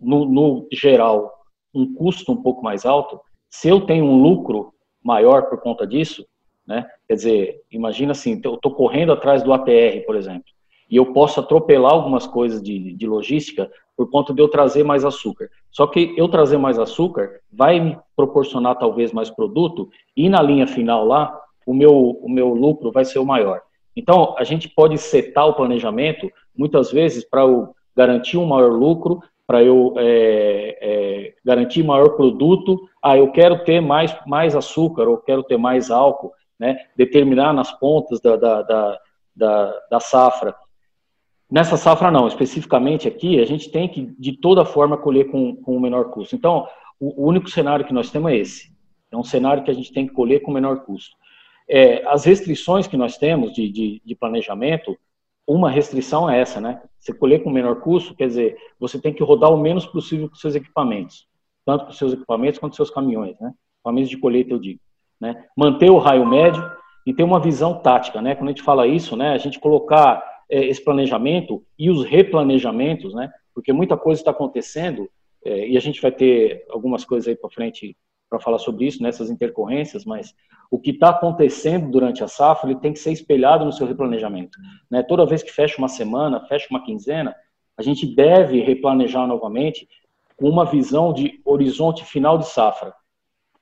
no, 0.00 0.24
no 0.24 0.68
geral, 0.72 1.32
um 1.74 1.92
custo 1.92 2.32
um 2.32 2.42
pouco 2.42 2.62
mais 2.62 2.86
alto, 2.86 3.20
se 3.50 3.68
eu 3.68 3.80
tenho 3.80 4.04
um 4.04 4.22
lucro 4.22 4.72
maior 5.04 5.42
por 5.42 5.60
conta 5.60 5.86
disso, 5.86 6.26
né? 6.66 6.86
Quer 7.06 7.14
dizer, 7.14 7.62
imagina 7.70 8.12
assim, 8.12 8.40
eu 8.42 8.54
estou 8.54 8.72
correndo 8.72 9.12
atrás 9.12 9.42
do 9.42 9.52
APR, 9.52 10.04
por 10.06 10.16
exemplo, 10.16 10.46
e 10.90 10.96
eu 10.96 11.12
posso 11.12 11.40
atropelar 11.40 11.92
algumas 11.92 12.26
coisas 12.26 12.62
de, 12.62 12.94
de 12.94 13.06
logística 13.06 13.70
por 13.96 14.10
conta 14.10 14.32
de 14.32 14.40
eu 14.40 14.48
trazer 14.48 14.82
mais 14.82 15.04
açúcar. 15.04 15.50
Só 15.70 15.86
que 15.86 16.14
eu 16.16 16.28
trazer 16.28 16.56
mais 16.56 16.78
açúcar 16.78 17.40
vai 17.52 17.78
me 17.78 17.98
proporcionar 18.16 18.78
talvez 18.78 19.12
mais 19.12 19.30
produto 19.30 19.88
e 20.16 20.28
na 20.28 20.42
linha 20.42 20.66
final 20.66 21.04
lá, 21.04 21.38
o 21.66 21.74
meu, 21.74 21.92
o 21.92 22.28
meu 22.28 22.48
lucro 22.48 22.90
vai 22.90 23.04
ser 23.04 23.18
o 23.18 23.26
maior. 23.26 23.60
Então, 23.96 24.34
a 24.36 24.44
gente 24.44 24.68
pode 24.68 24.98
setar 24.98 25.46
o 25.46 25.54
planejamento, 25.54 26.30
muitas 26.56 26.90
vezes, 26.90 27.24
para 27.24 27.42
garantir 27.96 28.36
um 28.36 28.46
maior 28.46 28.72
lucro, 28.72 29.20
para 29.46 29.62
eu 29.62 29.94
é, 29.98 30.78
é, 30.80 31.34
garantir 31.44 31.82
maior 31.82 32.10
produto. 32.16 32.88
Ah, 33.02 33.16
eu 33.16 33.30
quero 33.30 33.64
ter 33.64 33.80
mais, 33.80 34.16
mais 34.26 34.56
açúcar, 34.56 35.08
ou 35.08 35.18
quero 35.18 35.42
ter 35.42 35.56
mais 35.56 35.90
álcool, 35.90 36.32
né? 36.58 36.78
determinar 36.96 37.52
nas 37.52 37.70
pontas 37.72 38.20
da, 38.20 38.36
da, 38.36 38.62
da, 38.62 38.98
da, 39.36 39.80
da 39.90 40.00
safra. 40.00 40.54
Nessa 41.50 41.76
safra 41.76 42.10
não, 42.10 42.26
especificamente 42.26 43.06
aqui, 43.06 43.40
a 43.40 43.44
gente 43.44 43.70
tem 43.70 43.86
que, 43.88 44.14
de 44.18 44.32
toda 44.32 44.64
forma, 44.64 44.96
colher 44.96 45.30
com, 45.30 45.54
com 45.56 45.76
o 45.76 45.80
menor 45.80 46.10
custo. 46.10 46.34
Então, 46.34 46.66
o 46.98 47.28
único 47.28 47.50
cenário 47.50 47.84
que 47.84 47.92
nós 47.92 48.10
temos 48.10 48.32
é 48.32 48.36
esse. 48.36 48.74
É 49.12 49.16
um 49.16 49.22
cenário 49.22 49.62
que 49.62 49.70
a 49.70 49.74
gente 49.74 49.92
tem 49.92 50.06
que 50.06 50.14
colher 50.14 50.40
com 50.40 50.50
menor 50.50 50.84
custo. 50.84 51.14
É, 51.68 52.04
as 52.08 52.24
restrições 52.24 52.86
que 52.86 52.96
nós 52.96 53.16
temos 53.16 53.52
de, 53.52 53.70
de, 53.70 54.02
de, 54.04 54.14
planejamento, 54.14 54.96
uma 55.46 55.70
restrição 55.70 56.28
é 56.28 56.40
essa, 56.40 56.60
né? 56.60 56.80
Você 56.98 57.12
colher 57.12 57.42
com 57.42 57.50
menor 57.50 57.80
custo, 57.80 58.14
quer 58.14 58.26
dizer, 58.26 58.56
você 58.78 58.98
tem 58.98 59.12
que 59.12 59.22
rodar 59.22 59.52
o 59.52 59.56
menos 59.56 59.84
possível 59.86 60.28
com 60.28 60.36
seus 60.36 60.54
equipamentos, 60.54 61.26
tanto 61.64 61.86
com 61.86 61.92
seus 61.92 62.12
equipamentos 62.12 62.58
quanto 62.58 62.72
com 62.72 62.76
seus 62.76 62.90
caminhões, 62.90 63.38
né? 63.38 63.52
Equipamentos 63.76 64.10
de 64.10 64.18
colheita, 64.18 64.52
eu 64.52 64.58
digo. 64.58 64.80
Né? 65.20 65.44
Manter 65.56 65.90
o 65.90 65.98
raio 65.98 66.26
médio 66.26 66.68
e 67.06 67.12
ter 67.12 67.22
uma 67.22 67.40
visão 67.40 67.80
tática, 67.80 68.22
né? 68.22 68.34
Quando 68.34 68.48
a 68.48 68.52
gente 68.52 68.62
fala 68.62 68.86
isso, 68.86 69.16
né? 69.16 69.32
A 69.32 69.38
gente 69.38 69.60
colocar 69.60 70.24
é, 70.50 70.64
esse 70.64 70.82
planejamento 70.82 71.62
e 71.78 71.90
os 71.90 72.04
replanejamentos, 72.04 73.14
né? 73.14 73.30
Porque 73.54 73.72
muita 73.72 73.96
coisa 73.96 74.20
está 74.20 74.30
acontecendo 74.30 75.08
é, 75.44 75.68
e 75.68 75.76
a 75.76 75.80
gente 75.80 76.00
vai 76.00 76.10
ter 76.10 76.64
algumas 76.70 77.04
coisas 77.04 77.28
aí 77.28 77.36
para 77.36 77.50
frente 77.50 77.96
para 78.34 78.40
falar 78.40 78.58
sobre 78.58 78.86
isso, 78.86 79.00
nessas 79.00 79.30
intercorrências, 79.30 80.04
mas 80.04 80.34
o 80.68 80.78
que 80.78 80.90
está 80.90 81.10
acontecendo 81.10 81.88
durante 81.88 82.24
a 82.24 82.28
safra 82.28 82.68
ele 82.68 82.80
tem 82.80 82.92
que 82.92 82.98
ser 82.98 83.12
espelhado 83.12 83.64
no 83.64 83.72
seu 83.72 83.86
replanejamento. 83.86 84.58
Né? 84.90 85.04
Toda 85.04 85.24
vez 85.24 85.42
que 85.42 85.52
fecha 85.52 85.78
uma 85.78 85.88
semana, 85.88 86.44
fecha 86.46 86.66
uma 86.68 86.82
quinzena, 86.82 87.34
a 87.78 87.82
gente 87.82 88.12
deve 88.12 88.60
replanejar 88.60 89.26
novamente 89.26 89.88
com 90.36 90.48
uma 90.48 90.64
visão 90.64 91.12
de 91.12 91.40
horizonte 91.44 92.04
final 92.04 92.36
de 92.36 92.48
safra. 92.48 92.92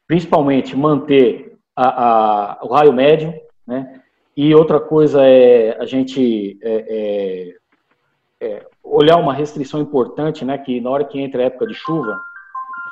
Principalmente 0.06 0.74
manter 0.74 1.58
a, 1.76 2.62
a, 2.62 2.64
o 2.64 2.68
raio 2.68 2.92
médio, 2.92 3.34
né? 3.66 4.00
E 4.34 4.54
outra 4.54 4.80
coisa 4.80 5.22
é 5.22 5.76
a 5.78 5.84
gente 5.84 6.58
é, 6.62 7.54
é, 8.40 8.46
é, 8.46 8.66
olhar 8.82 9.18
uma 9.18 9.34
restrição 9.34 9.80
importante, 9.80 10.44
né? 10.44 10.56
Que 10.56 10.80
na 10.80 10.88
hora 10.88 11.04
que 11.04 11.20
entra 11.20 11.42
a 11.42 11.46
época 11.46 11.66
de 11.66 11.74
chuva, 11.74 12.18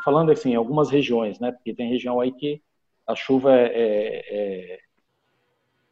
falando 0.04 0.30
assim, 0.32 0.54
algumas 0.54 0.90
regiões, 0.90 1.38
né? 1.38 1.52
Porque 1.52 1.74
tem 1.74 1.88
região 1.88 2.20
aí 2.20 2.32
que 2.32 2.62
a 3.06 3.14
chuva 3.14 3.54
é, 3.54 3.66
é, 3.66 4.24
é, 4.30 4.78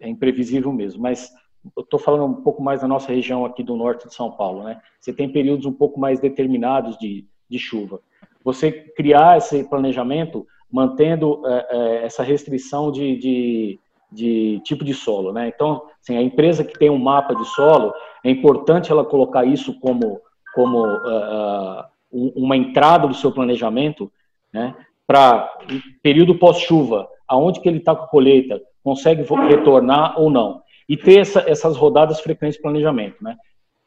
é 0.00 0.08
imprevisível 0.08 0.72
mesmo, 0.72 1.02
mas 1.02 1.30
eu 1.76 1.82
estou 1.82 1.98
falando 1.98 2.24
um 2.24 2.42
pouco 2.42 2.62
mais 2.62 2.80
da 2.80 2.88
nossa 2.88 3.12
região 3.12 3.44
aqui 3.44 3.62
do 3.62 3.76
norte 3.76 4.06
de 4.06 4.14
São 4.14 4.30
Paulo, 4.30 4.64
né? 4.64 4.80
Você 5.00 5.12
tem 5.12 5.30
períodos 5.30 5.66
um 5.66 5.72
pouco 5.72 5.98
mais 5.98 6.20
determinados 6.20 6.96
de, 6.98 7.26
de 7.48 7.58
chuva. 7.58 8.00
Você 8.44 8.70
criar 8.72 9.38
esse 9.38 9.68
planejamento 9.68 10.46
mantendo 10.70 11.42
é, 11.46 11.66
é, 11.70 12.04
essa 12.04 12.22
restrição 12.22 12.92
de, 12.92 13.16
de, 13.16 13.80
de, 14.12 14.60
tipo 14.64 14.84
de 14.84 14.94
solo, 14.94 15.32
né? 15.32 15.48
Então, 15.48 15.82
assim, 16.00 16.16
a 16.16 16.22
empresa 16.22 16.64
que 16.64 16.78
tem 16.78 16.90
um 16.90 16.98
mapa 16.98 17.34
de 17.34 17.44
solo, 17.46 17.92
é 18.24 18.30
importante 18.30 18.90
ela 18.92 19.04
colocar 19.04 19.44
isso 19.44 19.78
como, 19.80 20.20
como 20.54 20.86
uh, 20.86 21.84
uma 22.10 22.56
entrada 22.56 23.06
do 23.06 23.14
seu 23.14 23.30
planejamento, 23.32 24.10
né, 24.52 24.74
para 25.06 25.58
período 26.02 26.34
pós-chuva, 26.34 27.08
aonde 27.26 27.60
que 27.60 27.68
ele 27.68 27.78
está 27.78 27.94
com 27.94 28.04
a 28.04 28.08
colheita, 28.08 28.60
consegue 28.82 29.22
retornar 29.22 30.18
ou 30.18 30.30
não. 30.30 30.62
E 30.88 30.96
ter 30.96 31.20
essa, 31.20 31.40
essas 31.46 31.76
rodadas 31.76 32.20
frequentes 32.20 32.56
de 32.56 32.62
planejamento. 32.62 33.22
Né? 33.22 33.36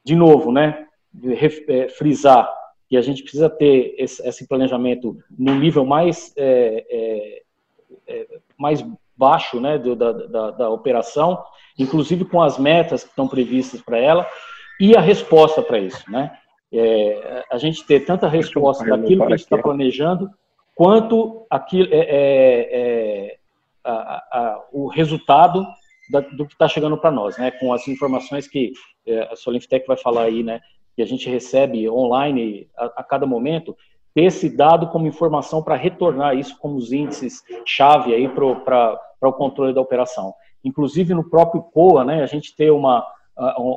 De 0.04 0.16
novo, 0.16 0.52
né, 0.52 0.86
é, 1.68 1.90
frisar 1.90 2.52
que 2.88 2.98
a 2.98 3.02
gente 3.02 3.24
precisa 3.24 3.50
ter 3.50 3.96
esse, 3.98 4.28
esse 4.28 4.48
planejamento 4.48 5.18
no 5.38 5.56
nível 5.56 5.86
mais, 5.86 6.34
é, 6.36 6.86
é, 6.90 7.42
é, 8.08 8.28
mais 8.58 8.86
baixo 9.16 9.60
né, 9.60 9.78
do, 9.78 9.96
da, 9.96 10.12
da, 10.12 10.52
da 10.52 10.70
operação, 10.70 11.42
inclusive 11.80 12.26
com 12.26 12.42
as 12.42 12.58
metas 12.58 13.04
que 13.04 13.10
estão 13.10 13.28
previstas 13.28 13.82
para 13.82 13.98
ela, 13.98 14.28
e 14.80 14.96
a 14.96 15.00
resposta 15.00 15.62
para 15.62 15.80
isso. 15.80 16.04
Né? 16.12 16.32
É, 16.74 17.44
a 17.52 17.58
gente 17.58 17.86
ter 17.86 18.02
tanta 18.02 18.28
resposta 18.28 18.86
daquilo 18.86 19.26
que 19.26 19.34
a 19.34 19.38
gente 19.38 19.46
está 19.46 19.58
planejando, 19.58 20.30
quanto 20.76 21.46
aquilo, 21.50 21.88
é, 21.92 21.98
é, 21.98 22.70
é 22.72 23.38
a, 23.84 23.92
a, 23.92 24.64
o 24.72 24.88
resultado 24.88 25.66
da, 26.10 26.22
do 26.22 26.46
que 26.46 26.54
está 26.54 26.68
chegando 26.68 26.98
para 26.98 27.12
nós, 27.12 27.38
né? 27.38 27.52
Com 27.52 27.74
as 27.74 27.88
informações 27.88 28.48
que 28.48 28.72
é, 29.06 29.24
a 29.32 29.36
Solinftec 29.36 29.86
vai 29.88 29.98
falar 29.98 30.24
aí, 30.24 30.44
né? 30.44 30.62
Que 30.96 31.02
a 31.02 31.06
gente 31.06 31.30
recebe 31.30 31.90
online 31.90 32.70
a, 32.78 32.86
a 32.98 33.04
cada 33.04 33.26
momento, 33.26 33.76
ter 34.14 34.24
esse 34.24 34.50
dado 34.56 34.88
como 34.88 35.08
informação 35.08 35.64
para 35.64 35.76
retornar 35.76 36.38
isso 36.38 36.58
como 36.60 36.76
os 36.76 36.92
índices 36.92 37.42
chave 37.66 38.14
aí 38.14 38.28
para 38.30 39.00
o 39.22 39.34
controle 39.34 39.74
da 39.74 39.82
operação. 39.82 40.34
Inclusive 40.64 41.14
no 41.14 41.30
próprio 41.30 41.62
COA, 41.62 42.04
né? 42.06 42.24
A 42.24 42.28
gente 42.28 42.56
ter 42.56 42.72
uma, 42.72 43.06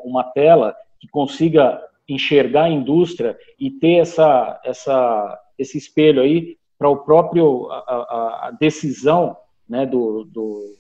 uma 0.05 0.25
tela 0.25 0.77
que 1.01 1.09
consiga 1.09 1.81
enxergar 2.09 2.64
a 2.64 2.71
indústria 2.71 3.37
e 3.59 3.71
ter 3.71 3.97
essa, 3.97 4.61
essa, 4.64 5.40
esse 5.59 5.79
espelho 5.79 6.23
aí 6.23 6.57
para 6.79 6.88
o 6.88 6.99
próprio 6.99 7.71
a, 7.71 8.49
a, 8.49 8.51
decisão 8.59 9.37
né, 9.69 9.87
do, 9.87 10.25
do, 10.25 10.77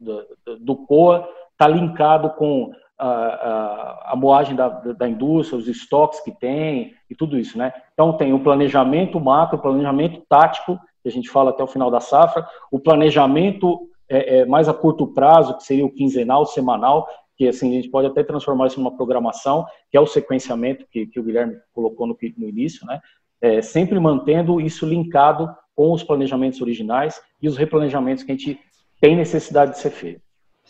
do, 0.00 0.58
do 0.58 0.76
COA 0.86 1.28
está 1.52 1.68
linkado 1.68 2.30
com 2.30 2.72
a, 2.98 3.08
a, 3.08 4.12
a, 4.12 4.16
moagem 4.16 4.56
da, 4.56 4.68
da 4.68 5.08
indústria, 5.08 5.58
os 5.58 5.68
estoques 5.68 6.20
que 6.20 6.32
tem 6.32 6.94
e 7.08 7.14
tudo 7.14 7.38
isso, 7.38 7.56
né? 7.56 7.72
Então 7.92 8.12
tem 8.14 8.32
o 8.32 8.42
planejamento 8.42 9.20
macro, 9.20 9.58
o 9.58 9.62
planejamento 9.62 10.22
tático, 10.28 10.78
que 11.02 11.08
a 11.08 11.12
gente 11.12 11.30
fala 11.30 11.50
até 11.50 11.62
o 11.62 11.68
final 11.68 11.90
da 11.90 12.00
safra, 12.00 12.46
o 12.70 12.78
planejamento 12.78 13.88
é, 14.08 14.38
é, 14.38 14.44
mais 14.44 14.68
a 14.68 14.74
curto 14.74 15.06
prazo, 15.06 15.56
que 15.56 15.62
seria 15.62 15.86
o 15.86 15.92
quinzenal, 15.92 16.44
semanal, 16.44 17.06
que 17.40 17.48
assim, 17.48 17.70
a 17.70 17.76
gente 17.76 17.88
pode 17.88 18.06
até 18.06 18.22
transformar 18.22 18.66
isso 18.66 18.78
numa 18.78 18.94
programação, 18.94 19.64
que 19.90 19.96
é 19.96 20.00
o 20.00 20.06
sequenciamento 20.06 20.84
que, 20.90 21.06
que 21.06 21.18
o 21.18 21.22
Guilherme 21.22 21.56
colocou 21.72 22.06
no, 22.06 22.14
no 22.36 22.46
início, 22.46 22.86
né? 22.86 23.00
É, 23.40 23.62
sempre 23.62 23.98
mantendo 23.98 24.60
isso 24.60 24.84
linkado 24.84 25.48
com 25.74 25.90
os 25.90 26.04
planejamentos 26.04 26.60
originais 26.60 27.18
e 27.40 27.48
os 27.48 27.56
replanejamentos 27.56 28.24
que 28.24 28.30
a 28.30 28.34
gente 28.34 28.60
tem 29.00 29.16
necessidade 29.16 29.70
de 29.70 29.78
ser 29.78 29.88
feito. 29.88 30.20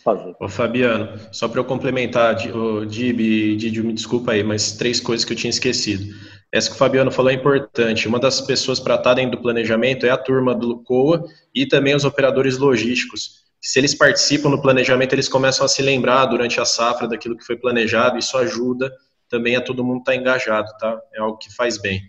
Fazer. 0.01 0.33
Ô 0.39 0.47
Fabiano, 0.47 1.09
só 1.33 1.49
para 1.49 1.59
eu 1.59 1.65
complementar, 1.65 2.37
o 2.55 2.85
Dib 2.85 3.19
Didio, 3.57 3.83
me 3.83 3.91
desculpa 3.91 4.31
aí, 4.31 4.41
mas 4.41 4.71
três 4.71 5.01
coisas 5.01 5.25
que 5.25 5.33
eu 5.33 5.37
tinha 5.37 5.49
esquecido. 5.49 6.05
Essa 6.53 6.69
que 6.69 6.75
o 6.75 6.79
Fabiano 6.79 7.11
falou 7.11 7.31
é 7.31 7.35
importante. 7.35 8.07
Uma 8.07 8.17
das 8.17 8.39
pessoas 8.39 8.79
para 8.79 9.13
dentro 9.13 9.31
do 9.31 9.41
planejamento 9.41 10.05
é 10.05 10.09
a 10.09 10.17
turma 10.17 10.55
do 10.55 10.81
COA 10.83 11.25
e 11.53 11.65
também 11.65 11.93
os 11.93 12.05
operadores 12.05 12.57
logísticos 12.57 13.40
se 13.61 13.79
eles 13.79 13.93
participam 13.93 14.49
no 14.49 14.61
planejamento, 14.61 15.13
eles 15.13 15.29
começam 15.29 15.65
a 15.65 15.69
se 15.69 15.81
lembrar 15.81 16.25
durante 16.25 16.59
a 16.59 16.65
safra 16.65 17.07
daquilo 17.07 17.37
que 17.37 17.45
foi 17.45 17.55
planejado, 17.55 18.17
isso 18.17 18.35
ajuda 18.37 18.91
também 19.29 19.55
a 19.55 19.61
todo 19.61 19.83
mundo 19.83 19.99
estar 19.99 20.13
tá 20.13 20.17
engajado, 20.17 20.67
tá? 20.79 20.99
É 21.13 21.21
algo 21.21 21.37
que 21.37 21.53
faz 21.53 21.77
bem. 21.77 22.01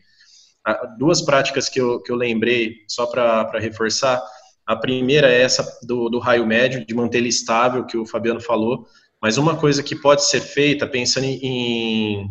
Duas 0.99 1.21
práticas 1.21 1.69
que 1.69 1.81
eu, 1.81 2.01
que 2.01 2.11
eu 2.11 2.17
lembrei, 2.17 2.77
só 2.89 3.07
para 3.07 3.59
reforçar, 3.59 4.23
a 4.67 4.77
primeira 4.77 5.31
é 5.31 5.43
essa 5.43 5.79
do, 5.83 6.09
do 6.09 6.19
raio 6.19 6.47
médio, 6.47 6.87
de 6.87 6.95
manter 6.95 7.19
ele 7.19 7.29
estável, 7.29 7.85
que 7.85 7.99
o 7.99 8.07
Fabiano 8.07 8.41
falou, 8.41 8.87
mas 9.21 9.37
uma 9.37 9.57
coisa 9.57 9.83
que 9.83 9.95
pode 9.95 10.25
ser 10.25 10.41
feita, 10.41 10.87
pensando 10.87 11.25
em, 11.25 12.31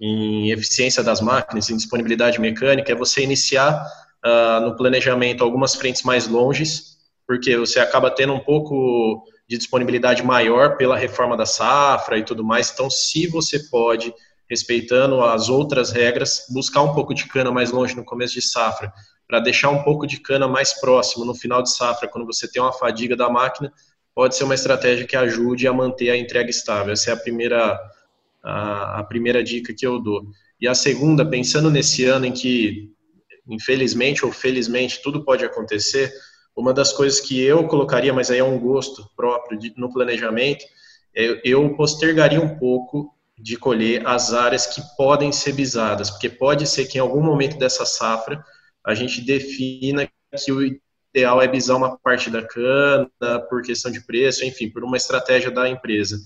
em 0.00 0.50
eficiência 0.50 1.02
das 1.02 1.20
máquinas, 1.20 1.68
em 1.68 1.76
disponibilidade 1.76 2.40
mecânica, 2.40 2.92
é 2.92 2.94
você 2.94 3.22
iniciar 3.22 3.84
uh, 4.24 4.60
no 4.60 4.76
planejamento 4.76 5.42
algumas 5.42 5.74
frentes 5.74 6.02
mais 6.02 6.26
longes, 6.26 6.99
porque 7.30 7.56
você 7.56 7.78
acaba 7.78 8.10
tendo 8.10 8.32
um 8.32 8.40
pouco 8.40 9.22
de 9.48 9.56
disponibilidade 9.56 10.20
maior 10.20 10.76
pela 10.76 10.96
reforma 10.96 11.36
da 11.36 11.46
safra 11.46 12.18
e 12.18 12.24
tudo 12.24 12.42
mais. 12.42 12.72
Então, 12.72 12.90
se 12.90 13.28
você 13.28 13.60
pode, 13.70 14.12
respeitando 14.48 15.22
as 15.22 15.48
outras 15.48 15.92
regras, 15.92 16.46
buscar 16.50 16.82
um 16.82 16.92
pouco 16.92 17.14
de 17.14 17.28
cana 17.28 17.52
mais 17.52 17.70
longe 17.70 17.94
no 17.94 18.04
começo 18.04 18.34
de 18.34 18.42
safra, 18.42 18.92
para 19.28 19.38
deixar 19.38 19.70
um 19.70 19.84
pouco 19.84 20.08
de 20.08 20.18
cana 20.18 20.48
mais 20.48 20.72
próximo 20.80 21.24
no 21.24 21.32
final 21.32 21.62
de 21.62 21.70
safra, 21.70 22.08
quando 22.08 22.26
você 22.26 22.50
tem 22.50 22.60
uma 22.60 22.72
fadiga 22.72 23.14
da 23.14 23.30
máquina, 23.30 23.72
pode 24.12 24.34
ser 24.34 24.42
uma 24.42 24.56
estratégia 24.56 25.06
que 25.06 25.14
ajude 25.14 25.68
a 25.68 25.72
manter 25.72 26.10
a 26.10 26.16
entrega 26.16 26.50
estável. 26.50 26.92
Essa 26.92 27.10
é 27.10 27.12
a 27.12 27.16
primeira, 27.16 27.78
a, 28.42 28.98
a 28.98 29.04
primeira 29.04 29.40
dica 29.40 29.72
que 29.72 29.86
eu 29.86 30.00
dou. 30.00 30.24
E 30.60 30.66
a 30.66 30.74
segunda, 30.74 31.24
pensando 31.24 31.70
nesse 31.70 32.06
ano 32.06 32.26
em 32.26 32.32
que, 32.32 32.90
infelizmente 33.46 34.26
ou 34.26 34.32
felizmente, 34.32 35.00
tudo 35.00 35.24
pode 35.24 35.44
acontecer, 35.44 36.12
uma 36.56 36.72
das 36.74 36.92
coisas 36.92 37.20
que 37.20 37.40
eu 37.40 37.66
colocaria, 37.66 38.12
mas 38.12 38.30
aí 38.30 38.38
é 38.38 38.44
um 38.44 38.58
gosto 38.58 39.08
próprio 39.16 39.58
de, 39.58 39.72
no 39.76 39.92
planejamento, 39.92 40.64
é, 41.14 41.40
eu 41.44 41.74
postergaria 41.76 42.40
um 42.40 42.58
pouco 42.58 43.14
de 43.38 43.56
colher 43.56 44.06
as 44.06 44.34
áreas 44.34 44.66
que 44.66 44.82
podem 44.96 45.32
ser 45.32 45.52
bisadas, 45.52 46.10
porque 46.10 46.28
pode 46.28 46.66
ser 46.66 46.86
que 46.86 46.98
em 46.98 47.00
algum 47.00 47.22
momento 47.22 47.58
dessa 47.58 47.86
safra 47.86 48.44
a 48.84 48.94
gente 48.94 49.20
defina 49.22 50.08
que 50.36 50.52
o 50.52 50.62
ideal 51.14 51.40
é 51.40 51.48
bisar 51.48 51.76
uma 51.76 51.96
parte 51.98 52.30
da 52.30 52.46
cana 52.46 53.08
por 53.48 53.62
questão 53.62 53.90
de 53.90 54.00
preço, 54.00 54.44
enfim, 54.44 54.70
por 54.70 54.84
uma 54.84 54.96
estratégia 54.96 55.50
da 55.50 55.68
empresa. 55.68 56.18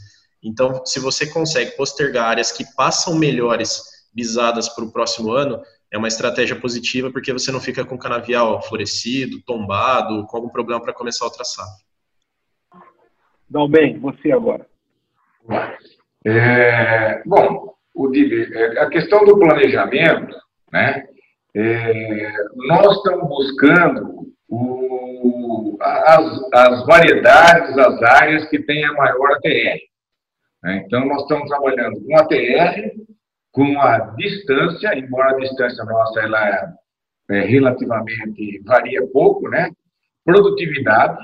Então, 0.43 0.85
se 0.85 1.01
você 1.01 1.27
consegue 1.27 1.70
postergar 1.72 2.27
áreas 2.27 2.53
que 2.53 2.64
passam 2.75 3.14
melhores 3.14 3.83
bisadas 4.12 4.68
para 4.68 4.85
o 4.85 4.93
próximo 4.93 5.33
ano, 5.33 5.61
é 5.95 5.99
uma 5.99 6.09
estratégia 6.09 6.57
positiva 6.57 7.09
porque 7.09 7.32
você 7.32 7.53
não 7.53 7.61
fica 7.61 7.84
com 7.84 7.95
o 7.95 7.99
canavial 7.99 8.61
florescido, 8.62 9.40
tombado, 9.47 10.26
com 10.26 10.36
algum 10.36 10.49
problema 10.49 10.82
para 10.82 10.92
começar 10.92 11.24
outra 11.24 11.45
safra. 11.45 11.84
Dá 13.49 13.64
bem, 13.68 14.01
você 14.01 14.32
agora. 14.32 14.66
É, 16.26 17.22
bom, 17.24 17.76
o 17.95 18.11
Dib, 18.11 18.32
é, 18.32 18.80
a 18.80 18.90
questão 18.90 19.24
do 19.24 19.38
planejamento, 19.38 20.36
né? 20.72 21.07
é, 21.55 22.32
nós 22.66 22.97
estamos 22.97 23.28
buscando 23.28 24.34
o, 24.49 25.78
as, 25.80 26.40
as, 26.55 26.86
variedades, 26.86 27.78
as 27.78 28.03
áreas 28.03 28.49
que 28.49 28.59
têm 28.59 28.84
a 28.84 28.95
maior 28.95 29.30
ATR. 29.34 29.78
Né? 30.64 30.82
Então, 30.84 31.07
nós 31.07 31.22
estamos 31.22 31.49
trabalhando 31.49 32.05
com 32.05 32.16
ATR, 32.16 32.90
com 33.55 33.81
a 33.81 33.99
distância, 34.17 34.99
embora 34.99 35.31
a 35.31 35.39
distância 35.39 35.85
nossa 35.85 36.21
ela 36.21 36.75
é, 37.31 37.41
relativamente 37.43 38.61
varia 38.65 39.01
pouco, 39.13 39.49
né? 39.49 39.71
Produtividade, 40.25 41.19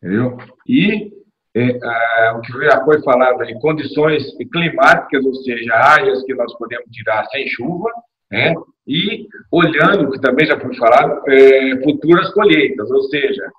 entendeu? 0.00 0.38
E 0.68 1.12
é, 1.54 2.32
o 2.32 2.40
que 2.40 2.52
já 2.64 2.84
foi 2.84 3.02
falado 3.02 3.42
aí, 3.42 3.58
condições 3.60 4.24
climáticas, 4.52 5.24
ou 5.24 5.34
seja, 5.34 5.74
áreas 5.74 6.22
que 6.24 6.34
nós 6.34 6.56
podemos 6.56 6.86
tirar 6.92 7.26
sem 7.26 7.48
chuva, 7.48 7.90
né? 8.30 8.54
E 8.86 9.26
olhando, 9.50 10.12
que 10.12 10.20
também 10.20 10.46
já 10.46 10.60
foi 10.60 10.74
falado, 10.76 11.20
é, 11.28 11.82
futuras 11.82 12.32
colheitas, 12.32 12.88
ou 12.88 13.02
seja, 13.08 13.50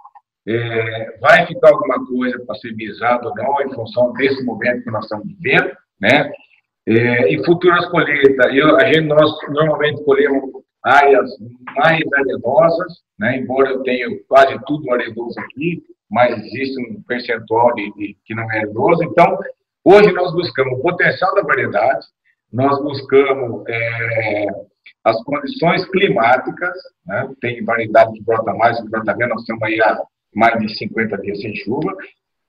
é, 0.47 1.17
vai 1.19 1.45
ficar 1.45 1.71
alguma 1.71 2.05
coisa 2.07 2.39
para 2.45 2.55
ser 2.55 2.73
visado 2.73 3.27
ou 3.27 3.35
não, 3.35 3.61
em 3.63 3.73
função 3.73 4.13
desse 4.13 4.41
momento 4.45 4.83
que 4.83 4.91
nós 4.91 5.03
estamos 5.03 5.27
vivendo, 5.27 5.75
né? 5.99 6.31
É, 6.87 7.33
em 7.33 7.43
futuras 7.43 7.85
colheitas, 7.89 8.53
eu, 8.53 8.77
a 8.77 8.85
gente, 8.85 9.01
nós 9.01 9.29
normalmente 9.49 10.01
colhemos 10.05 10.63
áreas 10.81 11.29
mais 11.75 12.01
arenosas, 12.13 13.01
né? 13.19 13.37
embora 13.39 13.71
eu 13.71 13.83
tenha 13.83 14.07
quase 14.25 14.57
tudo 14.65 14.89
arenoso 14.93 15.37
aqui, 15.37 15.83
mas 16.09 16.31
existe 16.45 16.79
um 16.79 17.01
percentual 17.03 17.75
de, 17.75 17.91
de, 17.93 18.17
que 18.25 18.33
não 18.33 18.49
é 18.49 18.59
arenoso. 18.59 19.03
Então, 19.03 19.37
hoje 19.83 20.13
nós 20.13 20.31
buscamos 20.31 20.79
o 20.79 20.81
potencial 20.81 21.35
da 21.35 21.41
variedade, 21.41 22.05
nós 22.53 22.81
buscamos 22.81 23.67
é, 23.67 24.45
as 25.03 25.21
condições 25.25 25.85
climáticas, 25.89 26.73
né? 27.05 27.29
tem 27.41 27.65
variedade 27.65 28.13
que 28.13 28.23
brota 28.23 28.53
mais, 28.53 28.79
que 28.79 28.89
brota 28.89 29.13
menos, 29.13 29.33
nós 29.33 29.41
estamos 29.41 29.63
aí 29.63 29.81
há 29.81 30.01
mais 30.33 30.57
de 30.61 30.77
50 30.77 31.17
dias 31.17 31.41
sem 31.41 31.53
chuva, 31.53 31.97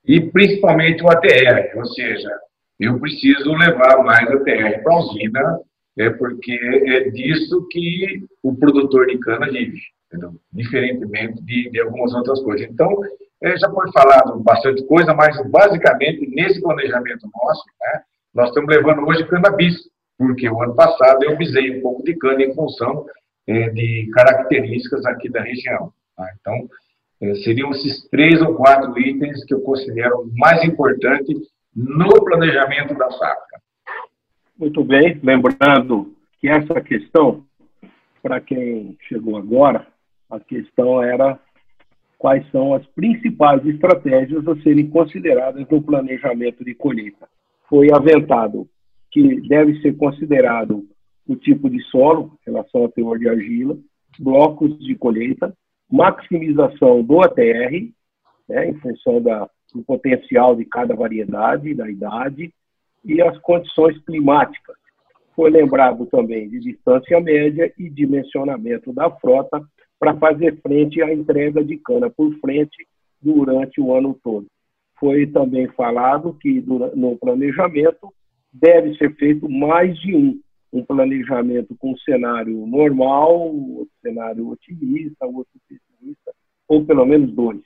e 0.04 0.20
principalmente 0.20 1.02
o 1.02 1.10
ATR, 1.10 1.76
ou 1.76 1.86
seja, 1.86 2.30
eu 2.78 2.98
preciso 3.00 3.52
levar 3.54 4.02
mais 4.04 4.28
ATR 4.30 4.82
para 4.82 4.94
a 4.94 4.98
usina, 4.98 5.60
é 5.98 6.10
porque 6.10 6.52
é 6.52 7.10
disso 7.10 7.66
que 7.70 8.24
o 8.42 8.54
produtor 8.54 9.06
de 9.06 9.18
cana 9.18 9.50
vive, 9.50 9.80
entendeu? 10.06 10.34
diferentemente 10.52 11.42
de, 11.42 11.70
de, 11.70 11.80
algumas 11.80 12.14
outras 12.14 12.40
coisas. 12.42 12.68
Então, 12.70 12.88
é, 13.42 13.56
já 13.58 13.68
foi 13.70 13.90
falado 13.92 14.38
bastante 14.40 14.84
coisa, 14.86 15.12
mas 15.12 15.36
basicamente 15.50 16.28
nesse 16.28 16.60
planejamento 16.60 17.28
nosso, 17.34 17.64
né, 17.80 18.02
nós 18.32 18.48
estamos 18.48 18.72
levando 18.72 19.04
hoje 19.06 19.26
cannabis, 19.26 19.74
porque 20.16 20.48
o 20.48 20.62
ano 20.62 20.74
passado 20.74 21.24
eu 21.24 21.36
visei 21.36 21.78
um 21.78 21.82
pouco 21.82 22.04
de 22.04 22.14
cana 22.16 22.42
em 22.42 22.54
função 22.54 23.04
é, 23.48 23.70
de 23.70 24.08
características 24.12 25.04
aqui 25.06 25.28
da 25.28 25.42
região. 25.42 25.92
Tá? 26.16 26.30
Então, 26.40 26.68
é, 27.20 27.34
seriam 27.36 27.70
esses 27.70 28.08
três 28.08 28.40
ou 28.40 28.54
quatro 28.54 28.96
itens 29.00 29.44
que 29.44 29.54
eu 29.54 29.60
considero 29.62 30.30
mais 30.36 30.62
importantes 30.64 31.38
no 31.78 32.24
planejamento 32.24 32.92
da 32.94 33.08
safra. 33.08 33.60
Muito 34.58 34.82
bem, 34.82 35.20
lembrando 35.22 36.12
que 36.40 36.48
essa 36.48 36.80
questão, 36.80 37.44
para 38.20 38.40
quem 38.40 38.96
chegou 39.06 39.36
agora, 39.36 39.86
a 40.28 40.40
questão 40.40 41.00
era 41.00 41.38
quais 42.18 42.44
são 42.50 42.74
as 42.74 42.84
principais 42.86 43.64
estratégias 43.64 44.46
a 44.48 44.56
serem 44.62 44.90
consideradas 44.90 45.64
no 45.68 45.80
planejamento 45.80 46.64
de 46.64 46.74
colheita. 46.74 47.28
Foi 47.68 47.92
aventado 47.92 48.68
que 49.12 49.40
deve 49.48 49.80
ser 49.80 49.96
considerado 49.96 50.84
o 51.28 51.36
tipo 51.36 51.70
de 51.70 51.80
solo, 51.84 52.36
em 52.42 52.50
relação 52.50 52.82
ao 52.82 52.88
teor 52.88 53.20
de 53.20 53.28
argila, 53.28 53.78
blocos 54.18 54.76
de 54.80 54.96
colheita, 54.96 55.54
maximização 55.88 57.04
do 57.04 57.20
ATR, 57.22 57.88
né, 58.48 58.68
em 58.68 58.74
função 58.80 59.22
da, 59.22 59.48
do 59.74 59.82
potencial 59.82 60.56
de 60.56 60.64
cada 60.64 60.94
variedade, 60.94 61.74
da 61.74 61.88
idade, 61.90 62.52
e 63.04 63.22
as 63.22 63.38
condições 63.38 63.98
climáticas. 64.04 64.76
Foi 65.34 65.50
lembrado 65.50 66.06
também 66.06 66.48
de 66.48 66.58
distância 66.58 67.20
média 67.20 67.72
e 67.78 67.88
dimensionamento 67.88 68.92
da 68.92 69.10
frota 69.10 69.62
para 69.98 70.16
fazer 70.16 70.60
frente 70.60 71.02
à 71.02 71.12
entrega 71.12 71.64
de 71.64 71.76
cana 71.78 72.10
por 72.10 72.32
frente 72.40 72.86
durante 73.20 73.80
o 73.80 73.94
ano 73.94 74.18
todo. 74.22 74.46
Foi 74.98 75.26
também 75.26 75.68
falado 75.68 76.34
que 76.34 76.60
no 76.60 77.16
planejamento 77.18 78.12
deve 78.52 78.96
ser 78.96 79.14
feito 79.14 79.48
mais 79.48 79.96
de 80.00 80.14
um, 80.14 80.40
um 80.72 80.84
planejamento 80.84 81.74
com 81.78 81.96
cenário 81.98 82.66
normal, 82.66 83.54
outro 83.54 83.94
cenário 84.02 84.48
otimista, 84.48 85.26
outro 85.26 85.52
pessimista, 85.68 86.32
ou 86.66 86.84
pelo 86.84 87.06
menos 87.06 87.32
dois, 87.32 87.60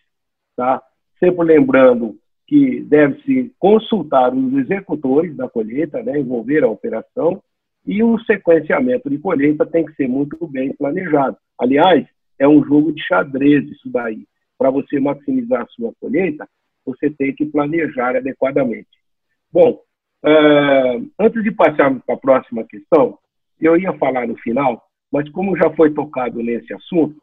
tá? 0.56 0.82
Sempre 1.22 1.44
lembrando 1.44 2.16
que 2.48 2.80
deve-se 2.80 3.52
consultar 3.58 4.34
os 4.34 4.52
executores 4.54 5.36
da 5.36 5.48
colheita, 5.48 6.02
né, 6.02 6.18
envolver 6.18 6.64
a 6.64 6.68
operação, 6.68 7.40
e 7.86 8.02
o 8.02 8.18
sequenciamento 8.24 9.08
de 9.08 9.18
colheita 9.18 9.64
tem 9.64 9.84
que 9.84 9.94
ser 9.94 10.08
muito 10.08 10.46
bem 10.48 10.72
planejado. 10.72 11.36
Aliás, 11.58 12.06
é 12.38 12.46
um 12.48 12.64
jogo 12.64 12.92
de 12.92 13.02
xadrez 13.02 13.64
isso 13.70 13.88
daí. 13.88 14.26
Para 14.58 14.70
você 14.70 14.98
maximizar 14.98 15.62
a 15.62 15.66
sua 15.66 15.92
colheita, 16.00 16.48
você 16.84 17.08
tem 17.10 17.32
que 17.34 17.46
planejar 17.46 18.16
adequadamente. 18.16 18.88
Bom, 19.52 19.80
uh, 20.24 21.10
antes 21.18 21.42
de 21.42 21.50
passarmos 21.52 22.02
para 22.04 22.16
a 22.16 22.18
próxima 22.18 22.64
questão, 22.64 23.18
eu 23.60 23.76
ia 23.76 23.92
falar 23.94 24.26
no 24.26 24.36
final, 24.36 24.82
mas 25.12 25.28
como 25.30 25.56
já 25.56 25.70
foi 25.70 25.92
tocado 25.92 26.42
nesse 26.42 26.72
assunto, 26.74 27.16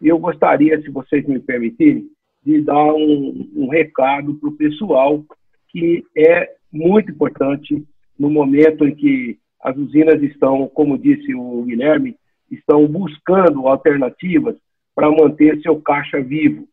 eu 0.00 0.18
gostaria, 0.18 0.80
se 0.80 0.90
vocês 0.90 1.26
me 1.26 1.40
permitirem, 1.40 2.08
de 2.44 2.60
dar 2.62 2.92
um, 2.92 3.50
um 3.54 3.68
recado 3.68 4.34
para 4.34 4.48
o 4.48 4.56
pessoal 4.56 5.24
que 5.68 6.04
é 6.16 6.50
muito 6.72 7.10
importante 7.10 7.84
no 8.18 8.28
momento 8.28 8.86
em 8.86 8.94
que 8.94 9.38
as 9.60 9.76
usinas 9.76 10.22
estão, 10.22 10.68
como 10.68 10.98
disse 10.98 11.34
o 11.34 11.62
Guilherme, 11.62 12.16
estão 12.50 12.86
buscando 12.86 13.66
alternativas 13.66 14.56
para 14.94 15.10
manter 15.10 15.60
seu 15.62 15.80
caixa 15.80 16.20
vivo. 16.20 16.66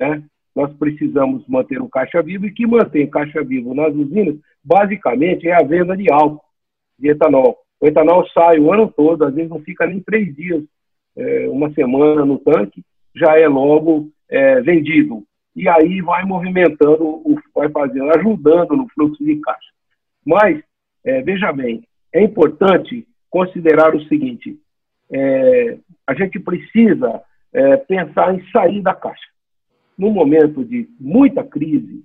Né? 0.00 0.22
Nós 0.54 0.72
precisamos 0.74 1.46
manter 1.48 1.80
o 1.80 1.88
caixa 1.88 2.22
vivo 2.22 2.46
e 2.46 2.52
que 2.52 2.66
mantém 2.66 3.10
caixa 3.10 3.42
vivo 3.42 3.74
nas 3.74 3.94
usinas, 3.94 4.36
basicamente, 4.62 5.48
é 5.48 5.54
a 5.54 5.66
venda 5.66 5.96
de 5.96 6.10
álcool, 6.10 6.44
de 6.98 7.10
etanol. 7.10 7.58
O 7.80 7.86
etanol 7.86 8.26
sai 8.28 8.58
o 8.58 8.72
ano 8.72 8.92
todo, 8.96 9.24
às 9.24 9.34
vezes 9.34 9.50
não 9.50 9.60
fica 9.60 9.86
nem 9.86 10.00
três 10.00 10.34
dias, 10.34 10.62
é, 11.16 11.48
uma 11.48 11.72
semana 11.72 12.24
no 12.24 12.38
tanque, 12.38 12.82
já 13.14 13.38
é 13.38 13.46
logo 13.48 14.10
é, 14.32 14.62
vendido. 14.62 15.22
E 15.54 15.68
aí 15.68 16.00
vai 16.00 16.24
movimentando, 16.24 17.22
vai 17.54 17.68
fazendo, 17.68 18.10
ajudando 18.16 18.74
no 18.74 18.88
fluxo 18.88 19.22
de 19.22 19.36
caixa. 19.36 19.70
Mas, 20.24 20.62
é, 21.04 21.20
veja 21.20 21.52
bem, 21.52 21.86
é 22.12 22.22
importante 22.22 23.06
considerar 23.28 23.94
o 23.94 24.02
seguinte: 24.04 24.58
é, 25.10 25.78
a 26.06 26.14
gente 26.14 26.40
precisa 26.40 27.22
é, 27.52 27.76
pensar 27.76 28.34
em 28.34 28.42
sair 28.50 28.80
da 28.80 28.94
caixa. 28.94 29.30
No 29.98 30.10
momento 30.10 30.64
de 30.64 30.88
muita 30.98 31.44
crise, 31.44 32.02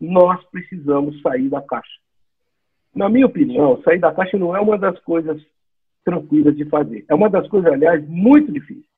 nós 0.00 0.42
precisamos 0.50 1.20
sair 1.20 1.48
da 1.48 1.60
caixa. 1.60 1.98
Na 2.94 3.08
minha 3.08 3.26
opinião, 3.26 3.82
sair 3.82 3.98
da 3.98 4.14
caixa 4.14 4.38
não 4.38 4.54
é 4.54 4.60
uma 4.60 4.78
das 4.78 4.96
coisas 5.00 5.42
tranquilas 6.04 6.56
de 6.56 6.64
fazer. 6.66 7.04
É 7.08 7.14
uma 7.14 7.28
das 7.28 7.48
coisas, 7.48 7.72
aliás, 7.72 8.06
muito 8.06 8.52
difíceis 8.52 8.93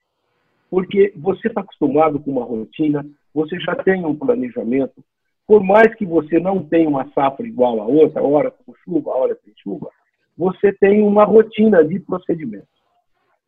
porque 0.71 1.13
você 1.17 1.49
está 1.49 1.61
acostumado 1.61 2.19
com 2.21 2.33
uma 2.33 2.45
rotina, 2.45 3.05
você 3.33 3.59
já 3.61 3.75
tem 3.77 4.05
um 4.05 4.17
planejamento. 4.17 5.05
Por 5.47 5.63
mais 5.63 5.95
que 5.95 6.05
você 6.05 6.41
não 6.41 6.63
tenha 6.63 6.89
uma 6.89 7.09
safra 7.13 7.47
igual 7.47 7.81
a 7.81 7.87
outra, 7.87 8.23
hora 8.23 8.51
com 8.51 8.75
chuva, 8.85 9.11
hora 9.11 9.39
sem 9.45 9.53
chuva, 9.63 9.89
você 10.37 10.73
tem 10.73 11.03
uma 11.03 11.25
rotina 11.25 11.85
de 11.85 12.01
procedimentos. 12.01 12.69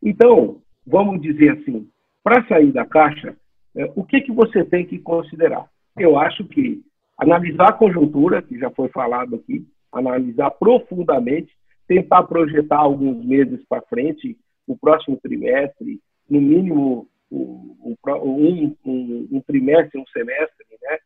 Então, 0.03 0.62
vamos 0.87 1.21
dizer 1.21 1.59
assim, 1.59 1.89
para 2.23 2.47
sair 2.47 2.73
da 2.73 2.87
caixa, 2.87 3.37
é, 3.77 3.91
o 3.97 4.05
que, 4.05 4.21
que 4.21 4.33
você 4.33 4.64
tem 4.64 4.87
que 4.87 4.99
considerar? 4.99 5.66
Eu 5.97 6.19
acho 6.19 6.45
que 6.45 6.83
analisar 7.19 7.71
a 7.71 7.73
conjuntura, 7.73 8.41
que 8.41 8.59
já 8.59 8.71
foi 8.71 8.89
falado 8.89 9.35
aqui, 9.35 9.66
analisar 9.93 10.51
profundamente, 10.53 11.53
tentar 11.87 12.23
projetar 12.25 12.79
alguns 12.79 13.25
meses 13.25 13.61
para 13.69 13.83
frente, 13.83 14.37
o 14.66 14.77
próximo 14.77 15.16
trimestre, 15.16 16.01
no 16.29 16.41
mínimo 16.41 17.09
um, 17.31 17.97
um, 18.05 18.76
um, 18.85 19.29
um 19.33 19.41
trimestre, 19.41 20.01
um 20.01 20.07
semestre, 20.07 20.66
né? 20.83 20.99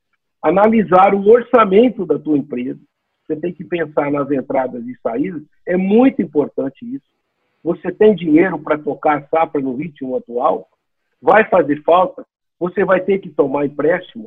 analisar 0.43 1.14
o 1.14 1.29
orçamento 1.29 2.05
da 2.05 2.18
tua 2.18 2.37
empresa. 2.37 2.81
Você 3.25 3.37
tem 3.37 3.53
que 3.53 3.64
pensar 3.64 4.11
nas 4.11 4.31
entradas 4.31 4.85
e 4.87 4.97
saídas. 5.01 5.43
É 5.66 5.77
muito 5.77 6.20
importante 6.20 6.85
isso. 6.85 7.07
Você 7.62 7.93
tem 7.93 8.14
dinheiro 8.14 8.59
para 8.59 8.77
tocar 8.77 9.18
a 9.18 9.29
safra 9.29 9.61
no 9.61 9.77
ritmo 9.77 10.16
atual? 10.16 10.68
Vai 11.20 11.49
fazer 11.49 11.81
falta? 11.85 12.27
Você 12.59 12.85
vai 12.85 13.01
ter 13.01 13.20
que 13.20 13.31
tomar 13.31 13.66
empréstimo? 13.66 14.27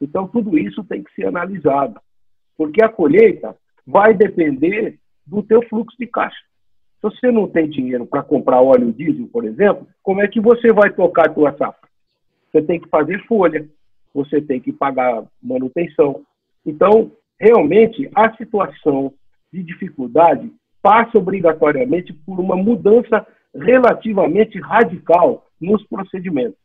Então, 0.00 0.28
tudo 0.28 0.56
isso 0.56 0.84
tem 0.84 1.02
que 1.02 1.12
ser 1.14 1.26
analisado. 1.26 2.00
Porque 2.56 2.82
a 2.82 2.88
colheita 2.88 3.56
vai 3.84 4.14
depender 4.14 4.98
do 5.26 5.42
teu 5.42 5.62
fluxo 5.68 5.96
de 5.98 6.06
caixa. 6.06 6.44
Se 7.02 7.10
você 7.10 7.32
não 7.32 7.48
tem 7.48 7.68
dinheiro 7.68 8.06
para 8.06 8.22
comprar 8.22 8.62
óleo 8.62 8.92
diesel, 8.92 9.26
por 9.26 9.44
exemplo, 9.44 9.88
como 10.04 10.22
é 10.22 10.28
que 10.28 10.40
você 10.40 10.72
vai 10.72 10.88
tocar 10.88 11.28
a 11.28 11.34
sua 11.34 11.52
safra? 11.56 11.88
Você 12.52 12.62
tem 12.62 12.78
que 12.78 12.88
fazer 12.88 13.18
folha, 13.26 13.68
você 14.14 14.40
tem 14.40 14.60
que 14.60 14.72
pagar 14.72 15.24
manutenção. 15.42 16.22
Então, 16.64 17.10
realmente, 17.40 18.08
a 18.14 18.32
situação 18.36 19.12
de 19.52 19.64
dificuldade 19.64 20.52
passa 20.80 21.18
obrigatoriamente 21.18 22.12
por 22.12 22.38
uma 22.38 22.54
mudança 22.54 23.26
relativamente 23.52 24.60
radical 24.60 25.44
nos 25.60 25.84
procedimentos. 25.88 26.58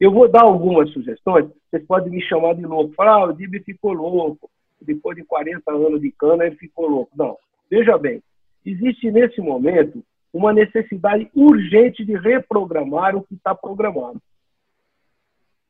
Eu 0.00 0.10
vou 0.10 0.26
dar 0.26 0.42
algumas 0.42 0.90
sugestões, 0.90 1.50
vocês 1.70 1.84
podem 1.86 2.10
me 2.10 2.22
chamar 2.22 2.54
de 2.54 2.64
louco, 2.64 2.94
falar, 2.94 3.12
ah, 3.12 3.24
o 3.26 3.32
Dib 3.34 3.62
ficou 3.62 3.92
louco, 3.92 4.50
depois 4.80 5.16
de 5.16 5.24
40 5.24 5.70
anos 5.70 6.00
de 6.00 6.10
cana 6.12 6.46
ele 6.46 6.56
ficou 6.56 6.88
louco. 6.88 7.12
Não, 7.14 7.36
veja 7.70 7.96
bem, 7.98 8.22
existe 8.64 9.10
nesse 9.10 9.40
momento 9.40 10.02
uma 10.32 10.52
necessidade 10.52 11.30
urgente 11.34 12.04
de 12.04 12.16
reprogramar 12.16 13.14
o 13.14 13.22
que 13.22 13.34
está 13.34 13.54
programado. 13.54 14.20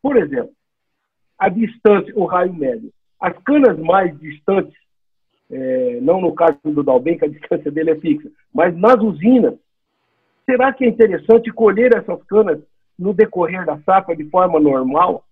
Por 0.00 0.16
exemplo, 0.16 0.52
a 1.38 1.48
distância, 1.48 2.12
o 2.16 2.24
raio 2.24 2.54
médio. 2.54 2.92
As 3.20 3.36
canas 3.44 3.78
mais 3.78 4.16
distantes, 4.18 4.74
é, 5.50 6.00
não 6.00 6.20
no 6.20 6.34
caso 6.34 6.58
do 6.64 6.82
Dalben, 6.82 7.18
que 7.18 7.24
a 7.24 7.28
distância 7.30 7.70
dele 7.70 7.90
é 7.90 8.00
fixa, 8.00 8.30
mas 8.54 8.76
nas 8.76 9.00
usinas, 9.00 9.58
será 10.44 10.72
que 10.72 10.84
é 10.84 10.88
interessante 10.88 11.52
colher 11.52 11.96
essas 11.96 12.22
canas 12.24 12.60
no 12.98 13.12
decorrer 13.12 13.64
da 13.66 13.80
safra 13.80 14.14
de 14.14 14.24
forma 14.30 14.60
normal? 14.60 15.24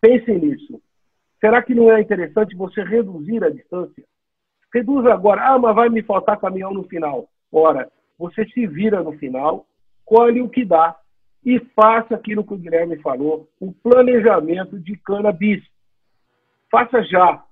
Pensem 0.00 0.38
nisso. 0.38 0.80
Será 1.40 1.62
que 1.62 1.74
não 1.74 1.90
é 1.92 2.00
interessante 2.00 2.56
você 2.56 2.82
reduzir 2.82 3.42
a 3.42 3.50
distância? 3.50 4.04
Reduz 4.74 5.06
agora. 5.06 5.40
Ah, 5.46 5.58
mas 5.58 5.74
vai 5.74 5.88
me 5.88 6.02
faltar 6.02 6.40
caminhão 6.40 6.74
no 6.74 6.82
final. 6.82 7.28
Ora, 7.52 7.88
você 8.18 8.44
se 8.46 8.66
vira 8.66 9.02
no 9.02 9.12
final, 9.12 9.64
colhe 10.04 10.42
o 10.42 10.48
que 10.48 10.64
dá 10.64 10.96
e 11.46 11.60
faça 11.76 12.16
aquilo 12.16 12.44
que 12.44 12.54
o 12.54 12.58
Guilherme 12.58 12.96
falou, 12.98 13.48
o 13.60 13.72
planejamento 13.72 14.78
de 14.80 14.96
cannabis. 14.96 15.62
Faça 16.70 17.02
já, 17.04 17.44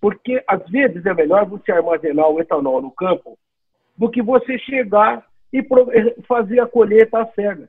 porque 0.00 0.42
às 0.48 0.68
vezes 0.68 1.06
é 1.06 1.14
melhor 1.14 1.46
você 1.46 1.70
armazenar 1.70 2.28
o 2.28 2.40
etanol 2.40 2.82
no 2.82 2.90
campo 2.90 3.38
do 3.96 4.10
que 4.10 4.20
você 4.20 4.58
chegar 4.58 5.24
e 5.52 5.64
fazer 6.26 6.58
a 6.58 6.66
colheita 6.66 7.20
às 7.20 7.32
cegas. 7.34 7.68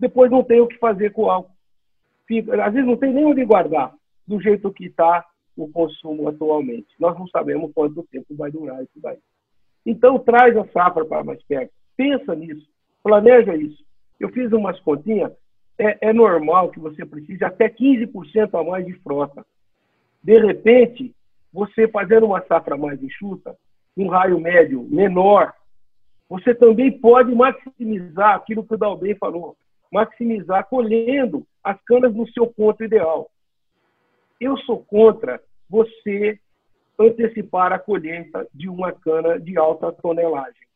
Depois 0.00 0.30
não 0.30 0.42
tem 0.42 0.60
o 0.60 0.66
que 0.66 0.78
fazer 0.78 1.12
com 1.12 1.24
o 1.24 1.30
álcool. 1.30 1.52
às 2.64 2.72
vezes 2.72 2.88
não 2.88 2.96
tem 2.96 3.12
nem 3.12 3.26
onde 3.26 3.44
guardar, 3.44 3.92
do 4.26 4.40
jeito 4.40 4.72
que 4.72 4.86
está 4.86 5.22
o 5.56 5.68
consumo 5.68 6.28
atualmente. 6.28 6.88
Nós 6.98 7.18
não 7.18 7.26
sabemos 7.28 7.72
quanto 7.72 8.06
tempo 8.10 8.34
vai 8.36 8.50
durar 8.50 8.82
isso 8.82 9.00
daí. 9.00 9.18
Então, 9.84 10.18
traz 10.18 10.56
a 10.56 10.66
safra 10.68 11.04
para 11.04 11.24
mais 11.24 11.42
perto. 11.44 11.72
Pensa 11.96 12.34
nisso. 12.34 12.68
Planeja 13.02 13.54
isso. 13.54 13.84
Eu 14.18 14.28
fiz 14.30 14.52
umas 14.52 14.78
continhas. 14.80 15.32
É, 15.78 16.08
é 16.08 16.12
normal 16.12 16.70
que 16.70 16.80
você 16.80 17.04
precise 17.04 17.44
até 17.44 17.68
15% 17.68 18.58
a 18.58 18.64
mais 18.64 18.84
de 18.84 18.94
frota. 18.94 19.44
De 20.22 20.38
repente, 20.38 21.14
você 21.52 21.86
fazendo 21.88 22.26
uma 22.26 22.42
safra 22.46 22.76
mais 22.76 23.02
enxuta, 23.02 23.56
um 23.96 24.08
raio 24.08 24.40
médio 24.40 24.82
menor, 24.90 25.54
você 26.28 26.54
também 26.54 26.90
pode 26.90 27.34
maximizar 27.34 28.34
aquilo 28.34 28.64
que 28.64 28.74
o 28.74 28.78
Dalben 28.78 29.14
falou, 29.16 29.56
maximizar 29.92 30.66
colhendo 30.68 31.46
as 31.62 31.80
canas 31.82 32.14
no 32.14 32.28
seu 32.30 32.46
ponto 32.46 32.82
ideal. 32.82 33.30
Eu 34.40 34.56
sou 34.58 34.84
contra 34.84 35.40
você 35.68 36.38
antecipar 36.98 37.72
a 37.72 37.78
colheita 37.78 38.46
de 38.54 38.68
uma 38.68 38.92
cana 38.92 39.38
de 39.38 39.58
alta 39.58 39.92
tonelagem, 39.92 40.66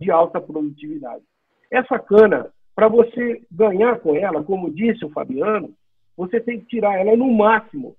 de 0.00 0.10
alta 0.10 0.40
produtividade. 0.40 1.22
Essa 1.70 1.98
cana, 1.98 2.52
para 2.74 2.88
você 2.88 3.42
ganhar 3.50 3.98
com 4.00 4.14
ela, 4.14 4.42
como 4.42 4.72
disse 4.72 5.04
o 5.04 5.10
Fabiano, 5.10 5.74
você 6.16 6.40
tem 6.40 6.58
que 6.58 6.66
tirar 6.66 6.98
ela 6.98 7.16
no 7.16 7.32
máximo, 7.32 7.96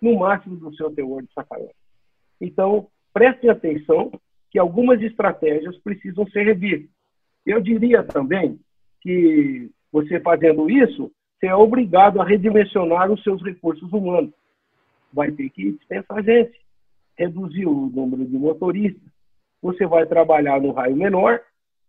no 0.00 0.18
máximo 0.18 0.56
do 0.56 0.74
seu 0.76 0.90
teor 0.94 1.22
de 1.22 1.32
sacarose. 1.32 1.74
Então, 2.40 2.86
prestem 3.12 3.50
atenção 3.50 4.12
que 4.50 4.58
algumas 4.58 5.00
estratégias 5.02 5.76
precisam 5.78 6.26
ser 6.28 6.44
revistas. 6.44 6.90
Eu 7.44 7.60
diria 7.60 8.02
também 8.02 8.58
que 9.00 9.70
você 9.90 10.20
fazendo 10.20 10.70
isso, 10.70 11.10
você 11.38 11.46
é 11.46 11.54
obrigado 11.54 12.20
a 12.20 12.24
redimensionar 12.24 13.10
os 13.10 13.22
seus 13.22 13.42
recursos 13.42 13.92
humanos 13.92 14.32
vai 15.16 15.32
ter 15.32 15.48
que 15.48 15.72
dispensar 15.72 16.22
gente, 16.22 16.60
reduzir 17.18 17.66
o 17.66 17.90
número 17.92 18.26
de 18.26 18.36
motoristas. 18.36 19.10
Você 19.62 19.86
vai 19.86 20.04
trabalhar 20.04 20.60
no 20.60 20.72
raio 20.72 20.94
menor, 20.94 21.40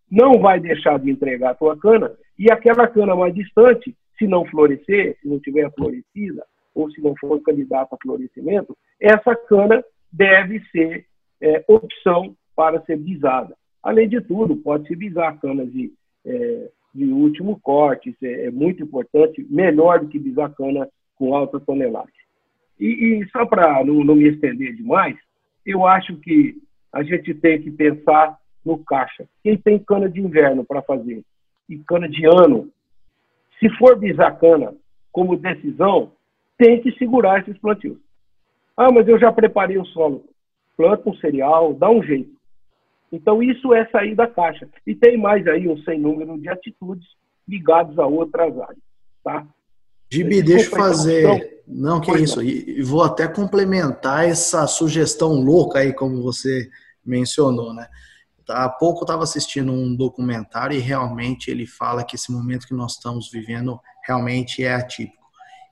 não 0.09 0.39
vai 0.39 0.61
deixar 0.61 0.97
de 0.97 1.11
entregar 1.11 1.51
a 1.51 1.55
tua 1.55 1.77
cana, 1.77 2.15
e 2.39 2.49
aquela 2.49 2.87
cana 2.87 3.13
mais 3.13 3.35
distante, 3.35 3.93
se 4.17 4.25
não 4.25 4.45
florescer, 4.45 5.17
se 5.21 5.27
não 5.27 5.39
tiver 5.39 5.69
florescida, 5.73 6.43
ou 6.73 6.89
se 6.89 7.01
não 7.01 7.13
for 7.19 7.41
candidato 7.41 7.93
a 7.93 7.97
florescimento, 8.01 8.75
essa 8.99 9.35
cana 9.35 9.83
deve 10.11 10.61
ser 10.71 11.05
é, 11.41 11.63
opção 11.67 12.33
para 12.55 12.81
ser 12.85 12.97
bisada. 12.97 13.53
Além 13.83 14.07
de 14.07 14.21
tudo, 14.21 14.55
pode-se 14.55 14.95
bisar 14.95 15.39
canas 15.39 15.71
de, 15.71 15.91
é, 16.25 16.69
de 16.95 17.05
último 17.11 17.59
corte, 17.59 18.09
isso 18.09 18.25
é, 18.25 18.45
é 18.45 18.51
muito 18.51 18.81
importante, 18.81 19.45
melhor 19.49 19.99
do 19.99 20.07
que 20.07 20.17
bisar 20.17 20.53
cana 20.55 20.87
com 21.15 21.35
alta 21.35 21.59
tonelagem. 21.59 22.26
E, 22.79 23.21
e 23.21 23.29
só 23.29 23.45
para 23.45 23.83
não, 23.83 24.03
não 24.03 24.15
me 24.15 24.27
estender 24.27 24.75
demais, 24.75 25.17
eu 25.65 25.85
acho 25.85 26.15
que 26.17 26.55
a 26.93 27.03
gente 27.03 27.33
tem 27.33 27.61
que 27.61 27.71
pensar 27.71 28.37
no 28.65 28.77
caixa. 28.83 29.27
Quem 29.43 29.57
tem 29.57 29.79
cana 29.79 30.09
de 30.09 30.19
inverno 30.19 30.65
para 30.65 30.81
fazer 30.81 31.23
e 31.69 31.77
cana 31.79 32.07
de 32.07 32.25
ano, 32.25 32.69
se 33.59 33.69
for 33.77 33.97
bisar 33.97 34.39
cana 34.39 34.73
como 35.11 35.37
decisão, 35.37 36.11
tem 36.57 36.81
que 36.81 36.91
segurar 36.93 37.41
esses 37.41 37.57
plantios. 37.57 37.97
Ah, 38.75 38.91
mas 38.91 39.07
eu 39.07 39.19
já 39.19 39.31
preparei 39.31 39.77
o 39.77 39.85
solo. 39.85 40.23
Planta 40.75 41.09
um 41.09 41.15
cereal, 41.15 41.73
dá 41.73 41.89
um 41.89 42.03
jeito. 42.03 42.37
Então, 43.11 43.41
isso 43.41 43.73
é 43.73 43.85
sair 43.87 44.15
da 44.15 44.27
caixa. 44.27 44.67
E 44.85 44.93
tem 44.93 45.17
mais 45.17 45.47
aí 45.47 45.67
um 45.67 45.77
sem 45.79 45.99
número 45.99 46.37
de 46.39 46.49
atitudes 46.49 47.07
ligadas 47.47 47.97
a 47.97 48.05
outras 48.05 48.57
áreas. 48.59 48.83
Tá? 49.23 49.47
Gibi, 50.09 50.41
deixa 50.41 50.67
eu 50.67 50.71
fazer. 50.71 51.61
Não, 51.67 51.99
que 51.99 52.11
isso. 52.17 52.41
E 52.41 52.81
vou 52.81 53.03
até 53.03 53.27
complementar 53.27 54.27
essa 54.27 54.65
sugestão 54.67 55.33
louca 55.41 55.79
aí, 55.79 55.93
como 55.93 56.23
você 56.23 56.69
mencionou, 57.05 57.73
né? 57.73 57.87
Há 58.49 58.69
pouco 58.69 59.01
eu 59.01 59.03
estava 59.03 59.23
assistindo 59.23 59.73
um 59.73 59.93
documentário 59.93 60.77
e 60.77 60.79
realmente 60.79 61.51
ele 61.51 61.67
fala 61.67 62.05
que 62.05 62.15
esse 62.15 62.31
momento 62.31 62.65
que 62.65 62.73
nós 62.73 62.93
estamos 62.93 63.29
vivendo 63.29 63.77
realmente 64.05 64.63
é 64.63 64.73
atípico. 64.73 65.17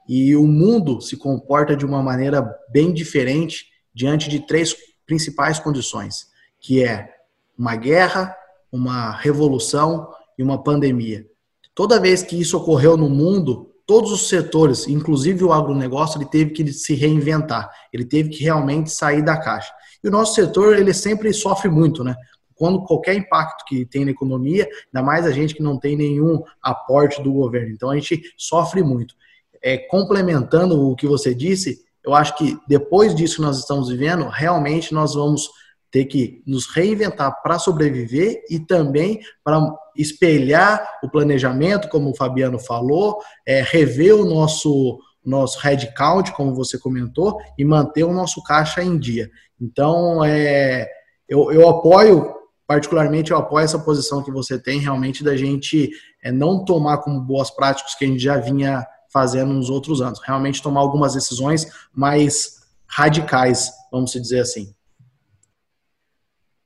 E 0.07 0.36
o 0.36 0.45
mundo 0.45 0.99
se 0.99 1.15
comporta 1.15 1.75
de 1.75 1.86
uma 1.86 2.03
maneira 2.03 2.45
bem 2.69 2.93
diferente 2.93 3.67
diante 3.93 4.29
de 4.29 4.41
três 4.41 4.75
principais 5.05 5.57
condições, 5.57 6.27
que 6.59 6.83
é 6.83 7.09
uma 7.57 7.77
guerra, 7.77 8.36
uma 8.69 9.11
revolução 9.11 10.09
e 10.38 10.43
uma 10.43 10.61
pandemia. 10.61 11.25
Toda 11.73 11.99
vez 11.99 12.21
que 12.21 12.39
isso 12.39 12.57
ocorreu 12.57 12.97
no 12.97 13.09
mundo, 13.09 13.71
todos 13.86 14.11
os 14.11 14.27
setores, 14.27 14.88
inclusive 14.88 15.43
o 15.43 15.53
agronegócio, 15.53 16.17
ele 16.17 16.29
teve 16.29 16.51
que 16.51 16.73
se 16.73 16.95
reinventar, 16.95 17.69
ele 17.93 18.05
teve 18.05 18.29
que 18.29 18.43
realmente 18.43 18.91
sair 18.91 19.21
da 19.21 19.38
caixa. 19.38 19.71
E 20.03 20.07
o 20.07 20.11
nosso 20.11 20.36
setor, 20.36 20.77
ele 20.77 20.93
sempre 20.93 21.31
sofre 21.33 21.69
muito, 21.69 22.03
né? 22.03 22.15
Quando 22.55 22.83
qualquer 22.83 23.15
impacto 23.15 23.65
que 23.65 23.86
tem 23.86 24.05
na 24.05 24.11
economia, 24.11 24.67
ainda 24.88 25.05
mais 25.05 25.25
a 25.25 25.31
gente 25.31 25.53
que 25.53 25.61
não 25.61 25.77
tem 25.77 25.95
nenhum 25.95 26.41
aporte 26.61 27.21
do 27.21 27.31
governo. 27.31 27.71
Então 27.71 27.89
a 27.89 27.95
gente 27.95 28.21
sofre 28.38 28.81
muito. 28.81 29.13
É, 29.61 29.77
complementando 29.77 30.89
o 30.89 30.95
que 30.95 31.05
você 31.05 31.36
disse, 31.36 31.83
eu 32.03 32.13
acho 32.13 32.38
que 32.38 32.57
depois 32.67 33.13
disso 33.13 33.38
que 33.38 33.41
nós 33.41 33.57
estamos 33.57 33.89
vivendo, 33.89 34.27
realmente 34.27 34.93
nós 34.93 35.15
vamos 35.15 35.49
ter 35.91 36.05
que 36.05 36.43
nos 36.45 36.67
reinventar 36.67 37.41
para 37.41 37.59
sobreviver 37.59 38.43
e 38.49 38.59
também 38.59 39.19
para 39.43 39.59
espelhar 39.95 40.99
o 41.03 41.09
planejamento, 41.09 41.89
como 41.89 42.09
o 42.09 42.15
Fabiano 42.15 42.59
falou, 42.59 43.19
é, 43.45 43.61
rever 43.61 44.15
o 44.15 44.25
nosso 44.25 44.99
nosso 45.25 45.59
headcount, 45.59 46.31
como 46.33 46.53
você 46.53 46.77
comentou, 46.77 47.39
e 47.57 47.65
manter 47.65 48.03
o 48.03 48.13
nosso 48.13 48.43
caixa 48.43 48.83
em 48.83 48.97
dia. 48.97 49.29
Então, 49.59 50.23
é, 50.23 50.87
eu, 51.27 51.51
eu 51.51 51.67
apoio, 51.67 52.31
particularmente, 52.67 53.31
eu 53.31 53.37
apoio 53.37 53.65
essa 53.65 53.79
posição 53.79 54.23
que 54.23 54.29
você 54.29 54.61
tem, 54.61 54.79
realmente, 54.79 55.23
da 55.23 55.35
gente 55.35 55.89
é, 56.23 56.31
não 56.31 56.63
tomar 56.63 56.99
como 56.99 57.19
boas 57.19 57.49
práticas 57.49 57.95
que 57.95 58.05
a 58.05 58.07
gente 58.07 58.21
já 58.21 58.37
vinha 58.37 58.85
fazendo 59.11 59.53
nos 59.53 59.69
outros 59.69 60.01
anos. 60.01 60.19
Realmente 60.23 60.61
tomar 60.61 60.81
algumas 60.81 61.13
decisões 61.13 61.65
mais 61.91 62.61
radicais, 62.87 63.71
vamos 63.91 64.11
dizer 64.11 64.41
assim. 64.41 64.75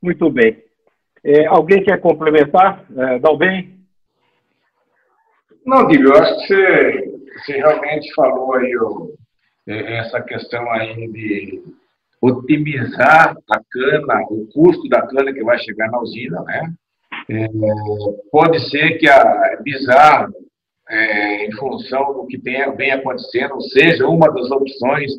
Muito 0.02 0.30
bem. 0.32 0.69
É, 1.24 1.46
alguém 1.46 1.84
quer 1.84 2.00
complementar? 2.00 2.86
É, 2.96 3.20
bem? 3.38 3.78
Não, 5.66 5.88
Diego, 5.88 6.10
eu 6.10 6.14
acho 6.16 6.36
que 6.36 6.48
você, 6.48 7.22
você 7.38 7.58
realmente 7.58 8.14
falou 8.14 8.56
aí 8.56 8.72
é, 9.68 9.98
essa 9.98 10.22
questão 10.22 10.70
aí 10.72 11.08
de, 11.12 11.62
otimizar 12.22 13.36
a 13.50 13.62
cana, 13.72 14.26
o 14.30 14.48
custo 14.54 14.88
da 14.90 15.02
cana 15.08 15.34
que 15.34 15.44
vai 15.44 15.58
chegar 15.60 15.90
na 15.90 16.00
usina, 16.00 16.42
né? 16.44 16.74
É, 17.30 17.48
pode 18.32 18.60
ser 18.70 18.98
que 18.98 19.08
a 19.08 19.58
bizarro, 19.62 20.34
é, 20.90 21.46
em 21.46 21.52
função 21.54 22.14
do 22.14 22.28
que 22.28 22.38
vem 22.38 22.92
acontecendo, 22.92 23.62
seja 23.62 24.08
uma 24.08 24.32
das 24.34 24.50
opções 24.50 25.12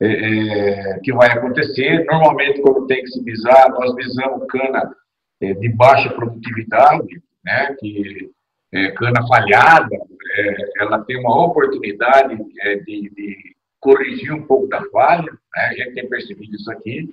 é, 0.00 0.06
é, 0.06 1.00
que 1.02 1.12
vai 1.12 1.30
acontecer. 1.30 2.04
Normalmente, 2.04 2.60
quando 2.60 2.86
tem 2.86 3.02
que 3.02 3.10
se 3.10 3.24
bisar, 3.24 3.70
nós 3.70 3.94
visamos 3.94 4.46
cana 4.48 4.94
é, 5.40 5.54
de 5.54 5.68
baixa 5.70 6.10
produtividade, 6.10 7.22
né, 7.44 7.74
que 7.78 8.30
é, 8.72 8.90
cana 8.92 9.26
falhada, 9.26 9.96
é, 10.36 10.56
ela 10.82 11.04
tem 11.04 11.18
uma 11.18 11.44
oportunidade 11.44 12.36
é, 12.60 12.76
de, 12.76 13.10
de, 13.10 13.56
corrigir 13.80 14.32
um 14.32 14.42
pouco 14.42 14.66
da 14.68 14.82
falha, 14.90 15.30
né, 15.30 15.62
a 15.68 15.74
gente 15.74 15.94
tem 15.94 16.08
percebido 16.08 16.54
isso 16.54 16.70
aqui. 16.72 17.08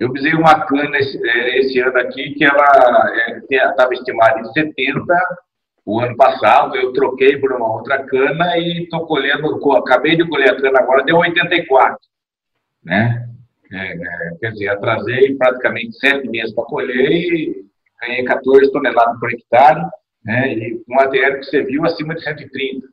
Eu 0.00 0.12
visei 0.12 0.32
uma 0.32 0.64
cana 0.64 0.96
esse, 0.96 1.20
esse 1.58 1.80
ano 1.80 1.98
aqui 1.98 2.32
que 2.34 2.44
ela 2.44 3.12
estava 3.50 3.92
estimada 3.92 4.40
em 4.40 4.44
70 4.52 5.04
o 5.84 6.00
ano 6.00 6.16
passado, 6.16 6.76
eu 6.76 6.92
troquei 6.92 7.38
por 7.38 7.52
uma 7.52 7.74
outra 7.74 8.04
cana 8.04 8.56
e 8.58 8.84
estou 8.84 9.06
colhendo, 9.06 9.48
acabei 9.72 10.16
de 10.16 10.28
colher 10.28 10.50
a 10.50 10.60
cana 10.60 10.78
agora, 10.78 11.02
deu 11.02 11.16
84 11.16 11.98
né? 12.84 13.27
É, 13.72 13.92
é, 13.92 14.30
quer 14.40 14.52
dizer, 14.52 14.68
atrasei 14.68 15.34
praticamente 15.36 15.98
sete 15.98 16.28
meses 16.28 16.54
para 16.54 16.64
colher 16.64 17.10
e 17.10 17.66
ganhei 18.00 18.24
14 18.24 18.72
toneladas 18.72 19.18
por 19.18 19.30
hectare, 19.30 19.86
né? 20.24 20.54
E 20.54 20.82
um 20.88 20.98
ATR 21.00 21.38
que 21.38 21.44
você 21.44 21.62
viu 21.62 21.84
acima 21.84 22.14
de 22.14 22.22
130. 22.22 22.86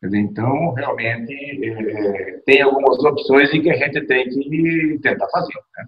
Quer 0.00 0.06
dizer, 0.06 0.18
então, 0.18 0.72
realmente, 0.72 1.32
é, 1.32 2.40
tem 2.46 2.62
algumas 2.62 2.98
opções 2.98 3.52
em 3.52 3.62
que 3.62 3.70
a 3.70 3.76
gente 3.76 4.06
tem 4.06 4.28
que 4.28 4.98
tentar 5.02 5.28
fazer, 5.28 5.54
né? 5.76 5.86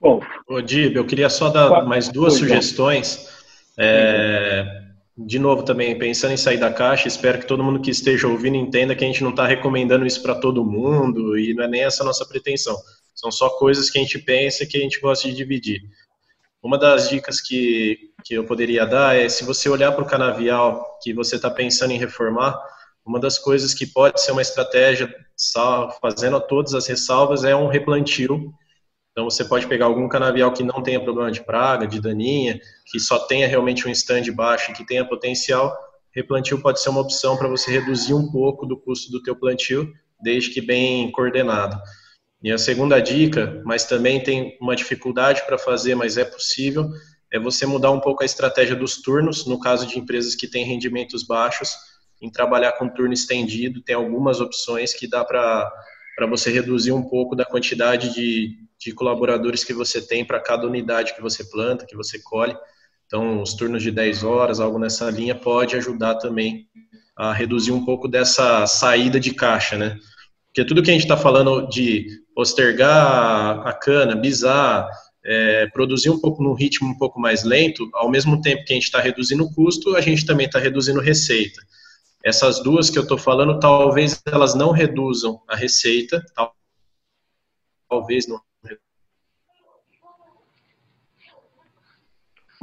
Bom, 0.00 0.20
Ô, 0.46 0.60
Dib, 0.60 0.96
eu 0.96 1.06
queria 1.06 1.30
só 1.30 1.48
dar 1.48 1.86
mais 1.86 2.10
duas 2.10 2.34
sugestões. 2.34 3.26
É, 3.78 4.83
de 5.16 5.38
novo 5.38 5.62
também, 5.62 5.96
pensando 5.96 6.32
em 6.32 6.36
sair 6.36 6.58
da 6.58 6.72
caixa, 6.72 7.06
espero 7.06 7.38
que 7.38 7.46
todo 7.46 7.62
mundo 7.62 7.80
que 7.80 7.90
esteja 7.90 8.26
ouvindo 8.26 8.56
entenda 8.56 8.96
que 8.96 9.04
a 9.04 9.06
gente 9.06 9.22
não 9.22 9.30
está 9.30 9.46
recomendando 9.46 10.04
isso 10.04 10.20
para 10.20 10.34
todo 10.34 10.64
mundo 10.64 11.38
e 11.38 11.54
não 11.54 11.64
é 11.64 11.68
nem 11.68 11.84
essa 11.84 12.02
nossa 12.02 12.26
pretensão. 12.26 12.76
São 13.14 13.30
só 13.30 13.48
coisas 13.50 13.88
que 13.88 13.98
a 13.98 14.02
gente 14.02 14.18
pensa 14.18 14.66
que 14.66 14.76
a 14.76 14.80
gente 14.80 15.00
gosta 15.00 15.28
de 15.28 15.34
dividir. 15.34 15.80
Uma 16.60 16.76
das 16.76 17.08
dicas 17.08 17.40
que, 17.40 18.10
que 18.24 18.34
eu 18.34 18.44
poderia 18.44 18.84
dar 18.84 19.16
é 19.16 19.28
se 19.28 19.44
você 19.44 19.68
olhar 19.68 19.92
para 19.92 20.02
o 20.02 20.06
canavial 20.06 20.98
que 21.00 21.12
você 21.12 21.36
está 21.36 21.50
pensando 21.50 21.92
em 21.92 21.98
reformar, 21.98 22.58
uma 23.06 23.20
das 23.20 23.38
coisas 23.38 23.72
que 23.72 23.86
pode 23.86 24.20
ser 24.20 24.32
uma 24.32 24.42
estratégia, 24.42 25.14
fazendo 26.00 26.40
todas 26.40 26.74
as 26.74 26.86
ressalvas, 26.86 27.44
é 27.44 27.54
um 27.54 27.68
replantio 27.68 28.52
então 29.14 29.30
você 29.30 29.44
pode 29.44 29.68
pegar 29.68 29.86
algum 29.86 30.08
canavial 30.08 30.52
que 30.52 30.64
não 30.64 30.82
tenha 30.82 30.98
problema 31.00 31.30
de 31.30 31.40
praga, 31.40 31.86
de 31.86 32.00
daninha, 32.00 32.60
que 32.84 32.98
só 32.98 33.16
tenha 33.20 33.46
realmente 33.46 33.86
um 33.86 33.90
stand 33.92 34.24
baixo 34.34 34.72
e 34.72 34.74
que 34.74 34.84
tenha 34.84 35.06
potencial, 35.06 35.72
replantio 36.12 36.60
pode 36.60 36.80
ser 36.80 36.88
uma 36.88 37.00
opção 37.00 37.36
para 37.36 37.46
você 37.46 37.70
reduzir 37.70 38.12
um 38.12 38.28
pouco 38.32 38.66
do 38.66 38.76
custo 38.76 39.12
do 39.12 39.22
teu 39.22 39.36
plantio, 39.36 39.88
desde 40.20 40.50
que 40.50 40.60
bem 40.60 41.12
coordenado. 41.12 41.80
E 42.42 42.50
a 42.50 42.58
segunda 42.58 43.00
dica, 43.00 43.62
mas 43.64 43.84
também 43.84 44.20
tem 44.20 44.58
uma 44.60 44.74
dificuldade 44.74 45.46
para 45.46 45.56
fazer, 45.56 45.94
mas 45.94 46.18
é 46.18 46.24
possível, 46.24 46.90
é 47.32 47.38
você 47.38 47.66
mudar 47.66 47.92
um 47.92 48.00
pouco 48.00 48.24
a 48.24 48.26
estratégia 48.26 48.74
dos 48.74 49.00
turnos, 49.00 49.46
no 49.46 49.60
caso 49.60 49.86
de 49.86 49.96
empresas 49.96 50.34
que 50.34 50.48
têm 50.48 50.64
rendimentos 50.64 51.22
baixos, 51.22 51.70
em 52.20 52.28
trabalhar 52.28 52.72
com 52.72 52.88
turno 52.88 53.14
estendido, 53.14 53.80
tem 53.80 53.94
algumas 53.94 54.40
opções 54.40 54.92
que 54.92 55.06
dá 55.06 55.24
para 55.24 55.70
você 56.28 56.50
reduzir 56.50 56.90
um 56.90 57.02
pouco 57.02 57.36
da 57.36 57.44
quantidade 57.44 58.12
de, 58.12 58.63
de 58.78 58.92
colaboradores 58.92 59.64
que 59.64 59.72
você 59.72 60.00
tem 60.00 60.24
para 60.24 60.40
cada 60.40 60.66
unidade 60.66 61.14
que 61.14 61.22
você 61.22 61.44
planta, 61.44 61.86
que 61.86 61.96
você 61.96 62.18
colhe. 62.22 62.56
Então, 63.06 63.42
os 63.42 63.54
turnos 63.54 63.82
de 63.82 63.90
10 63.90 64.24
horas, 64.24 64.60
algo 64.60 64.78
nessa 64.78 65.10
linha, 65.10 65.34
pode 65.34 65.76
ajudar 65.76 66.16
também 66.16 66.66
a 67.16 67.32
reduzir 67.32 67.72
um 67.72 67.84
pouco 67.84 68.08
dessa 68.08 68.66
saída 68.66 69.20
de 69.20 69.32
caixa, 69.32 69.76
né? 69.76 69.98
Porque 70.46 70.64
tudo 70.64 70.82
que 70.82 70.90
a 70.90 70.92
gente 70.92 71.02
está 71.02 71.16
falando 71.16 71.68
de 71.68 72.06
postergar 72.34 73.66
a 73.66 73.72
cana, 73.72 74.14
bisar, 74.16 74.88
é, 75.24 75.66
produzir 75.68 76.10
um 76.10 76.20
pouco 76.20 76.42
num 76.42 76.52
ritmo 76.52 76.88
um 76.88 76.98
pouco 76.98 77.18
mais 77.18 77.44
lento, 77.44 77.88
ao 77.94 78.10
mesmo 78.10 78.40
tempo 78.40 78.64
que 78.64 78.72
a 78.72 78.76
gente 78.76 78.84
está 78.84 79.00
reduzindo 79.00 79.44
o 79.44 79.52
custo, 79.52 79.96
a 79.96 80.00
gente 80.00 80.26
também 80.26 80.46
está 80.46 80.58
reduzindo 80.58 81.00
receita. 81.00 81.60
Essas 82.22 82.62
duas 82.62 82.88
que 82.88 82.98
eu 82.98 83.02
estou 83.02 83.18
falando, 83.18 83.58
talvez 83.58 84.20
elas 84.26 84.54
não 84.54 84.70
reduzam 84.70 85.40
a 85.48 85.56
receita, 85.56 86.24
talvez 87.88 88.26
não 88.26 88.40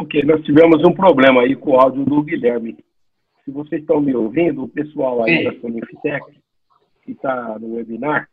Ok, 0.01 0.23
nós 0.23 0.43
tivemos 0.43 0.83
um 0.83 0.91
problema 0.93 1.41
aí 1.43 1.55
com 1.55 1.73
o 1.73 1.79
áudio 1.79 2.03
do 2.03 2.23
Guilherme. 2.23 2.75
Se 3.45 3.51
vocês 3.51 3.81
estão 3.81 4.01
me 4.01 4.15
ouvindo, 4.15 4.63
o 4.63 4.67
pessoal 4.67 5.23
aí 5.23 5.37
Sim. 5.37 5.43
da 5.43 5.59
Sonifitec, 5.59 6.25
que 7.05 7.11
está 7.11 7.59
no 7.59 7.75
webinar, 7.75 8.27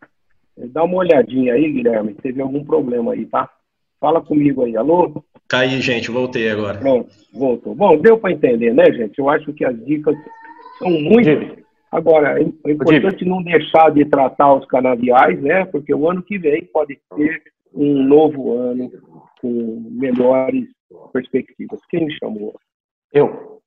eh, 0.57 0.67
dá 0.69 0.83
uma 0.85 0.97
olhadinha 0.97 1.53
aí, 1.53 1.71
Guilherme, 1.71 2.15
teve 2.15 2.41
algum 2.41 2.65
problema 2.65 3.13
aí, 3.13 3.27
tá? 3.27 3.51
Fala 4.01 4.23
comigo 4.23 4.65
aí, 4.65 4.79
alô? 4.79 5.23
Caí, 5.47 5.79
gente, 5.83 6.11
voltei 6.11 6.49
agora. 6.49 6.79
Pronto, 6.79 7.11
voltou. 7.35 7.75
Bom, 7.75 7.99
deu 7.99 8.17
para 8.17 8.33
entender, 8.33 8.73
né, 8.73 8.91
gente? 8.91 9.19
Eu 9.19 9.29
acho 9.29 9.53
que 9.53 9.63
as 9.63 9.79
dicas 9.85 10.17
são 10.79 10.91
muito. 10.91 11.59
Agora, 11.93 12.41
é 12.41 12.71
importante 12.73 13.27
não 13.27 13.43
deixar 13.43 13.91
de 13.91 14.07
tratar 14.07 14.55
os 14.55 14.65
canaviais, 14.65 15.39
né? 15.43 15.67
Porque 15.67 15.95
o 15.95 16.09
ano 16.09 16.23
que 16.23 16.39
vem 16.39 16.65
pode 16.73 16.99
ser 17.15 17.43
um 17.75 18.03
novo 18.05 18.57
ano 18.57 18.91
com 19.43 19.87
melhores 19.91 20.78
perspectivas. 21.13 21.81
Quem 21.89 22.07
me 22.07 22.13
chamou? 22.19 22.59
Eu. 23.13 23.61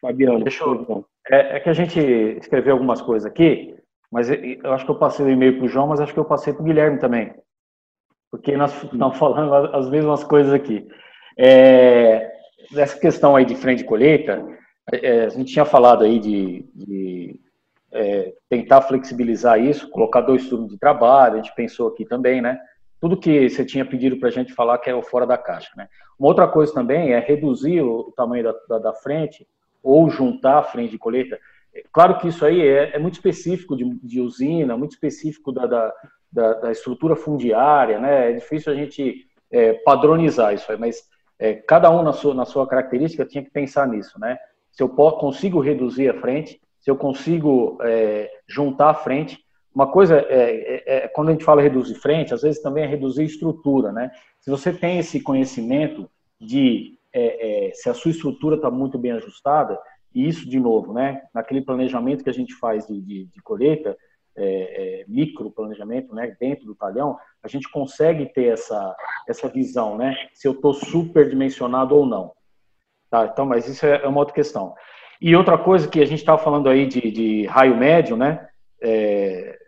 Fabiano. 0.00 0.42
Deixa 0.42 0.64
eu... 0.64 1.06
É, 1.30 1.56
é, 1.56 1.60
que 1.60 1.68
a 1.68 1.72
gente 1.72 1.98
escreveu 2.38 2.74
algumas 2.74 3.00
coisas 3.00 3.24
aqui, 3.24 3.74
mas 4.10 4.28
eu 4.30 4.72
acho 4.72 4.84
que 4.84 4.90
eu 4.90 4.98
passei 4.98 5.24
o 5.24 5.30
e-mail 5.30 5.56
para 5.56 5.64
o 5.64 5.68
João, 5.68 5.86
mas 5.86 6.00
acho 6.00 6.12
que 6.12 6.20
eu 6.20 6.24
passei 6.24 6.52
para 6.52 6.62
o 6.62 6.64
Guilherme 6.64 6.98
também. 6.98 7.34
Porque 8.30 8.56
nós 8.56 8.82
estamos 8.82 9.16
falando 9.16 9.54
as 9.74 9.88
mesmas 9.88 10.22
coisas 10.22 10.52
aqui. 10.52 10.86
É, 11.38 12.30
nessa 12.72 12.98
questão 12.98 13.34
aí 13.34 13.44
de 13.44 13.56
frente 13.56 13.78
de 13.78 13.84
colheita, 13.84 14.44
é, 14.92 15.24
a 15.24 15.28
gente 15.30 15.52
tinha 15.52 15.64
falado 15.64 16.04
aí 16.04 16.18
de, 16.18 16.64
de 16.74 17.40
é, 17.92 18.34
tentar 18.50 18.82
flexibilizar 18.82 19.58
isso, 19.58 19.88
colocar 19.90 20.20
dois 20.20 20.48
turnos 20.48 20.70
de 20.70 20.78
trabalho, 20.78 21.34
a 21.34 21.36
gente 21.36 21.54
pensou 21.54 21.88
aqui 21.88 22.04
também, 22.04 22.42
né? 22.42 22.58
Tudo 23.04 23.18
que 23.18 23.50
você 23.50 23.66
tinha 23.66 23.84
pedido 23.84 24.16
para 24.16 24.30
a 24.30 24.32
gente 24.32 24.54
falar 24.54 24.78
que 24.78 24.88
é 24.88 24.94
o 24.94 25.02
fora 25.02 25.26
da 25.26 25.36
caixa. 25.36 25.68
Né? 25.76 25.86
Uma 26.18 26.28
outra 26.28 26.48
coisa 26.48 26.72
também 26.72 27.12
é 27.12 27.18
reduzir 27.18 27.82
o 27.82 28.10
tamanho 28.16 28.44
da, 28.44 28.54
da, 28.66 28.78
da 28.78 28.94
frente 28.94 29.46
ou 29.82 30.08
juntar 30.08 30.60
a 30.60 30.62
frente 30.62 30.92
de 30.92 30.98
colheita. 30.98 31.38
Claro 31.92 32.16
que 32.16 32.28
isso 32.28 32.46
aí 32.46 32.66
é, 32.66 32.96
é 32.96 32.98
muito 32.98 33.16
específico 33.16 33.76
de, 33.76 33.84
de, 34.02 34.22
usina, 34.22 34.74
muito 34.74 34.92
específico 34.92 35.52
da, 35.52 35.66
da, 36.32 36.54
da, 36.54 36.72
estrutura 36.72 37.14
fundiária, 37.14 37.98
né? 38.00 38.30
É 38.30 38.32
difícil 38.32 38.72
a 38.72 38.74
gente 38.74 39.26
é, 39.50 39.74
padronizar 39.74 40.54
isso 40.54 40.72
aí, 40.72 40.78
mas 40.78 41.06
é, 41.38 41.52
cada 41.52 41.90
um 41.90 42.02
na 42.02 42.14
sua, 42.14 42.32
na 42.32 42.46
sua 42.46 42.66
característica 42.66 43.26
tinha 43.26 43.44
que 43.44 43.50
pensar 43.50 43.86
nisso, 43.86 44.18
né? 44.18 44.38
Se 44.72 44.82
eu 44.82 44.88
posso, 44.88 45.18
consigo 45.18 45.60
reduzir 45.60 46.08
a 46.08 46.18
frente, 46.18 46.58
se 46.80 46.90
eu 46.90 46.96
consigo 46.96 47.76
é, 47.82 48.30
juntar 48.48 48.88
a 48.88 48.94
frente, 48.94 49.43
uma 49.74 49.90
coisa 49.90 50.18
é, 50.18 50.24
é, 50.30 50.82
é, 50.86 51.08
quando 51.08 51.30
a 51.30 51.32
gente 51.32 51.44
fala 51.44 51.60
reduzir 51.60 51.96
frente, 51.96 52.32
às 52.32 52.42
vezes 52.42 52.62
também 52.62 52.84
é 52.84 52.86
reduzir 52.86 53.24
estrutura, 53.24 53.90
né? 53.90 54.10
Se 54.40 54.50
você 54.50 54.72
tem 54.72 54.98
esse 54.98 55.20
conhecimento 55.20 56.08
de 56.40 56.98
é, 57.12 57.68
é 57.68 57.72
se 57.72 57.88
a 57.88 57.94
sua 57.94 58.10
estrutura 58.10 58.56
está 58.56 58.70
muito 58.70 58.98
bem 58.98 59.12
ajustada, 59.12 59.78
e 60.14 60.28
isso, 60.28 60.48
de 60.48 60.60
novo, 60.60 60.92
né? 60.92 61.22
Naquele 61.34 61.60
planejamento 61.60 62.22
que 62.22 62.30
a 62.30 62.34
gente 62.34 62.54
faz 62.54 62.86
de, 62.86 63.00
de, 63.00 63.24
de 63.26 63.42
colheita, 63.42 63.96
é, 64.36 65.00
é, 65.00 65.04
micro 65.08 65.50
planejamento, 65.50 66.14
né? 66.14 66.36
Dentro 66.38 66.66
do 66.66 66.74
talhão, 66.74 67.18
a 67.42 67.48
gente 67.48 67.68
consegue 67.70 68.26
ter 68.26 68.52
essa, 68.52 68.94
essa 69.28 69.48
visão, 69.48 69.98
né? 69.98 70.14
Se 70.32 70.46
eu 70.46 70.52
estou 70.52 70.72
superdimensionado 70.72 71.96
ou 71.96 72.06
não. 72.06 72.32
Tá? 73.10 73.26
Então, 73.26 73.44
mas 73.44 73.68
isso 73.68 73.84
é 73.84 74.06
uma 74.06 74.20
outra 74.20 74.34
questão. 74.34 74.74
E 75.20 75.34
outra 75.34 75.58
coisa 75.58 75.88
que 75.88 76.00
a 76.00 76.06
gente 76.06 76.20
estava 76.20 76.38
falando 76.38 76.68
aí 76.68 76.86
de, 76.86 77.10
de 77.10 77.46
raio 77.46 77.76
médio, 77.76 78.16
né? 78.16 78.48
É, 78.80 79.58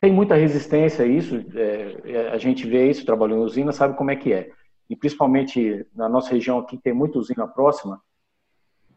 tem 0.00 0.12
muita 0.12 0.34
resistência 0.34 1.04
a 1.04 1.08
isso, 1.08 1.44
é, 1.54 2.30
a 2.32 2.38
gente 2.38 2.66
vê 2.66 2.90
isso, 2.90 3.06
trabalhando 3.06 3.40
em 3.40 3.44
usina, 3.44 3.72
sabe 3.72 3.96
como 3.96 4.10
é 4.10 4.16
que 4.16 4.32
é. 4.32 4.50
E 4.88 4.94
principalmente 4.94 5.86
na 5.94 6.08
nossa 6.08 6.30
região 6.30 6.58
aqui, 6.58 6.76
tem 6.76 6.92
muita 6.92 7.18
usina 7.18 7.46
próxima, 7.46 8.00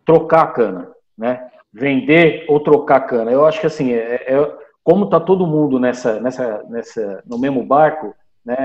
trocar 0.06 0.44
a 0.44 0.48
cana, 0.48 0.92
né? 1.18 1.50
Vender 1.72 2.46
ou 2.48 2.60
trocar 2.60 3.02
cana. 3.02 3.32
Eu 3.32 3.46
acho 3.46 3.60
que 3.60 3.68
assim, 3.68 3.92
é, 3.92 4.16
é 4.16 4.58
como 4.84 5.06
está 5.06 5.20
todo 5.20 5.48
mundo 5.48 5.80
nessa, 5.80 6.20
nessa, 6.20 6.64
nessa, 6.70 7.24
no 7.26 7.40
mesmo 7.40 7.64
barco, 7.64 8.14
né? 8.44 8.56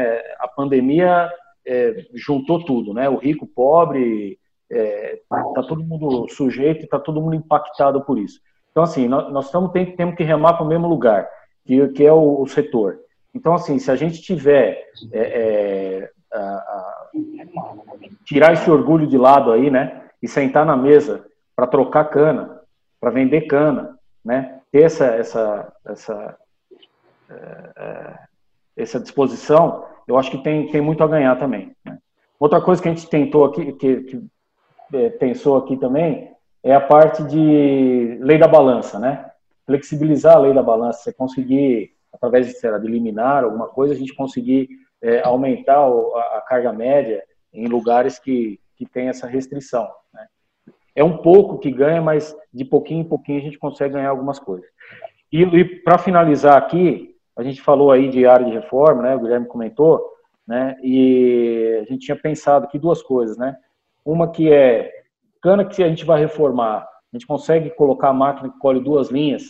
A 0.41 0.49
pandemia 0.49 1.31
é, 1.67 2.07
juntou 2.15 2.65
tudo, 2.65 2.93
né? 2.93 3.09
O 3.09 3.17
rico, 3.17 3.45
o 3.45 3.49
pobre, 3.49 4.39
é, 4.71 5.21
todo 5.69 5.85
mundo 5.85 6.29
sujeito 6.29 6.85
está 6.85 6.99
todo 6.99 7.21
mundo 7.21 7.37
impactado 7.37 8.05
por 8.05 8.19
isso. 8.19 8.41
Então, 8.71 8.83
assim, 8.83 9.07
nós, 9.07 9.33
nós 9.33 9.47
estamos, 9.47 9.71
temos 9.97 10.17
que 10.17 10.25
remar 10.25 10.55
para 10.55 10.65
o 10.65 10.69
mesmo 10.69 10.89
lugar 10.89 11.29
que, 11.65 11.89
que 11.89 12.05
é 12.05 12.13
o, 12.13 12.43
o 12.43 12.47
setor. 12.47 13.01
Então, 13.35 13.55
assim, 13.55 13.79
se 13.79 13.91
a 13.91 13.97
gente 13.97 14.23
tiver 14.23 14.87
é, 15.13 15.21
é, 15.21 16.11
a, 16.33 16.39
a, 16.39 17.11
tirar 18.25 18.53
esse 18.53 18.71
orgulho 18.71 19.07
de 19.07 19.19
lado 19.19 19.51
aí, 19.51 19.71
né, 19.71 20.03
e 20.23 20.29
sentar 20.29 20.65
na 20.65 20.77
mesa 20.77 21.27
para 21.57 21.67
trocar 21.67 22.05
cana, 22.05 22.61
para 23.01 23.11
vender 23.11 23.43
cana, 23.43 23.99
né, 24.25 24.61
ter 24.71 24.83
essa 24.83 25.07
essa 25.07 25.73
essa 25.85 26.39
é, 27.31 27.71
é, 27.77 28.19
essa 28.77 29.01
disposição, 29.01 29.85
eu 30.07 30.17
acho 30.17 30.31
que 30.31 30.39
tem 30.39 30.71
tem 30.71 30.81
muito 30.81 31.03
a 31.03 31.09
ganhar 31.09 31.39
também. 31.39 31.75
Né? 31.85 31.99
Outra 32.39 32.61
coisa 32.61 32.81
que 32.81 32.89
a 32.89 32.95
gente 32.95 33.09
tentou 33.09 33.45
aqui, 33.45 33.73
que, 33.73 34.03
que 34.03 34.27
é, 34.93 35.11
pensou 35.11 35.57
aqui 35.57 35.77
também, 35.77 36.31
é 36.63 36.75
a 36.75 36.81
parte 36.81 37.23
de 37.25 38.19
lei 38.21 38.39
da 38.39 38.49
balança, 38.49 38.99
né? 38.99 39.31
Flexibilizar 39.67 40.37
a 40.37 40.41
lei 40.41 40.53
da 40.53 40.63
balança, 40.63 41.01
você 41.01 41.13
conseguir 41.13 41.95
através 42.15 42.47
de, 42.47 42.69
lá, 42.69 42.79
de 42.79 42.87
liminar 42.87 43.45
alguma 43.45 43.69
coisa, 43.69 43.93
a 43.93 43.97
gente 43.97 44.15
conseguir 44.15 44.69
é, 45.03 45.21
aumentar 45.23 45.79
a, 45.79 46.39
a, 46.39 46.45
carga 46.47 46.73
média 46.73 47.23
em 47.53 47.67
lugares 47.67 48.19
que, 48.19 48.61
que 48.77 48.87
tem 48.87 49.09
essa 49.09 49.27
restrição. 49.27 49.89
Né? 50.13 50.27
É 50.95 51.05
um 51.05 51.19
pouco 51.19 51.59
que 51.59 51.71
ganha, 51.71 52.01
mas 52.01 52.37
de 52.53 52.65
pouquinho 52.65 53.01
em 53.01 53.09
pouquinho 53.09 53.41
a 53.41 53.43
gente 53.43 53.59
consegue 53.59 53.95
ganhar 53.95 54.11
algumas 54.11 54.39
coisas. 54.39 54.69
E, 55.33 55.43
e 55.43 55.65
para 55.65 55.99
finalizar 55.99 56.57
aqui, 56.57 57.15
a 57.37 57.43
gente 57.43 57.61
falou 57.61 57.91
aí 57.91 58.09
de 58.09 58.25
área 58.27 58.47
de 58.47 58.53
reforma, 58.53 59.03
né? 59.03 59.17
O 59.17 59.21
Guilherme 59.21 59.47
comentou, 59.47 60.01
né? 60.47 60.77
E 60.83 61.81
a 61.83 61.85
gente 61.93 62.07
tinha 62.07 62.17
pensado 62.17 62.67
aqui 62.67 62.79
duas 62.79 63.03
coisas, 63.03 63.37
né? 63.37 63.57
Uma 64.05 64.31
que 64.31 64.53
é 64.53 64.93
cana 65.43 65.65
que 65.65 65.83
a 65.83 65.89
gente 65.89 66.05
vai 66.05 66.21
reformar, 66.21 66.87
a 67.15 67.17
gente 67.17 67.29
consegue 67.29 67.71
colocar 67.71 68.09
a 68.09 68.13
máquina 68.13 68.51
que 68.51 68.59
colhe 68.59 68.81
duas 68.81 69.09
linhas 69.09 69.45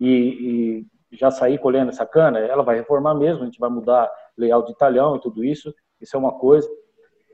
e, 0.00 0.84
e 1.12 1.16
já 1.16 1.30
sair 1.30 1.56
colhendo 1.58 1.90
essa 1.90 2.04
cana, 2.04 2.40
ela 2.40 2.64
vai 2.64 2.76
reformar 2.76 3.14
mesmo, 3.14 3.42
a 3.42 3.44
gente 3.44 3.60
vai 3.60 3.70
mudar 3.70 4.10
layout 4.36 4.66
de 4.66 4.76
talhão 4.76 5.14
e 5.14 5.20
tudo 5.20 5.44
isso, 5.44 5.72
isso 6.00 6.16
é 6.16 6.18
uma 6.18 6.32
coisa. 6.32 6.68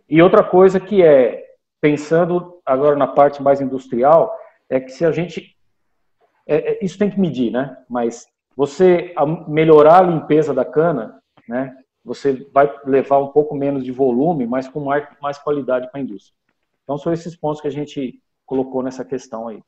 E 0.06 0.20
outra 0.20 0.44
coisa 0.44 0.78
que 0.78 1.02
é, 1.02 1.42
pensando 1.80 2.60
agora 2.66 2.96
na 2.96 3.06
parte 3.06 3.42
mais 3.42 3.62
industrial, 3.62 4.36
é 4.68 4.78
que 4.78 4.92
se 4.92 5.06
a 5.06 5.10
gente, 5.10 5.56
é, 6.46 6.72
é, 6.72 6.84
isso 6.84 6.98
tem 6.98 7.10
que 7.10 7.18
medir, 7.18 7.50
né? 7.50 7.74
Mas 7.88 8.26
você 8.54 9.14
melhorar 9.48 10.00
a 10.00 10.06
limpeza 10.06 10.52
da 10.52 10.66
cana, 10.66 11.18
né? 11.48 11.74
Você 12.04 12.46
vai 12.52 12.70
levar 12.84 13.20
um 13.20 13.28
pouco 13.28 13.54
menos 13.54 13.82
de 13.84 13.90
volume, 13.90 14.46
mas 14.46 14.68
com 14.68 14.80
mais, 14.80 15.08
mais 15.22 15.38
qualidade 15.38 15.90
para 15.90 15.98
a 15.98 16.02
indústria. 16.02 16.36
Então 16.84 16.98
são 16.98 17.10
esses 17.10 17.34
pontos 17.34 17.62
que 17.62 17.68
a 17.68 17.72
gente 17.72 18.21
colocou 18.46 18.82
nessa 18.82 19.04
questão 19.04 19.48
aí. 19.48 19.60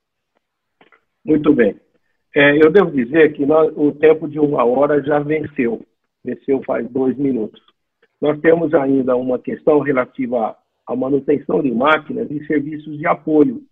Muito 1.24 1.52
bem. 1.52 1.76
É, 2.34 2.56
eu 2.62 2.70
devo 2.70 2.90
dizer 2.90 3.32
que 3.32 3.46
nós, 3.46 3.72
o 3.76 3.92
tempo 3.92 4.28
de 4.28 4.38
uma 4.38 4.64
hora 4.64 5.02
já 5.02 5.20
venceu, 5.20 5.84
venceu 6.24 6.62
faz 6.64 6.88
dois 6.90 7.16
minutos. 7.16 7.62
Nós 8.20 8.40
temos 8.40 8.74
ainda 8.74 9.16
uma 9.16 9.38
questão 9.38 9.78
relativa 9.80 10.56
à 10.86 10.96
manutenção 10.96 11.62
de 11.62 11.70
máquinas 11.70 12.30
e 12.30 12.44
serviços 12.46 12.98
de 12.98 13.06
apoio 13.06 13.62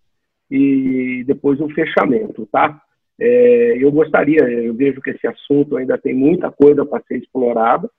e 0.49 1.23
depois 1.25 1.59
o 1.59 1.69
fechamento, 1.69 2.47
tá? 2.51 2.81
É, 3.19 3.83
eu 3.83 3.91
gostaria, 3.91 4.41
eu 4.49 4.73
vejo 4.73 5.01
que 5.01 5.11
esse 5.11 5.27
assunto 5.27 5.77
ainda 5.77 5.97
tem 5.97 6.13
muita 6.13 6.51
coisa 6.51 6.85
para 6.85 7.03
ser 7.03 7.17
explorada, 7.17 7.89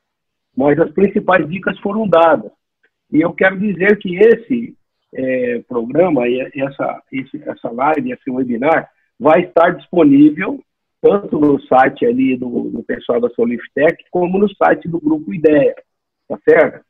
mas 0.57 0.78
as 0.78 0.90
principais 0.92 1.48
dicas 1.48 1.78
foram 1.80 2.09
dadas. 2.09 2.50
E 3.12 3.20
eu 3.20 3.32
quero 3.32 3.59
dizer 3.59 3.98
que 3.98 4.16
esse 4.16 4.76
é, 5.15 5.62
programa, 5.69 6.23
essa, 6.29 7.03
esse, 7.12 7.43
essa 7.49 7.71
live, 7.71 8.12
esse 8.12 8.31
webinar, 8.31 8.91
vai 9.19 9.45
estar 9.45 9.71
disponível 9.71 10.61
tanto 11.01 11.39
no 11.39 11.61
site 11.61 12.07
ali 12.07 12.37
do, 12.37 12.71
do 12.71 12.83
pessoal 12.83 13.21
da 13.21 13.29
Soliftec, 13.31 14.05
como 14.11 14.39
no 14.39 14.49
site 14.55 14.89
do 14.89 14.99
Grupo 14.99 15.35
Ideia, 15.35 15.75
tá 16.27 16.39
certo? 16.49 16.85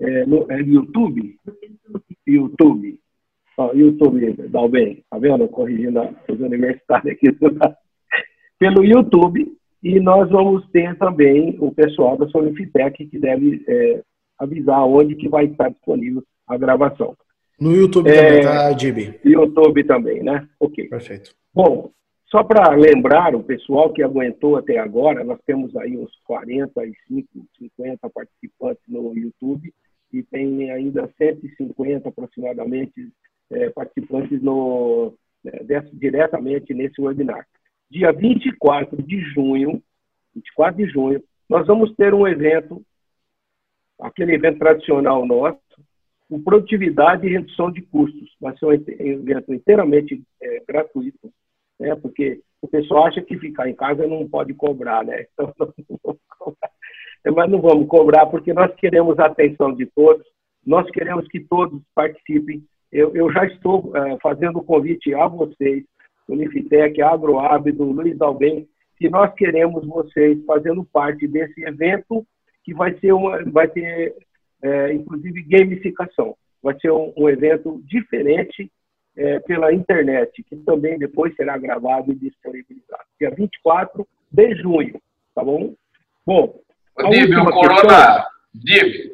É, 0.00 0.24
no 0.24 0.50
é 0.50 0.60
YouTube, 0.60 1.36
YouTube, 2.26 2.98
ó, 3.58 3.72
YouTube, 3.72 4.34
dá 4.48 4.66
bem, 4.68 5.04
tá 5.10 5.18
vendo? 5.18 5.48
Corrigindo 5.48 6.00
os 6.28 6.40
universitários 6.40 7.12
aqui. 7.12 7.26
Pelo 8.58 8.84
YouTube, 8.84 9.52
e 9.82 9.98
nós 9.98 10.30
vamos 10.30 10.68
ter 10.70 10.96
também 10.96 11.56
o 11.60 11.72
pessoal 11.72 12.16
da 12.16 12.28
Soliftec 12.28 13.04
que 13.06 13.18
deve 13.18 13.64
é, 13.66 14.02
avisar 14.38 14.86
onde 14.86 15.16
que 15.16 15.28
vai 15.28 15.46
estar 15.46 15.70
disponível 15.70 16.22
a 16.46 16.56
gravação. 16.56 17.16
No 17.60 17.76
YouTube 17.76 18.08
é, 18.08 18.16
também, 18.16 18.42
tá, 18.42 18.78
Gibi? 18.78 19.20
YouTube 19.22 19.84
também, 19.84 20.22
né? 20.22 20.48
Ok. 20.58 20.88
Perfeito. 20.88 21.34
Bom, 21.52 21.90
só 22.30 22.42
para 22.42 22.74
lembrar 22.74 23.34
o 23.34 23.42
pessoal 23.42 23.92
que 23.92 24.02
aguentou 24.02 24.56
até 24.56 24.78
agora, 24.78 25.22
nós 25.22 25.38
temos 25.44 25.76
aí 25.76 25.96
uns 25.98 26.10
45, 26.24 27.28
50 27.58 28.08
participantes 28.08 28.82
no 28.88 29.14
YouTube 29.14 29.74
e 30.12 30.22
tem 30.22 30.70
ainda 30.70 31.10
150 31.18 32.08
aproximadamente 32.08 33.12
é, 33.50 33.68
participantes 33.70 34.40
no, 34.40 35.12
é, 35.44 35.64
desse, 35.64 35.94
diretamente 35.96 36.72
nesse 36.72 37.00
webinar. 37.00 37.46
Dia 37.90 38.12
24 38.12 39.02
de 39.02 39.20
junho, 39.34 39.82
24 40.34 40.76
de 40.76 40.90
junho, 40.90 41.22
nós 41.48 41.66
vamos 41.66 41.92
ter 41.96 42.14
um 42.14 42.26
evento, 42.26 42.80
aquele 44.00 44.34
evento 44.34 44.60
tradicional 44.60 45.26
nosso, 45.26 45.58
com 46.30 46.40
produtividade 46.40 47.26
e 47.26 47.32
redução 47.32 47.72
de 47.72 47.82
custos. 47.82 48.30
Vai 48.40 48.56
ser 48.56 48.66
um 48.66 48.72
evento 48.72 49.52
inteiramente 49.52 50.22
é, 50.40 50.62
gratuito, 50.66 51.28
né? 51.78 51.96
porque 51.96 52.40
o 52.62 52.68
pessoal 52.68 53.06
acha 53.06 53.20
que 53.20 53.36
ficar 53.36 53.68
em 53.68 53.74
casa 53.74 54.06
não 54.06 54.28
pode 54.28 54.54
cobrar, 54.54 55.04
né? 55.04 55.26
Então, 55.34 55.52
não 56.04 56.16
cobrar. 56.38 56.70
Mas 57.34 57.50
não 57.50 57.60
vamos 57.60 57.88
cobrar 57.88 58.26
porque 58.26 58.52
nós 58.52 58.72
queremos 58.76 59.18
a 59.18 59.26
atenção 59.26 59.74
de 59.74 59.86
todos, 59.86 60.24
nós 60.64 60.88
queremos 60.90 61.26
que 61.26 61.40
todos 61.40 61.82
participem. 61.94 62.62
Eu, 62.92 63.14
eu 63.14 63.30
já 63.32 63.44
estou 63.46 63.94
é, 63.96 64.16
fazendo 64.22 64.60
o 64.60 64.64
convite 64.64 65.12
a 65.14 65.26
vocês, 65.26 65.84
Unifitec, 66.28 67.02
Agroábido, 67.02 67.84
Luiz 67.84 68.16
Dalben, 68.16 68.68
que 68.96 69.08
nós 69.08 69.34
queremos 69.34 69.84
vocês 69.86 70.42
fazendo 70.44 70.84
parte 70.84 71.26
desse 71.26 71.60
evento 71.64 72.24
que 72.62 72.72
vai 72.72 72.96
ser 72.98 73.12
uma, 73.12 73.42
vai 73.50 73.66
ter 73.66 74.14
é, 74.62 74.92
inclusive 74.92 75.42
gamificação. 75.42 76.36
Vai 76.62 76.78
ser 76.80 76.90
um, 76.90 77.12
um 77.16 77.28
evento 77.28 77.80
diferente 77.84 78.70
é, 79.16 79.40
pela 79.40 79.72
internet, 79.72 80.42
que 80.42 80.56
também 80.56 80.98
depois 80.98 81.34
será 81.34 81.56
gravado 81.58 82.12
e 82.12 82.14
disponibilizado. 82.14 83.04
Dia 83.18 83.30
24 83.30 84.06
de 84.30 84.54
junho, 84.56 85.00
tá 85.34 85.42
bom? 85.42 85.74
Bom, 86.26 86.60
Dib, 87.10 87.32
o 87.36 87.50
corona, 87.50 88.26
Dib, 88.54 89.12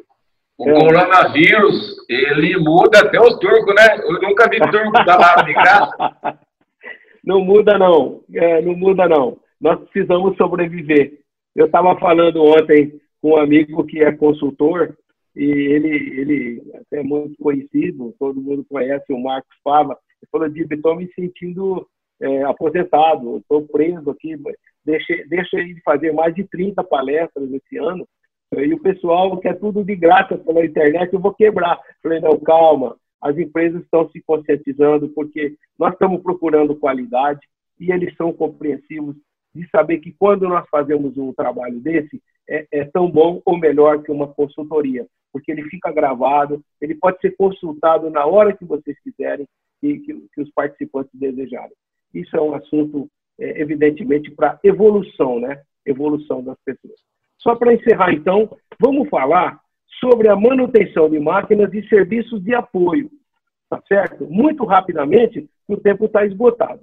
o 0.57 0.69
é. 0.69 0.73
coronavírus, 0.73 1.97
ele 2.09 2.57
muda 2.57 2.99
até 2.99 3.19
os 3.19 3.39
turcos, 3.39 3.75
né? 3.75 3.97
Eu 4.03 4.21
nunca 4.21 4.49
vi 4.49 4.59
turco 4.59 4.91
da 5.05 5.17
lá 5.17 5.35
de 5.43 5.53
graça. 5.53 6.39
Não 7.25 7.41
muda, 7.41 7.77
não. 7.77 8.23
É, 8.33 8.61
não 8.61 8.73
muda, 8.73 9.05
não. 9.05 9.37
Nós 9.59 9.77
precisamos 9.81 10.37
sobreviver. 10.37 11.19
Eu 11.53 11.65
estava 11.65 11.99
falando 11.99 12.41
ontem 12.41 13.01
com 13.21 13.31
um 13.31 13.37
amigo 13.37 13.83
que 13.83 14.01
é 14.01 14.13
consultor 14.13 14.97
e 15.37 15.43
ele, 15.43 16.19
ele 16.19 16.63
é 16.91 17.03
muito 17.03 17.37
conhecido, 17.37 18.15
todo 18.17 18.41
mundo 18.41 18.65
conhece 18.67 19.13
o 19.13 19.21
Marcos 19.21 19.55
Fava. 19.63 19.95
Ele 20.19 20.29
falou, 20.31 20.49
Dib, 20.49 20.71
estou 20.71 20.95
me 20.95 21.07
sentindo 21.13 21.87
é, 22.19 22.41
aposentado, 22.43 23.37
estou 23.37 23.61
preso 23.67 24.09
aqui, 24.09 24.35
deixa 24.83 25.59
ele 25.59 25.79
fazer 25.85 26.11
mais 26.11 26.33
de 26.33 26.43
30 26.43 26.83
palestras 26.83 27.53
esse 27.53 27.77
ano, 27.77 28.07
e 28.51 28.73
o 28.73 28.81
pessoal 28.81 29.37
quer 29.37 29.59
tudo 29.59 29.83
de 29.83 29.95
graça 29.95 30.35
pela 30.39 30.65
internet, 30.65 31.13
eu 31.13 31.19
vou 31.19 31.33
quebrar. 31.35 31.79
Falei, 32.01 32.19
não, 32.19 32.39
calma, 32.39 32.97
as 33.21 33.37
empresas 33.37 33.83
estão 33.83 34.09
se 34.09 34.19
conscientizando 34.21 35.09
porque 35.09 35.55
nós 35.77 35.93
estamos 35.93 36.23
procurando 36.23 36.75
qualidade 36.75 37.41
e 37.79 37.91
eles 37.91 38.15
são 38.15 38.33
compreensivos 38.33 39.15
de 39.53 39.69
saber 39.69 39.99
que 39.99 40.15
quando 40.17 40.49
nós 40.49 40.67
fazemos 40.71 41.15
um 41.15 41.31
trabalho 41.31 41.79
desse, 41.79 42.19
é, 42.49 42.65
é, 42.71 42.85
tão 42.85 43.11
bom 43.11 43.41
ou 43.45 43.57
melhor 43.57 44.01
que 44.01 44.11
uma 44.11 44.27
consultoria 44.27 45.05
porque 45.37 45.51
ele 45.51 45.69
fica 45.69 45.91
gravado, 45.91 46.63
ele 46.81 46.95
pode 46.95 47.19
ser 47.21 47.35
consultado 47.35 48.09
na 48.09 48.25
hora 48.25 48.57
que 48.57 48.65
vocês 48.65 48.97
quiserem 49.01 49.47
e 49.83 49.99
que, 49.99 50.27
que 50.33 50.41
os 50.41 50.49
participantes 50.49 51.11
desejarem. 51.13 51.75
Isso 52.11 52.35
é 52.35 52.41
um 52.41 52.55
assunto, 52.55 53.07
é, 53.39 53.61
evidentemente, 53.61 54.31
para 54.31 54.59
evolução, 54.63 55.39
né? 55.39 55.61
Evolução 55.85 56.43
das 56.43 56.57
pessoas. 56.65 56.99
Só 57.37 57.55
para 57.55 57.71
encerrar, 57.71 58.11
então, 58.11 58.57
vamos 58.79 59.07
falar 59.09 59.59
sobre 59.99 60.27
a 60.27 60.35
manutenção 60.35 61.07
de 61.07 61.19
máquinas 61.19 61.71
e 61.71 61.87
serviços 61.87 62.43
de 62.43 62.55
apoio, 62.55 63.11
tá 63.69 63.79
certo? 63.87 64.25
Muito 64.25 64.65
rapidamente, 64.65 65.47
o 65.67 65.77
tempo 65.77 66.05
está 66.05 66.25
esgotado. 66.25 66.81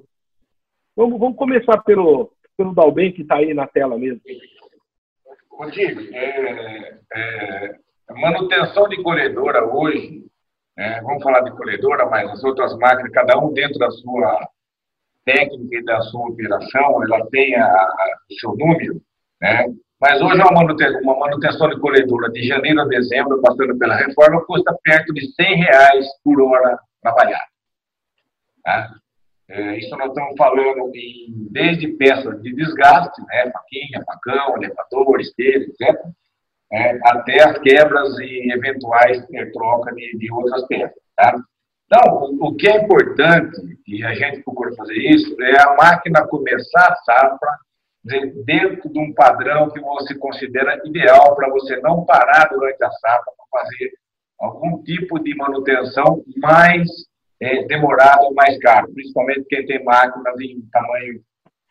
Vamos, 0.94 1.18
vamos 1.18 1.36
começar 1.36 1.82
pelo, 1.82 2.30
pelo 2.56 2.72
Dalben, 2.72 3.12
que 3.12 3.22
está 3.22 3.36
aí 3.36 3.52
na 3.52 3.66
tela 3.66 3.98
mesmo. 3.98 4.20
Rodrigo, 5.50 6.00
é, 6.14 6.98
é, 7.14 7.84
a 8.08 8.14
manutenção 8.14 8.88
de 8.88 9.02
colhedora 9.02 9.64
hoje, 9.64 10.24
né, 10.76 11.00
vamos 11.02 11.22
falar 11.22 11.40
de 11.40 11.52
colhedora, 11.52 12.06
mas 12.06 12.30
as 12.30 12.44
outras 12.44 12.76
máquinas, 12.78 13.12
cada 13.12 13.38
um 13.38 13.52
dentro 13.52 13.78
da 13.78 13.90
sua 13.90 14.48
técnica 15.24 15.76
e 15.76 15.84
da 15.84 16.00
sua 16.02 16.28
operação, 16.28 17.02
ela 17.02 17.26
tem 17.30 17.54
a, 17.56 17.64
a, 17.66 18.18
seu 18.40 18.54
número, 18.56 19.00
né? 19.40 19.66
Mas 20.00 20.20
hoje 20.20 20.34
uma 20.34 20.52
manutenção, 20.52 21.00
uma 21.00 21.18
manutenção 21.18 21.68
de 21.70 21.80
colhedora 21.80 22.30
de 22.30 22.46
janeiro 22.46 22.80
a 22.82 22.84
dezembro, 22.84 23.40
passando 23.40 23.78
pela 23.78 23.96
reforma, 23.96 24.44
custa 24.44 24.76
perto 24.82 25.14
de 25.14 25.32
100 25.32 25.56
reais 25.56 26.06
por 26.22 26.42
hora 26.42 26.78
trabalhada. 27.00 27.44
Tá? 28.62 28.90
É, 29.48 29.78
isso 29.78 29.96
nós 29.96 30.08
estamos 30.08 30.36
falando 30.36 30.90
em, 30.94 31.48
desde 31.50 31.88
peças 31.96 32.42
de 32.42 32.54
desgaste, 32.54 33.20
né, 33.22 33.50
faquinha, 33.50 34.04
facão, 34.04 34.56
elevador, 34.56 35.20
esteira, 35.20 35.64
etc., 35.64 35.96
é, 36.74 36.98
até 37.04 37.40
as 37.42 37.58
quebras 37.58 38.18
e 38.18 38.52
eventuais 38.52 39.24
é, 39.32 39.46
troca 39.46 39.94
de, 39.94 40.18
de 40.18 40.32
outras 40.32 40.66
peças. 40.66 40.98
Tá? 41.16 41.36
Então, 41.86 42.14
o, 42.14 42.48
o, 42.48 42.56
que 42.56 42.68
é 42.68 42.82
importante, 42.82 43.60
e 43.86 44.02
a 44.04 44.12
gente 44.12 44.42
procura 44.42 44.74
fazer 44.74 44.96
isso, 44.96 45.40
é 45.40 45.62
a 45.62 45.76
máquina 45.76 46.26
começar 46.26 46.92
a 46.92 46.96
safra 46.96 47.50
dentro 48.44 48.92
de 48.92 48.98
um 48.98 49.14
padrão 49.14 49.70
que 49.70 49.80
você 49.80 50.14
considera 50.16 50.80
ideal 50.84 51.34
para 51.36 51.48
você 51.48 51.80
não 51.80 52.04
parar 52.04 52.48
durante 52.50 52.82
a 52.82 52.90
safra 52.90 53.32
para 53.36 53.62
fazer 53.62 53.92
algum 54.40 54.82
tipo 54.82 55.18
de 55.20 55.34
manutenção 55.36 56.22
mais 56.36 56.88
é, 57.40 57.64
demorado 57.64 58.24
ou 58.24 58.34
mais 58.34 58.58
caro, 58.58 58.92
principalmente 58.92 59.46
quem 59.48 59.64
tem 59.64 59.82
máquinas 59.84 60.38
em 60.40 60.60
tamanho, 60.72 61.20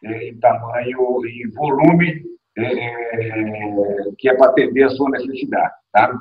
é, 0.05 0.29
em 0.29 0.39
tamanho 0.39 1.25
e 1.25 1.47
volume 1.53 2.23
é, 2.57 2.65
é, 2.65 4.11
que 4.17 4.29
é 4.29 4.35
para 4.35 4.51
atender 4.51 4.83
a 4.83 4.89
sua 4.89 5.09
necessidade. 5.09 5.73
Tá? 5.91 6.13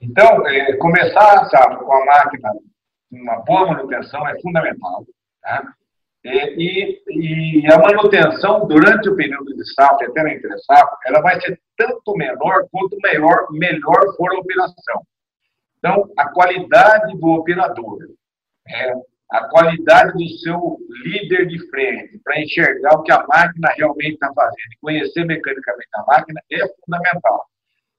Então, 0.00 0.46
é, 0.46 0.76
começar 0.76 1.44
sabe, 1.46 1.76
com 1.76 1.92
a 1.92 2.04
máquina, 2.04 2.50
uma 3.10 3.36
boa 3.40 3.66
manutenção 3.68 4.26
é 4.28 4.40
fundamental. 4.40 5.06
Tá? 5.42 5.74
É, 6.24 6.54
e, 6.54 7.02
e, 7.06 7.72
a 7.72 7.78
manutenção 7.78 8.66
durante 8.66 9.10
o 9.10 9.16
período 9.16 9.54
de 9.54 9.74
safra, 9.74 10.08
até 10.08 10.22
na 10.22 10.32
entre 10.32 10.58
safra, 10.58 10.96
ela 11.04 11.20
vai 11.20 11.38
ser 11.40 11.60
tanto 11.76 12.16
menor 12.16 12.66
quanto 12.70 12.96
melhor, 13.02 13.46
melhor 13.50 14.16
for 14.16 14.34
a 14.34 14.38
operação. 14.38 15.02
Então, 15.78 16.10
a 16.16 16.28
qualidade 16.30 17.16
do 17.18 17.26
operador, 17.28 17.98
é, 18.66 18.94
a 19.34 19.48
qualidade 19.48 20.12
do 20.12 20.28
seu 20.38 20.78
líder 21.04 21.48
de 21.48 21.58
frente, 21.68 22.20
para 22.22 22.40
enxergar 22.40 22.94
o 22.94 23.02
que 23.02 23.10
a 23.10 23.26
máquina 23.26 23.68
realmente 23.76 24.14
está 24.14 24.32
fazendo 24.32 24.72
e 24.72 24.78
conhecer 24.80 25.24
mecanicamente 25.24 25.88
a 25.96 26.04
máquina 26.04 26.40
é 26.52 26.58
fundamental. 26.80 27.44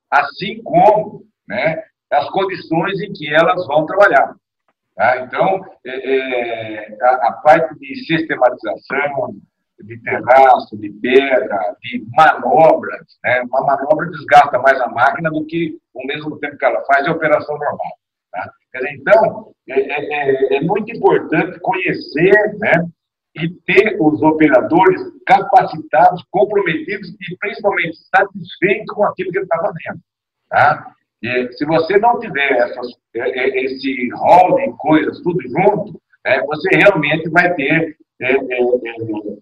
Assim 0.09 0.63
como 0.63 1.25
né, 1.45 1.83
as 2.09 2.29
condições 2.29 3.01
em 3.01 3.11
que 3.11 3.33
elas 3.33 3.67
vão 3.67 3.85
trabalhar. 3.85 4.33
Tá? 4.95 5.17
Então, 5.23 5.65
é, 5.85 6.15
é, 6.15 6.97
a, 7.01 7.27
a, 7.27 7.31
parte 7.43 7.77
de 7.79 7.95
sistematização, 8.05 9.35
de 9.83 10.01
terraço, 10.03 10.77
de 10.77 10.89
pedra, 10.89 11.75
de 11.81 12.05
manobras, 12.15 13.05
né? 13.21 13.41
uma 13.41 13.61
manobra 13.61 14.09
desgasta 14.09 14.57
mais 14.59 14.79
a 14.79 14.87
máquina 14.87 15.29
do 15.29 15.45
que, 15.45 15.77
ao 15.93 16.05
mesmo 16.05 16.39
tempo 16.39 16.57
que 16.57 16.63
ela 16.63 16.81
faz, 16.85 17.05
a 17.05 17.11
operação 17.11 17.57
normal. 17.57 17.91
Tá? 18.31 18.49
Então, 18.91 19.51
é, 19.67 19.79
é, 19.79 20.53
é, 20.53 20.57
é, 20.57 20.61
muito 20.61 20.91
importante 20.95 21.59
conhecer 21.59 22.55
né, 22.59 22.85
e 23.35 23.49
ter 23.65 23.97
os 23.99 24.21
operadores 24.21 25.01
capacitados, 25.25 26.23
comprometidos 26.29 27.09
e 27.09 27.37
principalmente 27.37 27.97
satisfeitos 28.15 28.93
com 28.93 29.03
aquilo 29.05 29.31
que 29.31 29.37
ele 29.37 29.45
está 29.45 29.57
fazendo. 29.59 29.99
Tá? 30.49 30.95
E, 31.21 31.53
se 31.53 31.65
você 31.65 31.97
não 31.97 32.19
tiver 32.19 32.51
essas, 32.51 32.87
é, 33.15 33.19
é, 33.19 33.63
esse 33.65 34.09
rol 34.13 34.55
de 34.57 34.71
coisas 34.77 35.21
tudo 35.21 35.41
junto, 35.49 35.99
é, 36.25 36.41
você 36.45 36.69
realmente 36.77 37.29
vai 37.29 37.53
ter 37.55 37.97
é, 38.21 38.33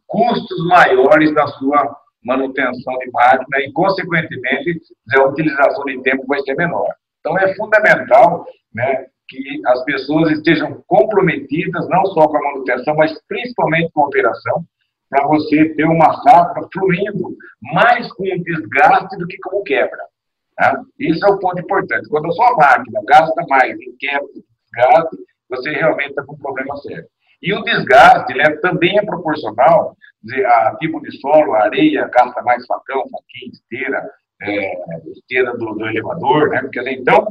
custos 0.08 0.68
maiores 0.68 1.34
da 1.34 1.48
sua 1.48 1.98
manutenção 2.24 2.98
de 3.00 3.12
máquina 3.12 3.60
e, 3.60 3.72
consequentemente, 3.74 4.80
a 5.16 5.24
utilização 5.24 5.84
de 5.86 6.02
tempo 6.04 6.26
vai 6.28 6.40
ser 6.42 6.56
menor. 6.56 6.90
Então, 7.20 7.38
é 7.38 7.54
fundamental 7.56 8.46
né, 8.74 9.08
que 9.28 9.62
as 9.66 9.84
pessoas 9.86 10.32
estejam 10.32 10.84
comprometidas 10.88 11.88
não 11.90 12.06
só 12.08 12.28
com 12.28 12.38
a 12.38 12.42
manutenção, 12.42 12.96
mas 12.96 13.18
principalmente 13.28 13.92
com 13.94 14.02
a 14.02 14.08
operação, 14.08 14.64
para 15.10 15.28
você 15.28 15.70
ter 15.76 15.86
uma 15.86 16.14
safra 16.22 16.68
fluindo 16.74 17.36
mais 17.74 18.12
com 18.14 18.24
desgaste 18.24 19.18
do 19.18 19.28
que 19.28 19.38
com 19.38 19.62
quebra. 19.64 20.04
Tá? 20.56 20.82
Isso 21.00 21.26
é 21.26 21.30
o 21.30 21.40
ponto 21.40 21.60
importante. 21.60 22.10
Quando 22.10 22.28
a 22.28 22.32
sua 22.32 22.56
máquina 22.56 23.00
gasta 23.08 23.46
mais 23.48 23.80
em 23.80 23.96
quebra 23.98 24.28
desgaste, 24.34 25.18
você 25.50 25.72
realmente 25.72 26.10
está 26.10 26.24
com 26.24 26.34
um 26.34 26.40
problema 26.40 26.76
sério. 26.78 27.06
E 27.42 27.54
o 27.54 27.64
desgaste 27.64 28.34
né, 28.34 28.50
também 28.62 28.98
é 28.98 29.06
proporcional 29.06 29.96
a 30.46 30.76
tipo 30.80 31.02
de 31.02 31.20
solo, 31.20 31.54
a 31.54 31.64
areia 31.64 32.10
gasta 32.14 32.42
mais 32.44 32.66
facão, 32.66 33.04
faquinha, 33.10 33.52
esteira, 33.52 34.10
é, 34.42 35.10
esteira 35.10 35.52
do, 35.58 35.74
do 35.74 35.88
elevador, 35.88 36.50
né? 36.50 36.62
Porque, 36.62 36.80
então, 36.90 37.28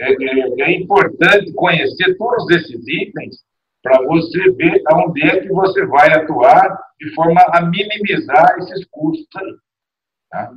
é, 0.00 0.12
é, 0.12 0.62
é 0.62 0.72
importante 0.72 1.52
conhecer 1.54 2.16
todos 2.16 2.48
esses 2.50 2.86
itens 2.86 3.36
para 3.82 4.02
você 4.04 4.50
ver 4.52 4.82
aonde 4.88 5.22
é 5.22 5.40
que 5.40 5.48
você 5.48 5.86
vai 5.86 6.12
atuar 6.12 6.78
de 6.98 7.14
forma 7.14 7.40
a 7.52 7.62
minimizar 7.62 8.56
esses 8.58 8.84
custos 8.90 9.28
aí. 9.36 9.54
Tá? 10.30 10.52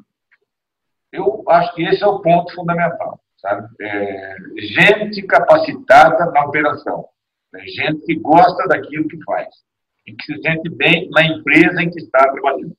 Eu 1.11 1.43
acho 1.47 1.73
que 1.75 1.83
esse 1.83 2.03
é 2.03 2.07
o 2.07 2.21
ponto 2.21 2.53
fundamental. 2.53 3.19
Sabe? 3.37 3.69
É, 3.79 4.35
gente 4.57 5.21
capacitada 5.23 6.29
na 6.31 6.45
operação, 6.45 7.05
né? 7.53 7.61
gente 7.67 8.05
que 8.05 8.15
gosta 8.15 8.67
daquilo 8.67 9.07
que 9.07 9.23
faz 9.23 9.47
e 10.05 10.13
que 10.13 10.23
se 10.25 10.41
sente 10.41 10.69
bem 10.69 11.09
na 11.11 11.23
empresa 11.23 11.81
em 11.81 11.89
que 11.89 11.99
está 11.99 12.29
trabalhando. 12.31 12.75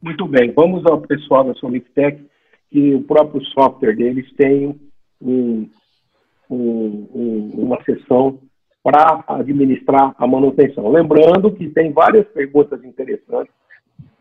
Muito 0.00 0.26
bem, 0.26 0.52
vamos 0.52 0.86
ao 0.86 1.02
pessoal 1.02 1.44
da 1.44 1.54
Soliptec 1.54 2.26
que 2.72 2.94
o 2.94 3.02
próprio 3.02 3.44
software 3.44 3.94
deles 3.94 4.32
tem 4.32 4.74
um, 5.20 5.68
um, 6.50 7.50
uma 7.54 7.82
sessão 7.84 8.40
para 8.82 9.22
administrar 9.28 10.14
a 10.16 10.26
manutenção. 10.26 10.88
Lembrando 10.90 11.52
que 11.52 11.68
tem 11.68 11.92
várias 11.92 12.26
perguntas 12.28 12.82
interessantes. 12.82 13.52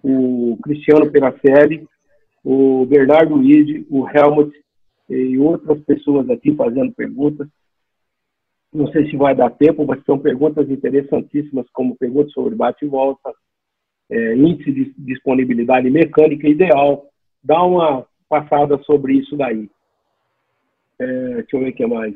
O 0.03 0.57
Cristiano 0.61 1.09
Peracelli, 1.09 1.87
o 2.43 2.85
Bernardo 2.85 3.35
Luiz, 3.35 3.85
o 3.89 4.05
Helmut 4.07 4.51
e 5.09 5.37
outras 5.37 5.81
pessoas 5.85 6.29
aqui 6.29 6.53
fazendo 6.53 6.91
perguntas. 6.91 7.47
Não 8.73 8.87
sei 8.87 9.09
se 9.09 9.15
vai 9.15 9.33
dar 9.33 9.49
tempo, 9.51 9.85
mas 9.85 10.03
são 10.03 10.19
perguntas 10.19 10.69
interessantíssimas, 10.69 11.65
como 11.71 11.97
perguntas 11.97 12.33
sobre 12.33 12.55
bate 12.55 12.85
e 12.85 12.87
volta, 12.87 13.33
é, 14.09 14.35
índice 14.35 14.71
de 14.71 14.93
disponibilidade 14.97 15.89
mecânica 15.89 16.47
ideal. 16.47 17.05
Dá 17.43 17.63
uma 17.63 18.05
passada 18.31 18.81
sobre 18.83 19.15
isso 19.15 19.35
daí. 19.35 19.69
É, 20.97 21.05
deixa 21.35 21.57
eu 21.57 21.59
ver 21.59 21.69
o 21.69 21.73
que 21.73 21.85
mais. 21.85 22.15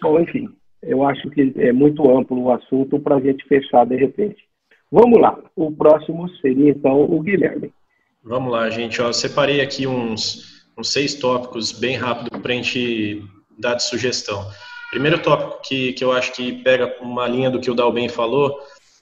Bom, 0.00 0.20
enfim, 0.20 0.48
eu 0.82 1.02
acho 1.04 1.28
que 1.30 1.52
é 1.56 1.72
muito 1.72 2.08
amplo 2.16 2.40
o 2.44 2.52
assunto 2.52 3.00
para 3.00 3.16
a 3.16 3.20
gente 3.20 3.44
fechar 3.48 3.84
de 3.84 3.96
repente. 3.96 4.44
Vamos 4.92 5.20
lá, 5.20 5.36
o 5.56 5.72
próximo 5.72 6.28
seria 6.36 6.70
então 6.70 7.02
o 7.02 7.20
Guilherme. 7.20 7.72
Vamos 8.22 8.52
lá, 8.52 8.70
gente. 8.70 9.02
Ó, 9.02 9.12
separei 9.12 9.60
aqui 9.60 9.84
uns, 9.86 10.64
uns 10.78 10.92
seis 10.92 11.14
tópicos 11.14 11.72
bem 11.72 11.96
rápido 11.96 12.40
para 12.40 12.52
a 12.52 12.56
gente 12.56 13.20
dar 13.58 13.74
de 13.74 13.82
sugestão. 13.82 14.44
Primeiro 14.90 15.20
tópico 15.20 15.60
que, 15.62 15.92
que 15.94 16.04
eu 16.04 16.12
acho 16.12 16.32
que 16.32 16.62
pega 16.62 16.96
uma 17.00 17.26
linha 17.26 17.50
do 17.50 17.60
que 17.60 17.70
o 17.70 17.74
Dalben 17.74 18.08
falou 18.08 18.56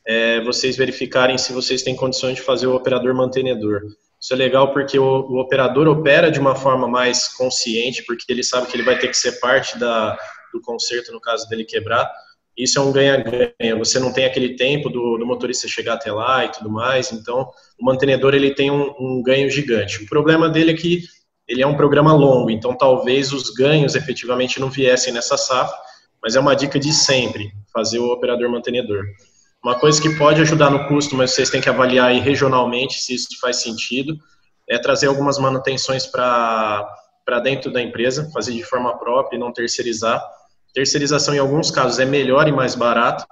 é 0.07 0.41
vocês 0.43 0.77
verificarem 0.77 1.37
se 1.37 1.53
vocês 1.53 1.83
têm 1.83 1.97
condições 1.97 2.37
de 2.37 2.43
fazer 2.43 2.67
o 2.67 2.75
operador 2.75 3.15
mantenedor. 3.15 3.83
Isso 4.25 4.33
é 4.33 4.37
legal 4.39 4.73
porque 4.73 4.99
o, 4.99 5.05
o, 5.05 5.39
operador 5.39 5.87
opera 5.87 6.31
de 6.31 6.41
uma 6.41 6.57
forma 6.57 6.89
mais 6.89 7.29
consciente, 7.29 8.03
porque 8.07 8.25
ele 8.33 8.43
sabe 8.43 8.67
que 8.67 8.75
ele 8.75 8.83
vai 8.83 8.99
ter 8.99 9.09
que 9.09 9.17
ser 9.19 9.33
parte 9.33 9.79
da, 9.79 10.17
do 10.51 10.63
conserto 10.63 11.13
no 11.13 11.21
caso 11.21 11.47
dele 11.47 11.63
quebrar. 11.63 12.11
Isso 12.57 12.79
é 12.79 12.83
um 12.83 12.91
ganha-ganha. 12.91 13.77
Você 13.77 13.99
não 13.99 14.15
tem 14.15 14.25
aquele 14.25 14.57
tempo 14.57 14.89
do, 14.89 15.19
do, 15.19 15.27
motorista 15.27 15.69
chegar 15.69 15.95
até 15.95 16.11
lá 16.11 16.43
e 16.43 16.49
tudo 16.49 16.71
mais. 16.71 17.13
Então, 17.13 17.51
o 17.79 17.85
mantenedor 17.85 18.35
ele 18.35 18.55
tem 18.55 18.71
um, 18.71 18.95
um 18.99 19.23
ganho 19.23 19.51
gigante. 19.51 20.03
O 20.03 20.07
problema 20.07 20.49
dele 20.49 20.71
é 20.71 20.75
que 20.75 21.03
ele 21.47 21.61
é 21.61 21.67
um 21.67 21.77
programa 21.77 22.15
longo, 22.15 22.51
então 22.51 22.75
talvez 22.75 23.31
os 23.31 23.51
ganhos 23.51 23.95
efetivamente 23.95 24.59
não 24.59 24.71
viessem 24.71 25.13
nessa 25.13 25.37
safra, 25.37 25.77
mas 26.23 26.35
é 26.35 26.41
uma 26.41 26.57
dica 26.57 26.79
de 26.79 26.95
sempre 26.95 27.53
fazer 27.71 27.99
o 27.99 28.11
operador 28.11 28.49
mantenedor. 28.49 29.05
Uma 29.65 29.79
coisa 29.79 30.01
que 30.01 30.11
pode 30.19 30.43
ajudar 30.43 30.69
no 30.69 30.87
custo, 30.87 31.17
mas 31.17 31.31
vocês 31.31 31.49
têm 31.49 31.59
que 31.59 31.71
avaliar 31.71 32.09
aí 32.09 32.21
regionalmente 32.21 33.01
se 33.01 33.15
isso 33.15 33.29
faz 33.41 33.63
sentido, 33.63 34.15
é 34.69 34.79
trazer 34.79 35.07
algumas 35.07 35.39
manutenções 35.39 36.07
para 36.07 36.87
dentro 37.43 37.73
da 37.73 37.81
empresa, 37.81 38.31
fazer 38.31 38.53
de 38.53 38.63
forma 38.63 38.99
própria 38.99 39.37
e 39.39 39.41
não 39.41 39.51
terceirizar. 39.51 40.23
Terceirização, 40.75 41.35
em 41.35 41.39
alguns 41.39 41.71
casos, 41.71 41.99
é 41.99 42.05
melhor 42.05 42.47
e 42.47 42.53
mais 42.53 42.75
barato, 42.75 43.25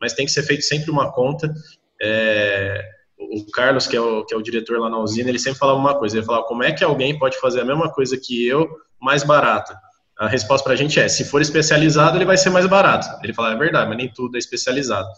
mas 0.00 0.12
tem 0.12 0.24
que 0.24 0.30
ser 0.30 0.44
feito 0.44 0.62
sempre 0.62 0.88
uma 0.88 1.10
conta. 1.10 1.52
É, 2.00 2.80
o 3.18 3.44
Carlos, 3.50 3.88
que 3.88 3.96
é 3.96 4.00
o, 4.00 4.24
que 4.24 4.32
é 4.32 4.36
o 4.36 4.42
diretor 4.42 4.78
lá 4.78 4.88
na 4.88 5.00
usina, 5.00 5.30
ele 5.30 5.38
sempre 5.38 5.58
falava 5.58 5.80
uma 5.80 5.98
coisa, 5.98 6.16
ele 6.16 6.24
falava, 6.24 6.44
como 6.44 6.62
é 6.62 6.70
que 6.70 6.84
alguém 6.84 7.18
pode 7.18 7.40
fazer 7.40 7.60
a 7.60 7.64
mesma 7.64 7.90
coisa 7.92 8.16
que 8.16 8.46
eu, 8.46 8.68
mais 9.00 9.24
barata? 9.24 9.76
A 10.16 10.28
resposta 10.28 10.62
para 10.62 10.74
a 10.74 10.76
gente 10.76 11.00
é, 11.00 11.08
se 11.08 11.24
for 11.24 11.40
especializado, 11.42 12.16
ele 12.16 12.24
vai 12.24 12.36
ser 12.36 12.50
mais 12.50 12.66
barato. 12.66 13.08
Ele 13.24 13.34
fala, 13.34 13.52
é 13.52 13.56
verdade, 13.56 13.88
mas 13.88 13.98
nem 13.98 14.08
tudo 14.12 14.36
é 14.36 14.38
especializado. 14.38 15.08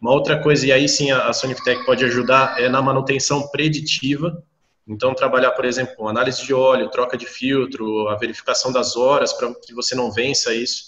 Uma 0.00 0.12
outra 0.12 0.40
coisa, 0.40 0.66
e 0.66 0.72
aí 0.72 0.88
sim 0.88 1.10
a, 1.10 1.28
a 1.28 1.32
Sonifitec 1.32 1.84
pode 1.84 2.04
ajudar, 2.04 2.58
é 2.58 2.68
na 2.68 2.80
manutenção 2.80 3.48
preditiva. 3.48 4.42
Então, 4.88 5.14
trabalhar, 5.14 5.50
por 5.52 5.64
exemplo, 5.64 6.08
análise 6.08 6.44
de 6.44 6.54
óleo, 6.54 6.88
troca 6.88 7.16
de 7.16 7.26
filtro, 7.26 8.08
a 8.08 8.16
verificação 8.16 8.72
das 8.72 8.96
horas 8.96 9.32
para 9.32 9.54
que 9.54 9.74
você 9.74 9.94
não 9.94 10.10
vença 10.10 10.54
isso. 10.54 10.84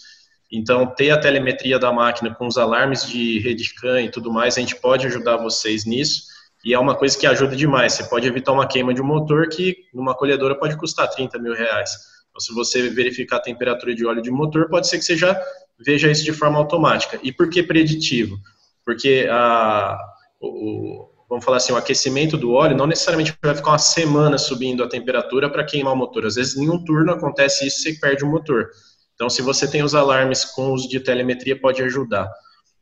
Então, 0.50 0.86
ter 0.86 1.10
a 1.10 1.18
telemetria 1.18 1.78
da 1.78 1.92
máquina 1.92 2.34
com 2.34 2.46
os 2.46 2.58
alarmes 2.58 3.06
de 3.06 3.38
rede 3.38 3.72
CAN 3.74 4.02
e 4.02 4.10
tudo 4.10 4.32
mais, 4.32 4.56
a 4.56 4.60
gente 4.60 4.76
pode 4.76 5.06
ajudar 5.06 5.36
vocês 5.36 5.84
nisso. 5.84 6.24
E 6.64 6.72
é 6.72 6.78
uma 6.78 6.94
coisa 6.94 7.18
que 7.18 7.26
ajuda 7.26 7.54
demais. 7.54 7.92
Você 7.92 8.04
pode 8.04 8.26
evitar 8.26 8.52
uma 8.52 8.66
queima 8.66 8.94
de 8.94 9.02
um 9.02 9.06
motor 9.06 9.48
que 9.48 9.76
numa 9.92 10.14
colhedora 10.14 10.54
pode 10.54 10.76
custar 10.76 11.08
30 11.08 11.38
mil 11.38 11.54
reais. 11.54 11.90
Então, 12.30 12.40
se 12.40 12.54
você 12.54 12.88
verificar 12.88 13.36
a 13.36 13.40
temperatura 13.40 13.94
de 13.94 14.06
óleo 14.06 14.22
de 14.22 14.30
motor, 14.30 14.68
pode 14.68 14.88
ser 14.88 14.98
que 14.98 15.04
você 15.04 15.16
já 15.16 15.38
veja 15.78 16.10
isso 16.10 16.24
de 16.24 16.32
forma 16.32 16.58
automática. 16.58 17.18
E 17.22 17.32
por 17.32 17.50
que 17.50 17.62
preditivo? 17.62 18.38
Porque 18.84 19.28
a, 19.30 19.98
o, 20.40 21.08
vamos 21.28 21.44
falar 21.44 21.56
assim, 21.58 21.72
o 21.72 21.76
aquecimento 21.76 22.36
do 22.36 22.52
óleo 22.52 22.76
não 22.76 22.86
necessariamente 22.86 23.34
vai 23.42 23.54
ficar 23.54 23.70
uma 23.70 23.78
semana 23.78 24.36
subindo 24.36 24.84
a 24.84 24.88
temperatura 24.88 25.50
para 25.50 25.64
queimar 25.64 25.94
o 25.94 25.96
motor. 25.96 26.26
Às 26.26 26.34
vezes, 26.34 26.56
em 26.56 26.68
um 26.68 26.84
turno 26.84 27.12
acontece 27.12 27.66
isso, 27.66 27.80
você 27.80 27.94
perde 27.94 28.24
o 28.24 28.30
motor. 28.30 28.68
Então, 29.14 29.30
se 29.30 29.40
você 29.40 29.66
tem 29.68 29.82
os 29.82 29.94
alarmes 29.94 30.44
com 30.44 30.72
uso 30.72 30.88
de 30.88 31.00
telemetria, 31.00 31.58
pode 31.58 31.82
ajudar. 31.82 32.30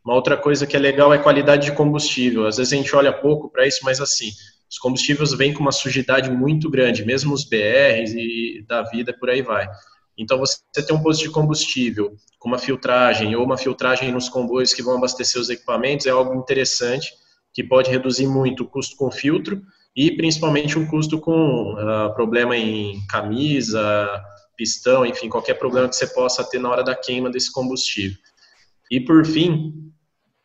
Uma 0.04 0.14
outra 0.14 0.36
coisa 0.36 0.66
que 0.66 0.74
é 0.74 0.80
legal 0.80 1.12
é 1.12 1.18
qualidade 1.18 1.66
de 1.66 1.72
combustível. 1.72 2.46
Às 2.46 2.56
vezes 2.56 2.72
a 2.72 2.76
gente 2.76 2.96
olha 2.96 3.12
pouco 3.12 3.50
para 3.50 3.66
isso, 3.66 3.80
mas 3.84 4.00
assim, 4.00 4.30
os 4.70 4.78
combustíveis 4.78 5.32
vêm 5.32 5.52
com 5.52 5.60
uma 5.60 5.72
sujidade 5.72 6.30
muito 6.30 6.70
grande, 6.70 7.04
mesmo 7.04 7.34
os 7.34 7.44
BRs 7.44 8.14
e 8.14 8.64
da 8.66 8.82
vida 8.82 9.12
por 9.12 9.28
aí 9.28 9.42
vai. 9.42 9.68
Então, 10.20 10.38
você 10.38 10.58
ter 10.74 10.92
um 10.92 11.02
posto 11.02 11.22
de 11.22 11.30
combustível 11.30 12.14
com 12.38 12.48
uma 12.48 12.58
filtragem 12.58 13.34
ou 13.34 13.42
uma 13.42 13.56
filtragem 13.56 14.12
nos 14.12 14.28
comboios 14.28 14.74
que 14.74 14.82
vão 14.82 14.98
abastecer 14.98 15.40
os 15.40 15.48
equipamentos 15.48 16.04
é 16.04 16.10
algo 16.10 16.34
interessante, 16.34 17.10
que 17.54 17.64
pode 17.64 17.90
reduzir 17.90 18.26
muito 18.26 18.64
o 18.64 18.66
custo 18.66 18.96
com 18.96 19.10
filtro 19.10 19.62
e 19.96 20.14
principalmente 20.14 20.78
o 20.78 20.86
custo 20.88 21.18
com 21.18 21.72
uh, 21.72 22.14
problema 22.14 22.54
em 22.54 23.00
camisa, 23.08 24.22
pistão, 24.58 25.06
enfim, 25.06 25.30
qualquer 25.30 25.54
problema 25.54 25.88
que 25.88 25.96
você 25.96 26.06
possa 26.08 26.44
ter 26.44 26.60
na 26.60 26.68
hora 26.68 26.84
da 26.84 26.94
queima 26.94 27.30
desse 27.30 27.50
combustível. 27.50 28.18
E 28.90 29.00
por 29.00 29.24
fim, 29.24 29.90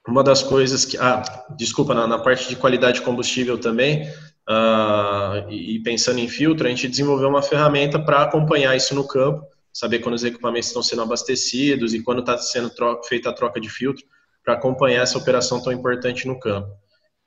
uma 0.08 0.24
das 0.24 0.42
coisas 0.42 0.86
que, 0.86 0.98
ah, 0.98 1.22
desculpa, 1.58 1.94
na, 1.94 2.08
na 2.08 2.18
parte 2.18 2.48
de 2.48 2.56
qualidade 2.56 3.00
de 3.00 3.06
combustível 3.06 3.58
também, 3.58 4.08
uh, 4.50 5.50
e, 5.50 5.76
e 5.76 5.84
pensando 5.84 6.20
em 6.20 6.30
filtro, 6.30 6.66
a 6.66 6.70
gente 6.70 6.88
desenvolveu 6.88 7.28
uma 7.28 7.42
ferramenta 7.42 8.00
para 8.00 8.22
acompanhar 8.22 8.74
isso 8.74 8.96
no 8.96 9.06
campo 9.06 9.46
saber 9.76 10.00
quando 10.00 10.16
os 10.16 10.24
equipamentos 10.24 10.70
estão 10.70 10.82
sendo 10.82 11.02
abastecidos 11.02 11.94
e 11.94 12.02
quando 12.02 12.22
está 12.22 12.38
sendo 12.38 12.72
feita 13.04 13.30
a 13.30 13.34
troca 13.34 13.60
de 13.60 13.70
filtro, 13.70 14.06
para 14.42 14.54
acompanhar 14.54 15.04
essa 15.04 15.18
operação 15.18 15.62
tão 15.62 15.74
importante 15.74 16.26
no 16.26 16.40
campo. 16.40 16.70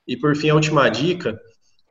E 0.07 0.17
por 0.17 0.35
fim, 0.35 0.49
a 0.49 0.55
última 0.55 0.89
dica 0.89 1.39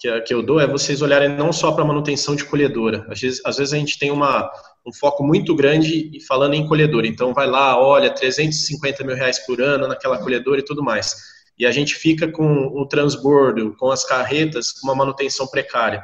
que, 0.00 0.20
que 0.22 0.34
eu 0.34 0.42
dou 0.42 0.58
é 0.58 0.66
vocês 0.66 1.00
olharem 1.00 1.28
não 1.28 1.52
só 1.52 1.70
para 1.70 1.84
a 1.84 1.86
manutenção 1.86 2.34
de 2.34 2.44
colhedora. 2.44 3.06
Às 3.08 3.20
vezes, 3.20 3.40
às 3.44 3.56
vezes 3.56 3.72
a 3.72 3.76
gente 3.76 4.00
tem 4.00 4.10
uma, 4.10 4.50
um 4.84 4.92
foco 4.92 5.22
muito 5.22 5.54
grande 5.54 6.18
falando 6.26 6.54
em 6.54 6.66
colhedora. 6.66 7.06
Então 7.06 7.32
vai 7.32 7.46
lá, 7.46 7.80
olha, 7.80 8.10
350 8.12 9.04
mil 9.04 9.14
reais 9.14 9.38
por 9.46 9.62
ano 9.62 9.86
naquela 9.86 10.18
colhedora 10.18 10.58
e 10.58 10.64
tudo 10.64 10.82
mais. 10.82 11.14
E 11.56 11.66
a 11.66 11.70
gente 11.70 11.94
fica 11.94 12.26
com 12.26 12.66
o 12.66 12.84
transbordo, 12.84 13.76
com 13.76 13.92
as 13.92 14.04
carretas, 14.04 14.72
com 14.72 14.88
uma 14.88 14.94
manutenção 14.96 15.46
precária. 15.46 16.02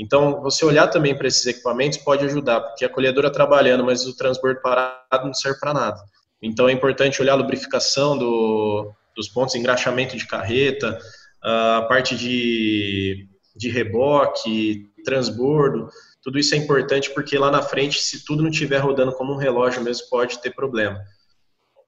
Então, 0.00 0.40
você 0.40 0.64
olhar 0.64 0.88
também 0.88 1.14
para 1.14 1.28
esses 1.28 1.44
equipamentos 1.44 1.98
pode 1.98 2.24
ajudar, 2.24 2.62
porque 2.62 2.86
a 2.86 2.88
colhedora 2.88 3.30
trabalhando, 3.30 3.84
mas 3.84 4.06
o 4.06 4.16
transbordo 4.16 4.62
parado 4.62 5.26
não 5.26 5.34
serve 5.34 5.60
para 5.60 5.74
nada. 5.74 6.00
Então, 6.40 6.70
é 6.70 6.72
importante 6.72 7.20
olhar 7.20 7.34
a 7.34 7.36
lubrificação 7.36 8.16
do, 8.16 8.94
dos 9.14 9.28
pontos, 9.28 9.54
engraxamento 9.54 10.16
de 10.16 10.26
carreta, 10.26 10.98
a 11.42 11.84
parte 11.86 12.16
de, 12.16 13.28
de 13.54 13.68
reboque, 13.68 14.86
transbordo, 15.04 15.90
tudo 16.22 16.38
isso 16.38 16.54
é 16.54 16.58
importante 16.58 17.10
porque 17.10 17.36
lá 17.36 17.50
na 17.50 17.60
frente, 17.60 18.00
se 18.00 18.24
tudo 18.24 18.42
não 18.42 18.50
estiver 18.50 18.78
rodando 18.78 19.12
como 19.12 19.34
um 19.34 19.38
relógio 19.38 19.82
mesmo, 19.82 20.08
pode 20.08 20.40
ter 20.40 20.54
problema. 20.54 20.98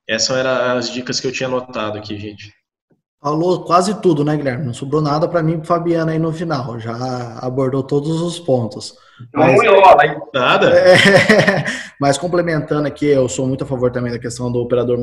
Essas 0.07 0.37
eram 0.37 0.77
as 0.77 0.91
dicas 0.91 1.19
que 1.19 1.27
eu 1.27 1.33
tinha 1.33 1.47
anotado 1.47 1.97
aqui, 1.97 2.19
gente. 2.19 2.53
Falou 3.23 3.65
quase 3.65 3.95
tudo, 4.01 4.25
né, 4.25 4.37
Guilherme? 4.37 4.67
Não 4.67 4.75
sobrou 4.75 5.01
nada 5.01 5.29
para 5.29 5.45
mim 5.45 5.61
e 5.63 5.65
Fabiana 5.65 6.11
aí 6.11 6.19
no 6.19 6.33
final. 6.33 6.81
Já 6.81 7.39
abordou 7.39 7.85
todos 7.85 8.21
os 8.21 8.41
pontos. 8.41 8.99
Mas? 9.33 9.61
Nada. 10.35 10.77
É, 10.77 10.97
mas 12.01 12.19
complementando 12.19 12.89
aqui, 12.89 13.07
eu 13.07 13.29
sou 13.29 13.47
muito 13.47 13.63
a 13.63 13.67
favor 13.67 13.93
também 13.93 14.11
da 14.11 14.19
questão 14.19 14.51
do 14.51 14.59
operador 14.59 14.99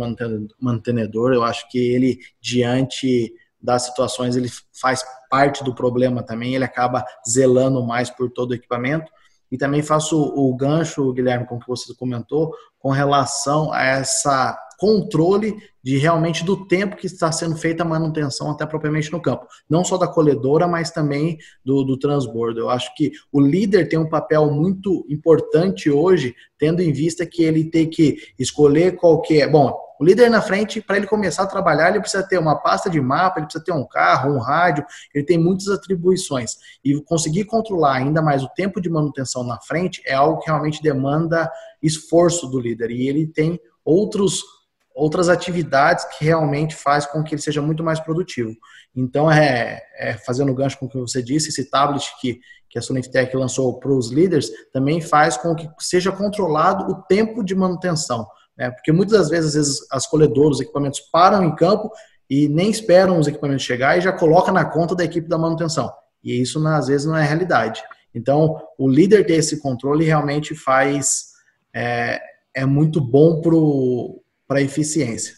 mantenedor. 0.60 1.32
Eu 1.34 1.44
acho 1.44 1.70
que 1.70 1.78
ele, 1.78 2.20
diante 2.42 3.32
das 3.62 3.84
situações, 3.84 4.36
ele 4.36 4.50
faz 4.82 5.02
parte 5.30 5.64
do 5.64 5.74
problema 5.74 6.22
também. 6.22 6.54
Ele 6.54 6.66
acaba 6.66 7.06
zelando 7.26 7.82
mais 7.82 8.10
por 8.10 8.30
todo 8.30 8.52
o 8.52 8.56
equipamento. 8.56 9.10
E 9.50 9.58
também 9.58 9.82
faço 9.82 10.22
o 10.22 10.54
gancho, 10.58 11.14
Guilherme, 11.14 11.48
com 11.48 11.56
o 11.56 11.60
que 11.60 11.70
você 11.70 11.94
comentou, 11.96 12.54
com 12.78 12.92
relação 12.92 13.72
a 13.72 13.82
essa 13.82 14.60
controle 14.80 15.62
de 15.84 15.98
realmente 15.98 16.44
do 16.44 16.66
tempo 16.66 16.96
que 16.96 17.06
está 17.06 17.32
sendo 17.32 17.58
feita 17.58 17.84
a 17.84 17.86
manutenção 17.86 18.50
até 18.50 18.66
propriamente 18.66 19.12
no 19.12 19.22
campo. 19.22 19.46
Não 19.70 19.84
só 19.84 19.98
da 19.98 20.08
colhedora, 20.08 20.68
mas 20.68 20.90
também 20.90 21.38
do, 21.64 21.84
do 21.84 21.98
transbordo. 22.00 22.62
Eu 22.62 22.70
acho 22.70 22.96
que 22.96 23.12
o 23.32 23.42
líder 23.42 23.90
tem 23.90 24.00
um 24.00 24.10
papel 24.10 24.50
muito 24.50 25.06
importante 25.10 25.90
hoje, 25.92 26.34
tendo 26.58 26.82
em 26.82 26.94
vista 26.94 27.26
que 27.26 27.44
ele 27.44 27.66
tem 27.66 27.90
que 27.90 28.18
escolher 28.40 28.96
qual 28.96 29.22
que 29.22 29.42
é. 29.42 29.48
Bom, 29.48 29.78
o 30.00 30.06
líder 30.06 30.30
na 30.30 30.42
frente, 30.42 30.80
para 30.80 30.96
ele 30.96 31.08
começar 31.08 31.44
a 31.44 31.48
trabalhar, 31.48 31.90
ele 31.90 32.00
precisa 32.00 32.24
ter 32.24 32.38
uma 32.38 32.56
pasta 32.56 32.90
de 32.90 33.02
mapa, 33.02 33.40
ele 33.40 33.48
precisa 33.48 33.66
ter 33.66 33.74
um 33.74 33.86
carro, 33.86 34.34
um 34.34 34.40
rádio, 34.40 34.86
ele 35.14 35.26
tem 35.26 35.38
muitas 35.38 35.68
atribuições. 35.68 36.56
E 36.86 37.02
conseguir 37.02 37.44
controlar 37.44 37.96
ainda 37.98 38.22
mais 38.22 38.42
o 38.42 38.50
tempo 38.56 38.80
de 38.80 38.90
manutenção 38.90 39.44
na 39.44 39.60
frente 39.60 40.02
é 40.06 40.14
algo 40.14 40.40
que 40.40 40.50
realmente 40.50 40.82
demanda 40.82 41.52
esforço 41.84 42.48
do 42.48 42.62
líder. 42.62 42.92
E 42.92 43.10
ele 43.10 43.28
tem 43.28 43.60
outros 43.84 44.59
outras 45.00 45.30
atividades 45.30 46.04
que 46.06 46.26
realmente 46.26 46.76
faz 46.76 47.06
com 47.06 47.24
que 47.24 47.34
ele 47.34 47.42
seja 47.42 47.62
muito 47.62 47.84
mais 47.84 48.00
produtivo. 48.00 48.54
Então, 48.94 49.32
é, 49.32 49.82
é 49.98 50.14
fazendo 50.14 50.54
gancho 50.54 50.78
com 50.78 50.86
o 50.86 50.90
que 50.90 50.98
você 50.98 51.24
disse, 51.24 51.50
esse 51.50 51.70
tablet 51.70 52.06
que, 52.20 52.40
que 52.70 52.78
a 52.78 52.82
Sonifitec 52.82 53.36
lançou 53.36 53.80
para 53.80 53.92
os 53.92 54.12
líderes 54.12 54.52
também 54.74 55.00
faz 55.00 55.38
com 55.38 55.56
que 55.56 55.70
seja 55.80 56.12
controlado 56.12 56.92
o 56.92 57.02
tempo 57.04 57.44
de 57.44 57.56
manutenção. 57.56 58.28
Né? 58.58 58.70
Porque 58.72 58.92
muitas 58.92 59.18
das 59.18 59.30
vezes, 59.30 59.54
vezes, 59.54 59.88
as 59.90 60.06
colhedoras, 60.06 60.58
os 60.58 60.62
equipamentos 60.62 61.00
param 61.00 61.46
em 61.46 61.56
campo 61.56 61.90
e 62.30 62.50
nem 62.50 62.70
esperam 62.70 63.18
os 63.18 63.28
equipamentos 63.28 63.64
chegar 63.64 63.98
e 63.98 64.02
já 64.02 64.12
coloca 64.12 64.52
na 64.52 64.66
conta 64.66 64.94
da 64.96 65.06
equipe 65.06 65.30
da 65.30 65.38
manutenção. 65.38 65.90
E 66.22 66.42
isso, 66.42 66.66
às 66.68 66.88
vezes, 66.88 67.08
não 67.08 67.16
é 67.16 67.26
realidade. 67.26 67.82
Então, 68.14 68.62
o 68.78 68.90
líder 68.90 69.26
ter 69.26 69.36
esse 69.36 69.62
controle 69.62 70.04
realmente 70.04 70.54
faz... 70.54 71.30
É, 71.74 72.20
é 72.54 72.66
muito 72.66 73.00
bom 73.00 73.40
para 73.42 73.56
o 73.56 74.22
para 74.50 74.64
eficiência. 74.64 75.36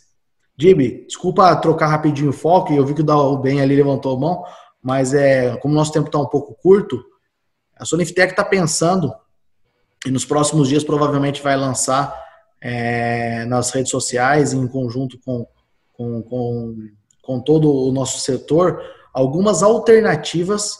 Dibi, 0.55 1.05
desculpa 1.05 1.53
trocar 1.57 1.87
rapidinho 1.87 2.29
o 2.29 2.33
foco, 2.33 2.71
eu 2.71 2.85
vi 2.85 2.93
que 2.93 3.01
o 3.01 3.37
bem 3.37 3.59
ali 3.59 3.75
levantou 3.75 4.15
a 4.15 4.19
mão, 4.19 4.43
mas 4.81 5.13
é, 5.13 5.57
como 5.57 5.75
nosso 5.75 5.91
tempo 5.91 6.07
está 6.07 6.17
um 6.17 6.25
pouco 6.25 6.55
curto, 6.55 7.03
a 7.77 7.83
Soniftec 7.83 8.31
está 8.31 8.45
pensando, 8.45 9.13
e 10.05 10.09
nos 10.09 10.23
próximos 10.23 10.69
dias 10.69 10.83
provavelmente 10.83 11.41
vai 11.41 11.57
lançar 11.57 12.15
é, 12.61 13.43
nas 13.45 13.71
redes 13.71 13.91
sociais, 13.91 14.53
em 14.53 14.65
conjunto 14.65 15.19
com, 15.25 15.45
com, 15.91 16.21
com, 16.21 16.75
com 17.21 17.39
todo 17.41 17.69
o 17.69 17.91
nosso 17.91 18.19
setor, 18.19 18.81
algumas 19.13 19.61
alternativas 19.61 20.77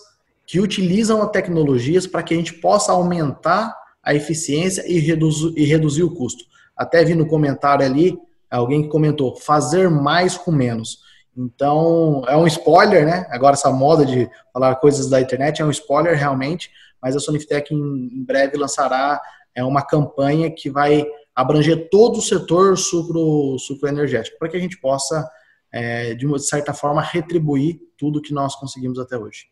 que 0.47 0.61
utilizam 0.61 1.21
a 1.21 1.27
tecnologias 1.27 2.07
para 2.07 2.23
que 2.23 2.33
a 2.33 2.37
gente 2.37 2.53
possa 2.53 2.93
aumentar 2.93 3.75
a 4.01 4.15
eficiência 4.15 4.85
e 4.87 4.99
reduzir, 4.99 5.53
e 5.57 5.65
reduzir 5.65 6.03
o 6.03 6.15
custo. 6.15 6.50
Até 6.81 7.03
vi 7.03 7.13
no 7.13 7.27
comentário 7.27 7.85
ali, 7.85 8.17
alguém 8.49 8.81
que 8.81 8.89
comentou, 8.89 9.35
fazer 9.35 9.87
mais 9.87 10.35
com 10.35 10.51
menos. 10.51 10.97
Então, 11.37 12.23
é 12.27 12.35
um 12.35 12.47
spoiler, 12.47 13.05
né? 13.05 13.27
Agora, 13.29 13.53
essa 13.53 13.69
moda 13.69 14.03
de 14.03 14.27
falar 14.51 14.75
coisas 14.77 15.07
da 15.07 15.21
internet 15.21 15.61
é 15.61 15.65
um 15.65 15.69
spoiler 15.69 16.17
realmente, 16.17 16.71
mas 16.99 17.15
a 17.15 17.19
Sonifitec 17.19 17.71
em, 17.71 18.23
breve 18.25 18.57
lançará 18.57 19.21
é 19.53 19.63
uma 19.63 19.83
campanha 19.83 20.49
que 20.49 20.71
vai 20.71 21.05
abranger 21.35 21.87
todo 21.91 22.17
o 22.17 22.21
setor 22.21 22.75
sucro, 22.75 23.59
sucro 23.59 23.87
energético, 23.87 24.39
para 24.39 24.49
que 24.49 24.57
a 24.57 24.59
gente 24.59 24.81
possa, 24.81 25.29
é, 25.71 26.15
de 26.15 26.25
uma 26.25 26.39
certa 26.39 26.73
forma, 26.73 26.99
retribuir 26.99 27.79
tudo 27.95 28.23
que 28.23 28.33
nós 28.33 28.55
conseguimos 28.55 28.97
até 28.97 29.15
hoje. 29.15 29.45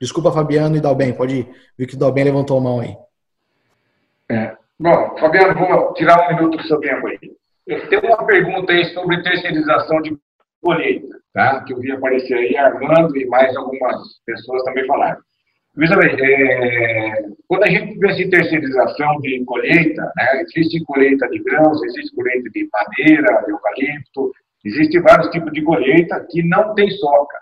Desculpa, 0.00 0.30
Fabiano 0.30 0.76
e 0.76 0.80
Dalben, 0.80 1.12
pode 1.14 1.34
ir. 1.34 1.48
Vi 1.76 1.84
que 1.84 1.96
o 1.96 1.98
Dalben 1.98 2.22
levantou 2.22 2.58
a 2.58 2.60
mão 2.60 2.78
aí. 2.78 2.96
É, 4.30 4.56
Bom, 4.80 5.14
Fabiano, 5.18 5.54
vou 5.58 5.92
tirar 5.92 6.24
um 6.24 6.34
minuto 6.34 6.56
do 6.56 6.66
seu 6.66 6.80
tempo 6.80 7.06
aí. 7.06 7.18
Eu 7.66 7.86
tenho 7.88 8.02
uma 8.06 8.26
pergunta 8.26 8.72
aí 8.72 8.84
sobre 8.86 9.22
terceirização 9.22 10.00
de 10.00 10.16
colheita, 10.62 11.16
tá? 11.34 11.62
Que 11.64 11.74
eu 11.74 11.78
vi 11.78 11.92
aparecer 11.92 12.34
aí, 12.34 12.56
Armando 12.56 13.16
e 13.16 13.26
mais 13.26 13.54
algumas 13.56 13.96
pessoas 14.24 14.62
também 14.64 14.86
falaram. 14.86 15.20
Veja 15.76 15.96
bem, 15.96 16.16
é, 16.18 17.22
quando 17.46 17.64
a 17.64 17.68
gente 17.68 17.98
pensa 17.98 18.22
em 18.22 18.30
terceirização 18.30 19.20
de 19.20 19.44
colheita, 19.44 20.02
né, 20.16 20.42
existe 20.42 20.82
colheita 20.84 21.28
de 21.28 21.38
grãos, 21.40 21.82
existe 21.84 22.16
colheita 22.16 22.50
de 22.50 22.68
madeira, 22.72 23.44
de 23.44 23.52
eucalipto, 23.52 24.32
Existem 24.64 25.00
vários 25.00 25.30
tipos 25.30 25.52
de 25.52 25.62
colheita 25.62 26.26
que 26.28 26.42
não 26.42 26.74
tem 26.74 26.90
soca. 26.90 27.38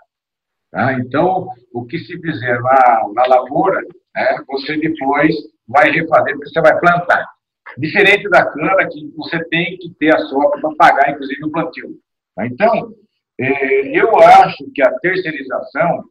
Tá? 0.71 0.93
Então, 0.93 1.49
o 1.73 1.85
que 1.85 1.97
se 1.99 2.19
fizer 2.19 2.61
na, 2.61 3.09
na 3.13 3.25
lavoura, 3.25 3.81
né, 4.15 4.37
você 4.47 4.77
depois 4.77 5.35
vai 5.69 5.91
refazer, 5.91 6.33
porque 6.33 6.49
você 6.49 6.61
vai 6.61 6.77
plantar. 6.79 7.25
Diferente 7.77 8.27
da 8.29 8.45
cana, 8.45 8.87
que 8.87 9.13
você 9.15 9.43
tem 9.45 9.77
que 9.77 9.93
ter 9.99 10.13
a 10.13 10.19
soca 10.19 10.59
para 10.59 10.75
pagar, 10.75 11.11
inclusive, 11.11 11.45
o 11.45 11.51
plantio. 11.51 11.91
Tá? 12.35 12.47
Então, 12.47 12.93
é, 13.39 13.97
eu 13.97 14.09
acho 14.19 14.69
que 14.73 14.81
a 14.81 14.91
terceirização 14.99 16.03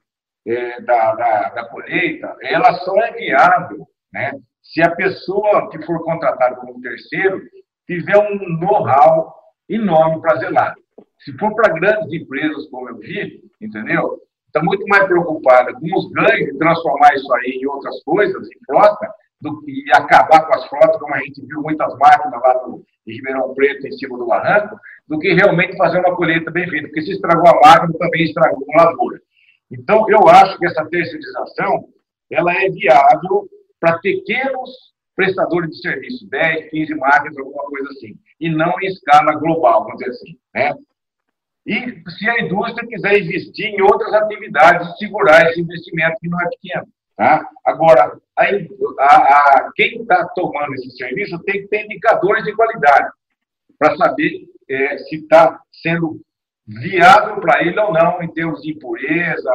é, 0.47 0.81
da, 0.81 1.15
da, 1.15 1.49
da, 1.51 1.65
colheita, 1.69 2.35
ela 2.43 2.73
só 2.75 2.97
é 3.03 3.13
viável 3.13 3.87
né, 4.13 4.33
se 4.63 4.81
a 4.81 4.95
pessoa 4.95 5.69
que 5.71 5.85
for 5.85 6.03
contratada 6.05 6.57
como 6.57 6.81
terceiro 6.81 7.43
tiver 7.87 8.17
um 8.17 8.59
know-how 8.59 9.35
enorme 9.69 10.21
para 10.23 10.37
zelar. 10.37 10.75
Se 11.19 11.37
for 11.37 11.55
para 11.55 11.75
grandes 11.75 12.13
empresas, 12.13 12.67
como 12.71 12.89
eu 12.89 12.99
vi, 12.99 13.43
entendeu? 13.61 14.21
Está 14.47 14.63
muito 14.63 14.87
mais 14.87 15.05
preocupada 15.07 15.75
com 15.75 15.99
os 15.99 16.11
ganhos 16.13 16.57
transformar 16.57 17.15
isso 17.15 17.31
aí 17.35 17.61
em 17.61 17.67
outras 17.67 18.03
coisas, 18.05 18.49
em 18.49 18.65
frota, 18.65 19.13
do 19.41 19.61
que 19.63 19.85
acabar 19.93 20.47
com 20.47 20.55
as 20.55 20.67
frotas, 20.67 20.99
como 20.99 21.15
a 21.15 21.19
gente 21.19 21.47
viu 21.47 21.63
muitas 21.63 21.97
máquinas 21.99 22.41
lá 22.41 22.67
no 22.67 22.85
Ribeirão 23.07 23.55
Preto, 23.55 23.87
em 23.87 23.93
cima 23.93 24.19
do 24.19 24.27
barranco, 24.27 24.79
do 25.07 25.19
que 25.19 25.33
realmente 25.33 25.77
fazer 25.77 25.99
uma 26.01 26.17
colheita 26.17 26.51
bem 26.51 26.69
feita. 26.69 26.89
Porque 26.89 27.03
se 27.03 27.13
estragou 27.13 27.49
a 27.49 27.61
máquina, 27.61 27.99
também 27.99 28.25
estragou 28.25 28.65
a 28.75 28.85
lavoura. 28.85 29.21
Então, 29.71 30.09
eu 30.09 30.29
acho 30.29 30.59
que 30.59 30.67
essa 30.67 30.85
terceirização 30.87 31.89
ela 32.31 32.53
é 32.53 32.69
viável 32.69 33.49
para 33.81 33.99
pequenos 33.99 34.71
prestadores 35.15 35.71
de 35.71 35.81
serviço, 35.81 36.29
10, 36.29 36.71
15 36.71 36.95
máquinas, 36.95 37.39
alguma 37.39 37.65
coisa 37.65 37.89
assim, 37.91 38.15
e 38.39 38.49
não 38.49 38.73
em 38.81 38.87
escala 38.87 39.35
global, 39.35 39.85
vamos 39.85 39.99
dizer 39.99 40.11
assim. 40.11 40.39
Né? 40.55 40.75
E 41.67 42.11
se 42.11 42.31
a 42.31 42.41
indústria 42.41 42.89
quiser 42.89 43.21
investir 43.21 43.67
em 43.67 43.83
outras 43.83 44.13
atividades, 44.15 44.97
segurar 44.97 45.51
esse 45.51 45.61
investimento 45.61 46.17
que 46.21 46.29
não 46.29 46.41
é 46.41 46.49
pequeno. 46.51 46.87
Tá? 47.19 47.45
Agora, 47.65 48.17
a, 48.37 48.45
a, 48.45 49.07
a 49.09 49.73
quem 49.75 50.03
está 50.03 50.25
tomando 50.37 50.73
esse 50.75 50.97
serviço 50.97 51.37
tem 51.41 51.63
que 51.63 51.67
ter 51.67 51.85
indicadores 51.85 52.45
de 52.45 52.55
qualidade 52.55 53.11
para 53.77 53.97
saber 53.97 54.47
é, 54.71 54.99
se 54.99 55.17
está 55.17 55.61
sendo 55.83 56.21
viável 56.65 57.41
para 57.41 57.61
ele 57.65 57.77
ou 57.81 57.93
não 57.93 58.23
em 58.23 58.33
termos 58.33 58.63
de 58.63 58.71
impureza, 58.71 59.51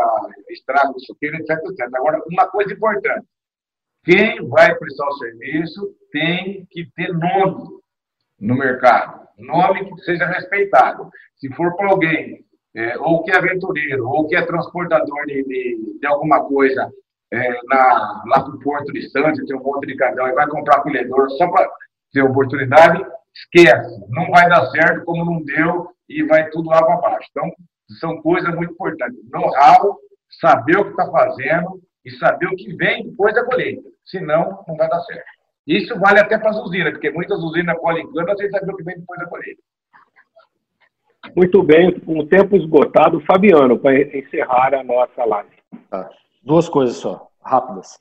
estrago 0.49 0.93
de 0.95 1.05
suqueiro, 1.05 1.37
etc, 1.37 1.51
etc. 1.51 1.87
Agora, 1.95 2.21
uma 2.29 2.47
coisa 2.47 2.73
importante, 2.73 3.25
quem 4.03 4.45
vai 4.49 4.75
prestar 4.75 5.07
o 5.07 5.17
serviço 5.17 5.95
tem 6.11 6.67
que 6.69 6.85
ter 6.97 7.13
nome 7.13 7.79
no 8.41 8.55
mercado, 8.55 9.25
nome 9.37 9.85
que 9.85 10.01
seja 10.01 10.25
respeitado. 10.25 11.09
Se 11.37 11.47
for 11.53 11.73
para 11.77 11.91
alguém, 11.91 12.43
é, 12.75 12.97
ou 12.97 13.23
que 13.23 13.31
é 13.31 13.37
aventureiro, 13.37 14.05
ou 14.05 14.27
que 14.27 14.35
é 14.35 14.45
transportador 14.45 15.25
de, 15.27 15.43
de, 15.45 15.99
de 16.01 16.05
alguma 16.05 16.43
coisa 16.43 16.91
é, 17.33 17.59
na, 17.67 18.23
lá 18.27 18.43
para 18.43 18.53
o 18.53 18.59
porto 18.59 18.93
distante, 18.93 19.43
tem 19.45 19.57
um 19.57 19.63
monte 19.63 19.87
de 19.87 19.95
cadão 19.95 20.27
e 20.27 20.33
vai 20.33 20.47
comprar 20.47 20.83
colhedor 20.83 21.29
só 21.31 21.49
para 21.49 21.67
ter 22.11 22.21
oportunidade, 22.21 23.03
esquece, 23.33 24.05
não 24.09 24.29
vai 24.29 24.47
dar 24.47 24.67
certo 24.67 25.03
como 25.03 25.25
não 25.25 25.43
deu 25.43 25.89
e 26.07 26.23
vai 26.23 26.47
tudo 26.51 26.69
lá 26.69 26.85
para 26.85 26.97
baixo. 26.97 27.27
Então, 27.31 27.51
são 27.99 28.21
coisas 28.21 28.53
muito 28.55 28.73
importantes. 28.73 29.19
Know-how, 29.31 29.97
saber 30.39 30.77
o 30.77 30.85
que 30.85 30.91
está 30.91 31.09
fazendo 31.09 31.81
e 32.05 32.11
saber 32.11 32.45
o 32.45 32.55
que 32.55 32.75
vem 32.75 33.09
depois 33.09 33.33
da 33.33 33.43
colheita. 33.43 33.89
Senão, 34.05 34.63
não 34.67 34.75
vai 34.75 34.87
dar 34.87 35.01
certo. 35.01 35.25
Isso 35.65 35.97
vale 35.99 36.19
até 36.19 36.37
para 36.37 36.51
as 36.51 36.59
usinas, 36.59 36.91
porque 36.91 37.09
muitas 37.09 37.39
usinas 37.39 37.77
colhem 37.79 38.11
cana 38.11 38.35
sem 38.37 38.49
saber 38.51 38.71
o 38.71 38.75
que 38.75 38.83
vem 38.83 38.99
depois 38.99 39.19
da 39.19 39.25
colheita. 39.25 39.61
Muito 41.35 41.63
bem, 41.63 41.99
um 42.05 42.27
tempo 42.27 42.55
esgotado. 42.55 43.21
Fabiano, 43.21 43.79
para 43.79 43.99
encerrar 43.99 44.75
a 44.75 44.83
nossa 44.83 45.23
live. 45.25 45.49
Tá. 45.89 46.09
Duas 46.43 46.67
coisas 46.67 46.97
só, 46.97 47.27
rápidas. 47.41 47.99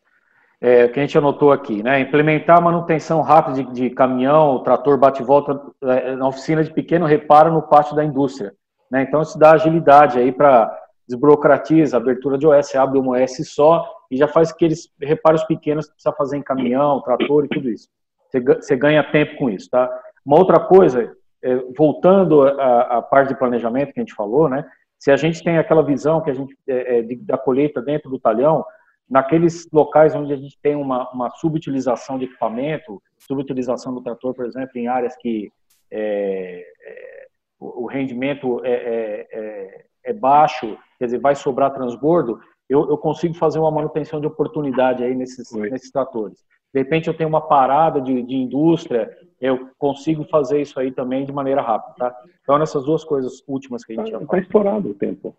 É, 0.60 0.86
que 0.88 0.98
a 0.98 1.02
gente 1.02 1.18
anotou 1.18 1.50
aqui, 1.50 1.82
né? 1.82 2.00
Implementar 2.00 2.62
manutenção 2.62 3.20
rápida 3.20 3.64
de, 3.64 3.72
de 3.72 3.90
caminhão, 3.90 4.62
trator 4.62 4.96
bate-volta 4.96 5.60
é, 5.82 6.14
na 6.14 6.28
oficina 6.28 6.62
de 6.62 6.72
pequeno 6.72 7.04
reparo 7.04 7.52
no 7.52 7.62
pátio 7.62 7.96
da 7.96 8.04
indústria. 8.04 8.52
Né? 8.90 9.02
Então, 9.02 9.22
isso 9.22 9.38
dá 9.38 9.52
agilidade 9.52 10.18
aí 10.18 10.30
para 10.30 10.70
desburocratiza, 11.08 11.96
abertura 11.96 12.38
de 12.38 12.46
OS, 12.46 12.74
abre 12.76 12.98
um 12.98 13.10
OS 13.10 13.48
só 13.48 13.84
e 14.10 14.16
já 14.16 14.28
faz 14.28 14.50
aqueles 14.50 14.88
reparos 15.00 15.42
pequenos 15.44 15.86
que 15.86 15.94
precisa 15.94 16.14
fazer 16.14 16.36
em 16.36 16.42
caminhão, 16.42 17.00
trator 17.00 17.44
e 17.44 17.48
tudo 17.48 17.68
isso. 17.68 17.88
Você 18.30 18.76
ganha 18.76 19.02
tempo 19.02 19.36
com 19.36 19.50
isso, 19.50 19.68
tá? 19.68 19.90
Uma 20.24 20.38
outra 20.38 20.60
coisa, 20.60 21.12
é, 21.42 21.56
voltando 21.76 22.42
à 22.42 23.02
parte 23.02 23.28
de 23.28 23.38
planejamento 23.38 23.92
que 23.92 24.00
a 24.00 24.02
gente 24.02 24.14
falou, 24.14 24.48
né? 24.48 24.64
Se 25.02 25.10
a 25.10 25.16
gente 25.16 25.42
tem 25.42 25.58
aquela 25.58 25.82
visão 25.82 26.20
que 26.20 26.30
a 26.30 26.32
gente 26.32 26.56
é, 26.64 26.98
é, 26.98 27.02
de, 27.02 27.16
da 27.16 27.36
colheita 27.36 27.82
dentro 27.82 28.08
do 28.08 28.20
talhão, 28.20 28.64
naqueles 29.10 29.68
locais 29.72 30.14
onde 30.14 30.32
a 30.32 30.36
gente 30.36 30.56
tem 30.62 30.76
uma, 30.76 31.10
uma 31.10 31.28
subutilização 31.28 32.16
de 32.16 32.26
equipamento, 32.26 33.02
subutilização 33.18 33.92
do 33.92 34.00
trator, 34.00 34.32
por 34.32 34.46
exemplo, 34.46 34.70
em 34.76 34.86
áreas 34.86 35.16
que 35.16 35.50
é, 35.90 36.64
é, 36.86 37.26
o 37.58 37.84
rendimento 37.86 38.64
é, 38.64 38.70
é, 38.70 39.28
é, 39.32 39.84
é, 40.04 40.12
baixo, 40.12 40.78
quer 41.00 41.06
dizer, 41.06 41.18
vai 41.18 41.34
sobrar 41.34 41.74
transbordo, 41.74 42.38
eu, 42.68 42.88
eu, 42.88 42.96
consigo 42.96 43.34
fazer 43.34 43.58
uma 43.58 43.72
manutenção 43.72 44.20
de 44.20 44.28
oportunidade 44.28 45.02
aí 45.02 45.16
nesses, 45.16 45.50
nesses 45.52 45.90
tratores. 45.90 46.38
De 46.72 46.80
repente 46.80 47.08
eu 47.08 47.14
tenho 47.14 47.28
uma 47.28 47.48
parada 47.48 48.00
de, 48.00 48.22
de 48.22 48.36
indústria, 48.36 49.10
eu 49.42 49.70
consigo 49.76 50.24
fazer 50.30 50.62
isso 50.62 50.78
aí 50.78 50.92
também 50.92 51.26
de 51.26 51.32
maneira 51.32 51.60
rápida, 51.60 51.94
tá? 51.98 52.16
Então, 52.42 52.58
nessas 52.58 52.84
duas 52.84 53.02
coisas 53.02 53.42
últimas 53.48 53.84
que 53.84 53.92
a 53.92 53.96
gente 53.96 54.12
já 54.12 54.18
Está 54.18 54.38
estourado 54.38 54.90
o 54.90 54.94
tempo. 54.94 55.36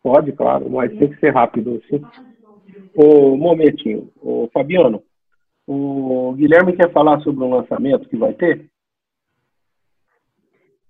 Pode, 0.00 0.30
claro, 0.30 0.70
mas 0.70 0.96
tem 0.96 1.08
que 1.08 1.18
ser 1.18 1.34
rápido, 1.34 1.82
sim. 1.90 2.00
Um 2.96 3.36
momentinho. 3.36 4.12
O 4.22 4.48
Fabiano, 4.52 5.02
o 5.66 6.32
Guilherme 6.36 6.76
quer 6.76 6.92
falar 6.92 7.20
sobre 7.22 7.42
o 7.42 7.50
lançamento 7.50 8.08
que 8.08 8.16
vai 8.16 8.32
ter? 8.32 8.70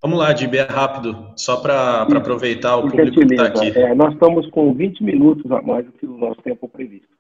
Vamos 0.03 0.19
lá, 0.19 0.35
Dib, 0.35 0.55
é 0.55 0.63
rápido, 0.63 1.33
só 1.35 1.61
para 1.61 2.03
aproveitar 2.03 2.77
o 2.77 2.83
público 2.83 3.27
que 3.27 3.35
está 3.35 3.47
aqui. 3.47 3.77
É, 3.77 3.95
nós 3.95 4.13
estamos 4.13 4.49
com 4.51 4.73
20 4.75 5.03
minutos 5.03 5.51
a 5.51 5.63
mais 5.63 5.87
do 5.87 5.93
que 5.93 6.07
o 6.07 6.19
nosso 6.19 6.41
tempo 6.43 6.69
previsto. 6.69 7.18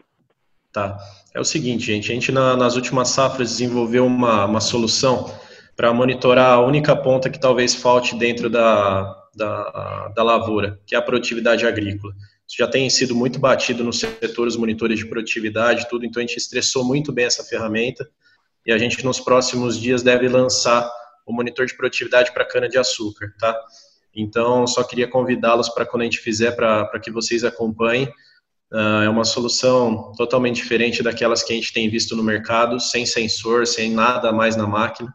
Tá. 0.72 0.98
É 1.34 1.40
o 1.40 1.44
seguinte, 1.44 1.84
gente, 1.84 2.10
a 2.10 2.14
gente 2.14 2.32
na, 2.32 2.56
nas 2.56 2.76
últimas 2.76 3.08
safras 3.08 3.50
desenvolveu 3.50 4.06
uma, 4.06 4.44
uma 4.44 4.60
solução 4.60 5.32
para 5.76 5.92
monitorar 5.92 6.52
a 6.52 6.60
única 6.60 6.94
ponta 6.96 7.30
que 7.30 7.40
talvez 7.40 7.74
falte 7.74 8.16
dentro 8.16 8.50
da, 8.50 9.16
da, 9.34 10.08
da 10.14 10.22
lavoura, 10.22 10.80
que 10.86 10.94
é 10.94 10.98
a 10.98 11.02
produtividade 11.02 11.66
agrícola. 11.66 12.12
Isso 12.46 12.56
já 12.58 12.66
tem 12.66 12.88
sido 12.90 13.14
muito 13.14 13.38
batido 13.38 13.84
no 13.84 13.92
setor, 13.92 14.46
os 14.46 14.56
monitores 14.56 14.98
de 14.98 15.06
produtividade, 15.06 15.88
tudo, 15.88 16.04
então 16.04 16.22
a 16.22 16.26
gente 16.26 16.36
estressou 16.36 16.84
muito 16.84 17.12
bem 17.12 17.26
essa 17.26 17.44
ferramenta 17.44 18.08
e 18.66 18.72
a 18.72 18.78
gente 18.78 19.04
nos 19.04 19.20
próximos 19.20 19.78
dias 19.78 20.02
deve 20.02 20.28
lançar 20.28 20.90
o 21.26 21.32
monitor 21.32 21.66
de 21.66 21.76
produtividade 21.76 22.32
para 22.32 22.44
cana-de-açúcar, 22.44 23.34
tá? 23.38 23.58
Então, 24.14 24.66
só 24.66 24.82
queria 24.82 25.06
convidá-los 25.06 25.68
para 25.68 25.86
quando 25.86 26.02
a 26.02 26.04
gente 26.04 26.18
fizer, 26.18 26.52
para 26.52 26.98
que 26.98 27.10
vocês 27.10 27.44
acompanhem. 27.44 28.10
Uh, 28.72 29.02
é 29.04 29.08
uma 29.08 29.24
solução 29.24 30.12
totalmente 30.16 30.56
diferente 30.56 31.02
daquelas 31.02 31.42
que 31.42 31.52
a 31.52 31.56
gente 31.56 31.72
tem 31.72 31.88
visto 31.88 32.14
no 32.14 32.22
mercado, 32.22 32.78
sem 32.78 33.06
sensor, 33.06 33.66
sem 33.66 33.90
nada 33.90 34.30
mais 34.30 34.56
na 34.56 34.66
máquina. 34.66 35.12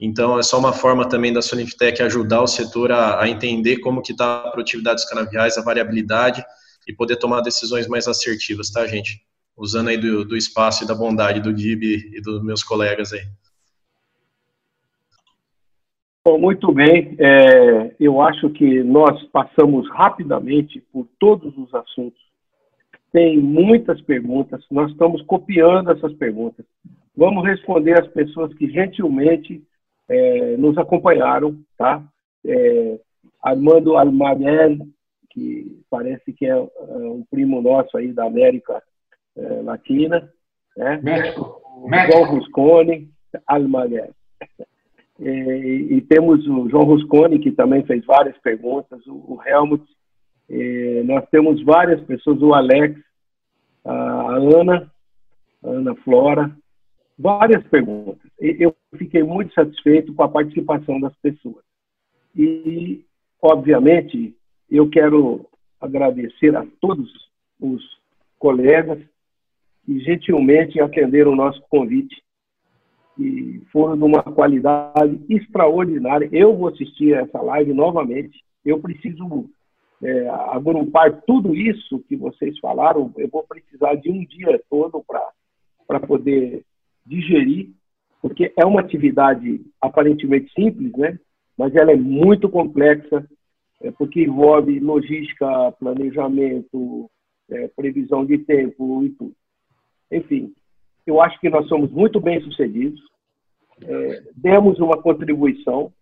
Então, 0.00 0.38
é 0.38 0.42
só 0.42 0.58
uma 0.58 0.72
forma 0.72 1.08
também 1.08 1.32
da 1.32 1.42
Soniftec 1.42 2.02
ajudar 2.02 2.40
o 2.40 2.46
setor 2.46 2.90
a, 2.90 3.22
a 3.22 3.28
entender 3.28 3.78
como 3.78 4.02
que 4.02 4.12
está 4.12 4.44
a 4.46 4.50
produtividade 4.50 4.96
dos 4.96 5.04
canaviais, 5.04 5.58
a 5.58 5.62
variabilidade 5.62 6.42
e 6.88 6.92
poder 6.92 7.16
tomar 7.16 7.42
decisões 7.42 7.86
mais 7.86 8.08
assertivas, 8.08 8.70
tá, 8.70 8.86
gente? 8.86 9.20
Usando 9.56 9.88
aí 9.88 9.98
do, 9.98 10.24
do 10.24 10.36
espaço 10.36 10.84
e 10.84 10.86
da 10.86 10.94
bondade 10.94 11.40
do 11.40 11.52
DIB 11.52 12.12
e 12.16 12.20
dos 12.22 12.42
meus 12.42 12.64
colegas 12.64 13.12
aí. 13.12 13.20
Bom, 16.24 16.38
muito 16.38 16.72
bem. 16.72 17.16
É, 17.18 17.94
eu 18.00 18.20
acho 18.22 18.50
que 18.50 18.82
nós 18.82 19.22
passamos 19.24 19.88
rapidamente 19.90 20.82
por 20.92 21.06
todos 21.18 21.56
os 21.58 21.74
assuntos. 21.74 22.29
Tem 23.12 23.38
muitas 23.38 24.00
perguntas, 24.02 24.64
nós 24.70 24.90
estamos 24.92 25.22
copiando 25.22 25.90
essas 25.90 26.12
perguntas. 26.14 26.64
Vamos 27.16 27.44
responder 27.44 28.00
às 28.00 28.06
pessoas 28.08 28.54
que 28.54 28.70
gentilmente 28.70 29.62
é, 30.08 30.56
nos 30.56 30.78
acompanharam, 30.78 31.58
tá? 31.76 32.02
É, 32.46 33.00
Armando 33.42 33.96
Almaguer, 33.96 34.78
que 35.30 35.80
parece 35.90 36.32
que 36.32 36.46
é, 36.46 36.50
é 36.50 36.56
um 36.56 37.24
primo 37.30 37.60
nosso 37.60 37.96
aí 37.96 38.12
da 38.12 38.24
América 38.24 38.82
é, 39.36 39.62
Latina, 39.62 40.30
né? 40.76 41.00
México. 41.02 41.60
João 42.10 42.24
Rusconi, 42.30 43.10
Almaguer. 43.46 44.10
E, 45.22 45.88
e, 45.90 46.00
temos 46.00 46.46
o 46.46 46.66
João 46.70 46.84
Rusconi, 46.84 47.38
que 47.40 47.52
também 47.52 47.84
fez 47.84 48.02
várias 48.06 48.38
perguntas, 48.38 49.06
o, 49.06 49.34
o 49.34 49.38
Helmut, 49.44 49.84
e 50.50 51.02
nós 51.04 51.24
temos 51.30 51.62
várias 51.62 52.00
pessoas, 52.02 52.42
o 52.42 52.52
Alex, 52.52 53.00
a 53.84 54.34
Ana, 54.34 54.90
a 55.62 55.68
Ana 55.68 55.94
Flora, 55.96 56.50
várias 57.16 57.62
perguntas. 57.68 58.28
Eu 58.36 58.74
fiquei 58.96 59.22
muito 59.22 59.54
satisfeito 59.54 60.12
com 60.12 60.24
a 60.24 60.28
participação 60.28 60.98
das 60.98 61.14
pessoas. 61.18 61.64
E, 62.36 63.04
obviamente, 63.40 64.34
eu 64.68 64.90
quero 64.90 65.46
agradecer 65.80 66.56
a 66.56 66.66
todos 66.80 67.08
os 67.60 67.82
colegas 68.36 68.98
que 69.84 70.00
gentilmente 70.00 70.80
atenderam 70.80 71.32
o 71.32 71.36
nosso 71.36 71.62
convite 71.68 72.22
e 73.16 73.60
foram 73.70 73.96
de 73.96 74.02
uma 74.02 74.22
qualidade 74.22 75.20
extraordinária. 75.28 76.28
Eu 76.32 76.56
vou 76.56 76.68
assistir 76.68 77.12
essa 77.14 77.40
live 77.40 77.72
novamente. 77.72 78.42
Eu 78.64 78.80
preciso 78.80 79.48
é, 80.02 80.28
agrupar 80.28 81.22
tudo 81.26 81.54
isso 81.54 82.00
que 82.08 82.16
vocês 82.16 82.58
falaram. 82.58 83.12
Eu 83.16 83.28
vou 83.28 83.44
precisar 83.44 83.94
de 83.96 84.10
um 84.10 84.24
dia 84.24 84.60
todo 84.68 85.04
para 85.86 86.00
poder 86.00 86.64
digerir, 87.04 87.70
porque 88.22 88.52
é 88.56 88.64
uma 88.64 88.80
atividade 88.80 89.60
aparentemente 89.80 90.52
simples, 90.52 90.92
né? 90.92 91.18
mas 91.56 91.74
ela 91.74 91.92
é 91.92 91.96
muito 91.96 92.48
complexa, 92.48 93.26
é, 93.82 93.90
porque 93.90 94.22
envolve 94.22 94.78
logística, 94.80 95.72
planejamento, 95.72 97.10
é, 97.50 97.68
previsão 97.68 98.24
de 98.24 98.38
tempo 98.38 99.04
e 99.04 99.10
tudo. 99.10 99.34
Enfim, 100.10 100.54
eu 101.06 101.20
acho 101.20 101.38
que 101.40 101.50
nós 101.50 101.68
somos 101.68 101.90
muito 101.90 102.20
bem 102.20 102.40
sucedidos, 102.40 103.00
é, 103.82 104.22
demos 104.34 104.78
uma 104.78 105.00
contribuição, 105.00 105.92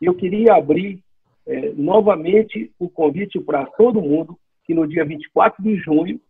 e 0.00 0.06
eu 0.06 0.14
queria 0.14 0.54
abrir 0.54 1.02
é, 1.48 1.72
novamente 1.74 2.70
o 2.78 2.90
convite 2.90 3.40
para 3.40 3.64
todo 3.64 4.02
mundo 4.02 4.38
que 4.64 4.74
no 4.74 4.86
dia 4.86 5.02
24 5.02 5.62
de 5.62 5.76
junho, 5.76 6.20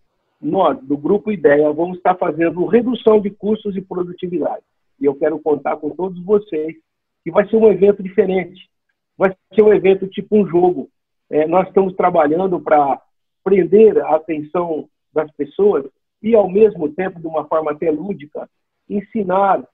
nós, 0.41 0.81
do 0.81 0.97
Grupo 0.97 1.33
Ideia, 1.33 1.73
vamos 1.73 1.97
estar 1.97 2.15
fazendo 2.15 2.65
redução 2.67 3.21
de 3.21 3.29
custos 3.29 3.77
e 3.77 3.81
produtividade. 3.81 4.63
E 5.01 5.05
eu 5.05 5.17
quero 5.17 5.41
contar 5.41 5.77
com 5.77 5.91
todos 5.91 6.25
vocês 6.25 6.77
que 7.25 7.33
vai 7.33 7.49
ser 7.49 7.57
um 7.57 7.69
evento 7.69 8.01
diferente. 8.01 8.71
Vai 9.17 9.35
ser 9.53 9.63
um 9.63 9.75
evento 9.75 10.07
tipo 10.07 10.37
um 10.37 10.47
jogo. 10.47 10.89
É, 11.29 11.49
nós 11.49 11.67
estamos 11.67 11.97
trabalhando 11.97 12.61
para 12.61 13.03
prender 13.43 13.99
a 13.99 14.15
atenção 14.15 14.89
das 15.13 15.29
pessoas 15.33 15.85
e, 16.23 16.37
ao 16.37 16.49
mesmo 16.49 16.89
tempo, 16.91 17.19
de 17.19 17.27
uma 17.27 17.45
forma 17.49 17.73
até 17.73 17.91
lúdica, 17.91 18.49
ensinar, 18.89 19.67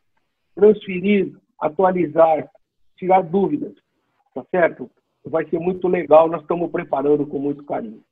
transferir, 0.54 1.34
atualizar, 1.60 2.48
tirar 2.96 3.22
dúvidas, 3.22 3.74
tá 4.34 4.42
certo? 4.50 4.90
Vai 5.24 5.48
ser 5.48 5.58
muito 5.58 5.88
legal, 5.88 6.28
nós 6.28 6.42
estamos 6.42 6.70
preparando 6.70 7.26
com 7.26 7.38
muito 7.38 7.64
carinho. 7.64 8.02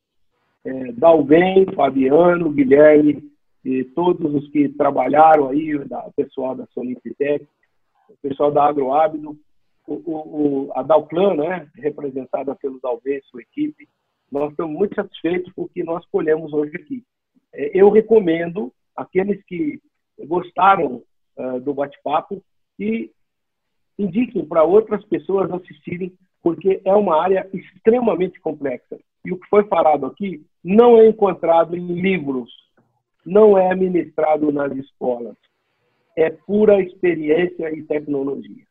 É, 0.65 0.93
Dalben, 0.93 1.67
Fabiano, 1.75 2.51
Guilherme, 2.51 3.31
e 3.65 3.85
todos 3.85 4.35
os 4.35 4.49
que 4.51 4.69
trabalharam 4.71 5.49
aí, 5.49 5.75
o 5.77 6.13
pessoal 6.17 6.55
da 6.55 6.67
Solintitec, 6.69 7.47
o 8.09 8.17
pessoal 8.21 8.51
da 8.51 8.65
Agroábido, 8.65 9.37
o, 9.87 9.95
o, 9.95 10.73
a 10.75 10.83
Dalplan, 10.83 11.35
né, 11.35 11.69
representada 11.77 12.55
pelo 12.57 12.81
Dalben, 12.81 13.21
sua 13.31 13.43
equipe, 13.43 13.89
nós 14.31 14.51
estamos 14.51 14.77
muito 14.77 14.95
satisfeitos 14.95 15.53
com 15.53 15.63
o 15.63 15.69
que 15.69 15.83
nós 15.83 16.05
colhemos 16.07 16.53
hoje 16.53 16.75
aqui. 16.77 17.05
É, 17.53 17.71
eu 17.79 17.91
recomendo 17.91 18.73
aqueles 18.97 19.43
que 19.45 19.81
gostaram 20.27 21.03
uh, 21.37 21.61
do 21.61 21.75
bate-papo 21.75 22.43
que 22.77 23.11
indiquem 23.99 24.45
para 24.45 24.65
outras 24.65 25.05
pessoas 25.05 25.51
assistirem, 25.51 26.13
porque 26.43 26.81
é 26.85 26.95
uma 26.95 27.23
área 27.23 27.49
extremamente 27.53 28.41
complexa. 28.41 28.99
E 29.25 29.33
o 29.33 29.39
que 29.39 29.49
foi 29.49 29.65
falado 29.65 30.07
aqui 30.07 30.45
não 30.63 30.99
é 30.99 31.07
encontrado 31.07 31.77
em 31.77 32.01
livros, 32.01 32.51
não 33.25 33.57
é 33.57 33.75
ministrado 33.75 34.51
nas 34.51 34.73
escolas. 34.77 35.37
É 36.17 36.31
pura 36.31 36.83
experiência 36.83 37.71
e 37.73 37.83
tecnologia. 37.85 38.65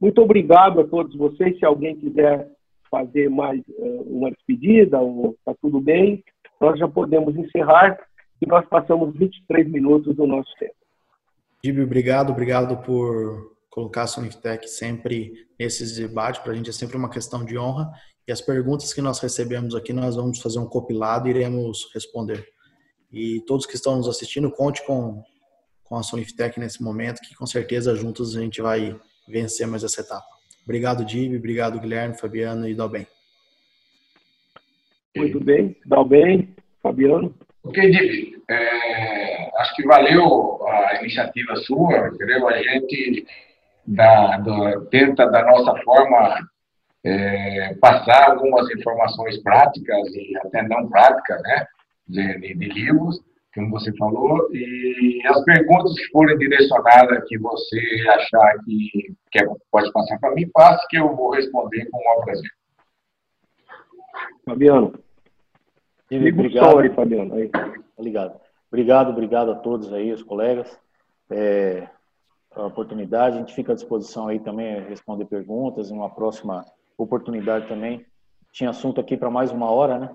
Muito 0.00 0.22
obrigado 0.22 0.80
a 0.80 0.86
todos 0.86 1.14
vocês. 1.16 1.58
Se 1.58 1.64
alguém 1.64 1.96
quiser 1.96 2.48
fazer 2.90 3.28
mais 3.28 3.60
uh, 3.68 4.02
uma 4.02 4.30
despedida, 4.30 4.98
ou 5.00 5.32
está 5.32 5.54
tudo 5.60 5.80
bem, 5.80 6.22
nós 6.60 6.78
já 6.78 6.88
podemos 6.88 7.36
encerrar 7.36 7.98
e 8.40 8.46
nós 8.46 8.66
passamos 8.68 9.14
23 9.16 9.68
minutos 9.70 10.14
do 10.14 10.26
nosso 10.26 10.50
tempo. 10.58 10.74
Gibio, 11.64 11.84
obrigado, 11.84 12.30
obrigado 12.30 12.76
por 12.84 13.51
colocar 13.72 14.02
a 14.02 14.06
Sonitec 14.06 14.68
sempre 14.68 15.32
nesses 15.58 15.96
debates. 15.96 16.42
Para 16.42 16.52
a 16.52 16.54
gente 16.54 16.68
é 16.68 16.72
sempre 16.72 16.96
uma 16.96 17.10
questão 17.10 17.42
de 17.42 17.58
honra. 17.58 17.90
E 18.28 18.30
as 18.30 18.40
perguntas 18.40 18.92
que 18.92 19.00
nós 19.00 19.18
recebemos 19.18 19.74
aqui, 19.74 19.92
nós 19.92 20.14
vamos 20.14 20.40
fazer 20.40 20.58
um 20.58 20.66
compilado 20.66 21.26
e 21.26 21.30
iremos 21.30 21.90
responder. 21.92 22.46
E 23.10 23.40
todos 23.46 23.66
que 23.66 23.74
estão 23.74 23.96
nos 23.96 24.06
assistindo, 24.06 24.50
conte 24.50 24.84
com, 24.86 25.22
com 25.84 25.96
a 25.96 26.02
Sonitec 26.02 26.60
nesse 26.60 26.82
momento, 26.82 27.20
que 27.22 27.34
com 27.34 27.46
certeza 27.46 27.96
juntos 27.96 28.36
a 28.36 28.40
gente 28.40 28.60
vai 28.60 28.94
vencer 29.26 29.66
mais 29.66 29.82
essa 29.82 30.02
etapa. 30.02 30.26
Obrigado, 30.64 31.04
Dib, 31.04 31.34
obrigado, 31.36 31.80
Guilherme, 31.80 32.16
Fabiano 32.16 32.68
e 32.68 32.74
Dalben. 32.74 33.06
Muito 35.16 35.40
bem, 35.40 35.76
Dalben, 35.86 36.54
Fabiano. 36.82 37.34
Ok, 37.64 37.90
Dib, 37.90 38.42
é, 38.48 39.60
acho 39.60 39.76
que 39.76 39.82
valeu 39.84 40.64
a 40.66 41.00
iniciativa 41.00 41.56
sua, 41.56 42.08
entendeu? 42.08 42.46
A 42.48 42.62
gente 42.62 43.26
da, 43.86 44.38
da, 44.38 44.80
tenta, 44.90 45.26
da 45.26 45.44
nossa 45.44 45.76
forma, 45.82 46.48
é, 47.04 47.74
passar 47.74 48.30
algumas 48.30 48.70
informações 48.70 49.42
práticas 49.42 50.08
e 50.14 50.36
até 50.38 50.62
não 50.62 50.88
práticas, 50.88 51.42
né, 51.42 51.66
de, 52.06 52.38
de, 52.40 52.54
de 52.54 52.66
livros, 52.68 53.20
como 53.54 53.70
você 53.70 53.94
falou, 53.96 54.48
e 54.54 55.20
as 55.26 55.44
perguntas 55.44 55.94
que 55.94 56.06
forem 56.10 56.38
direcionadas, 56.38 57.24
que 57.28 57.38
você 57.38 57.80
achar 58.08 58.58
que, 58.64 59.14
que 59.30 59.38
é, 59.40 59.46
pode 59.70 59.92
passar 59.92 60.18
para 60.18 60.34
mim, 60.34 60.48
passe 60.52 60.86
que 60.88 60.96
eu 60.96 61.14
vou 61.14 61.32
responder 61.32 61.86
com 61.90 61.98
o 61.98 62.04
maior 62.04 62.24
prazer. 62.24 62.50
Fabiano. 64.44 64.94
obrigado. 66.10 66.66
Story, 66.66 66.90
Fabiano. 66.94 67.34
Aí. 67.34 67.50
Obrigado. 67.96 68.40
Obrigado, 68.68 69.10
obrigado 69.10 69.52
a 69.52 69.56
todos 69.56 69.92
aí, 69.92 70.12
os 70.12 70.22
colegas. 70.22 70.80
É, 71.30 71.86
a 72.54 72.66
oportunidade, 72.66 73.36
a 73.36 73.40
gente 73.40 73.54
fica 73.54 73.72
à 73.72 73.74
disposição 73.74 74.28
aí 74.28 74.38
também 74.38 74.76
a 74.76 74.80
responder 74.82 75.24
perguntas 75.24 75.90
em 75.90 75.94
uma 75.94 76.10
próxima 76.10 76.64
oportunidade 76.96 77.66
também. 77.68 78.04
Tinha 78.52 78.70
assunto 78.70 79.00
aqui 79.00 79.16
para 79.16 79.30
mais 79.30 79.50
uma 79.50 79.70
hora, 79.70 79.98
né? 79.98 80.10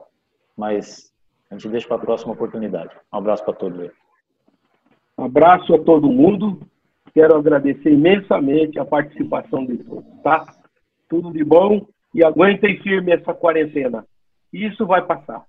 Mas 0.56 1.12
a 1.50 1.56
gente 1.56 1.70
deixa 1.70 1.88
para 1.88 1.98
a 1.98 2.02
próxima 2.02 2.34
oportunidade. 2.34 2.96
Um 3.12 3.18
abraço 3.18 3.44
para 3.44 3.54
todos 3.54 3.80
aí. 3.80 3.92
Um 5.18 5.26
abraço 5.26 5.74
a 5.74 5.80
todo 5.80 6.12
mundo. 6.12 6.60
Quero 7.14 7.36
agradecer 7.36 7.92
imensamente 7.92 8.78
a 8.78 8.86
participação 8.86 9.66
de 9.66 9.78
todos, 9.78 10.22
tá? 10.22 10.46
Tudo 11.10 11.32
de 11.32 11.44
bom 11.44 11.88
e 12.14 12.24
aguentem 12.24 12.80
firme 12.82 13.12
essa 13.12 13.34
quarentena. 13.34 14.06
Isso 14.54 14.86
vai 14.86 15.04
passar, 15.04 15.44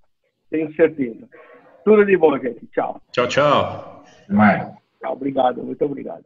tenho 0.51 0.73
certeza. 0.75 1.29
Tudo 1.85 2.07
de 2.07 2.17
bom, 2.17 2.39
gente. 2.39 2.67
Tchau. 2.69 3.01
Tchau, 3.13 3.29
tchau. 3.29 4.03
Mais. 4.29 4.75
Tchau, 5.01 5.13
obrigado, 5.13 5.63
muito 5.63 5.85
obrigado. 5.85 6.25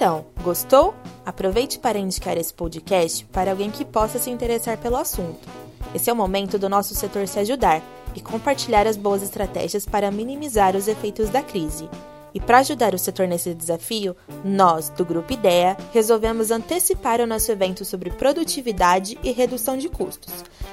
Então, 0.00 0.24
gostou? 0.42 0.94
Aproveite 1.26 1.78
para 1.78 1.98
indicar 1.98 2.38
esse 2.38 2.54
podcast 2.54 3.22
para 3.26 3.50
alguém 3.50 3.70
que 3.70 3.84
possa 3.84 4.18
se 4.18 4.30
interessar 4.30 4.78
pelo 4.78 4.96
assunto. 4.96 5.46
Esse 5.94 6.08
é 6.08 6.12
o 6.12 6.16
momento 6.16 6.58
do 6.58 6.70
nosso 6.70 6.94
setor 6.94 7.28
se 7.28 7.38
ajudar 7.38 7.82
e 8.16 8.20
compartilhar 8.22 8.86
as 8.86 8.96
boas 8.96 9.22
estratégias 9.22 9.84
para 9.84 10.10
minimizar 10.10 10.74
os 10.74 10.88
efeitos 10.88 11.28
da 11.28 11.42
crise. 11.42 11.86
E 12.32 12.40
para 12.40 12.60
ajudar 12.60 12.94
o 12.94 12.98
setor 12.98 13.28
nesse 13.28 13.52
desafio, 13.52 14.16
nós, 14.42 14.88
do 14.88 15.04
Grupo 15.04 15.34
Ideia, 15.34 15.76
resolvemos 15.92 16.50
antecipar 16.50 17.20
o 17.20 17.26
nosso 17.26 17.52
evento 17.52 17.84
sobre 17.84 18.08
produtividade 18.08 19.18
e 19.22 19.32
redução 19.32 19.76
de 19.76 19.90
custos. 19.90 20.32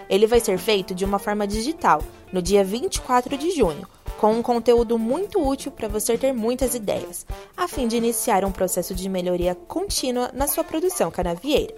Ele 0.09 0.25
vai 0.25 0.39
ser 0.39 0.57
feito 0.57 0.95
de 0.95 1.03
uma 1.03 1.19
forma 1.19 1.45
digital, 1.45 2.01
no 2.31 2.41
dia 2.41 2.63
24 2.63 3.37
de 3.37 3.51
junho, 3.51 3.85
com 4.17 4.33
um 4.33 4.41
conteúdo 4.41 4.97
muito 4.97 5.39
útil 5.39 5.71
para 5.71 5.87
você 5.87 6.17
ter 6.17 6.33
muitas 6.33 6.73
ideias, 6.73 7.25
a 7.55 7.67
fim 7.67 7.87
de 7.87 7.97
iniciar 7.97 8.43
um 8.43 8.51
processo 8.51 8.93
de 8.93 9.07
melhoria 9.07 9.55
contínua 9.55 10.31
na 10.33 10.47
sua 10.47 10.63
produção 10.63 11.11
canavieira. 11.11 11.75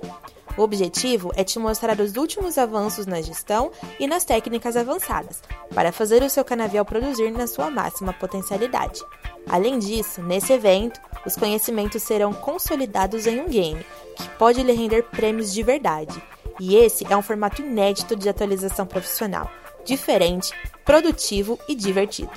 O 0.58 0.62
objetivo 0.62 1.32
é 1.36 1.44
te 1.44 1.60
mostrar 1.60 2.00
os 2.00 2.16
últimos 2.16 2.58
avanços 2.58 3.06
na 3.06 3.22
gestão 3.22 3.72
e 4.00 4.08
nas 4.08 4.26
técnicas 4.26 4.76
avançadas, 4.76 5.42
para 5.74 5.92
fazer 5.92 6.24
o 6.24 6.30
seu 6.30 6.44
canavial 6.44 6.84
produzir 6.84 7.32
na 7.32 7.48
sua 7.48 7.70
máxima 7.70 8.12
potencialidade. 8.14 9.02
Além 9.48 9.80
disso, 9.80 10.22
nesse 10.22 10.52
evento, 10.52 11.00
os 11.26 11.36
conhecimentos 11.36 12.04
serão 12.04 12.34
consolidados 12.34 13.26
em 13.26 13.40
um 13.40 13.48
game, 13.48 13.86
que 14.16 14.30
pode 14.38 14.62
lhe 14.64 14.74
render 14.74 15.04
prêmios 15.04 15.54
de 15.54 15.64
verdade. 15.64 16.22
E 16.60 16.76
esse 16.76 17.06
é 17.10 17.16
um 17.16 17.22
formato 17.22 17.62
inédito 17.62 18.16
de 18.16 18.28
atualização 18.28 18.86
profissional, 18.86 19.50
diferente, 19.86 20.52
produtivo 20.86 21.60
e 21.68 21.76
divertido. 21.76 22.32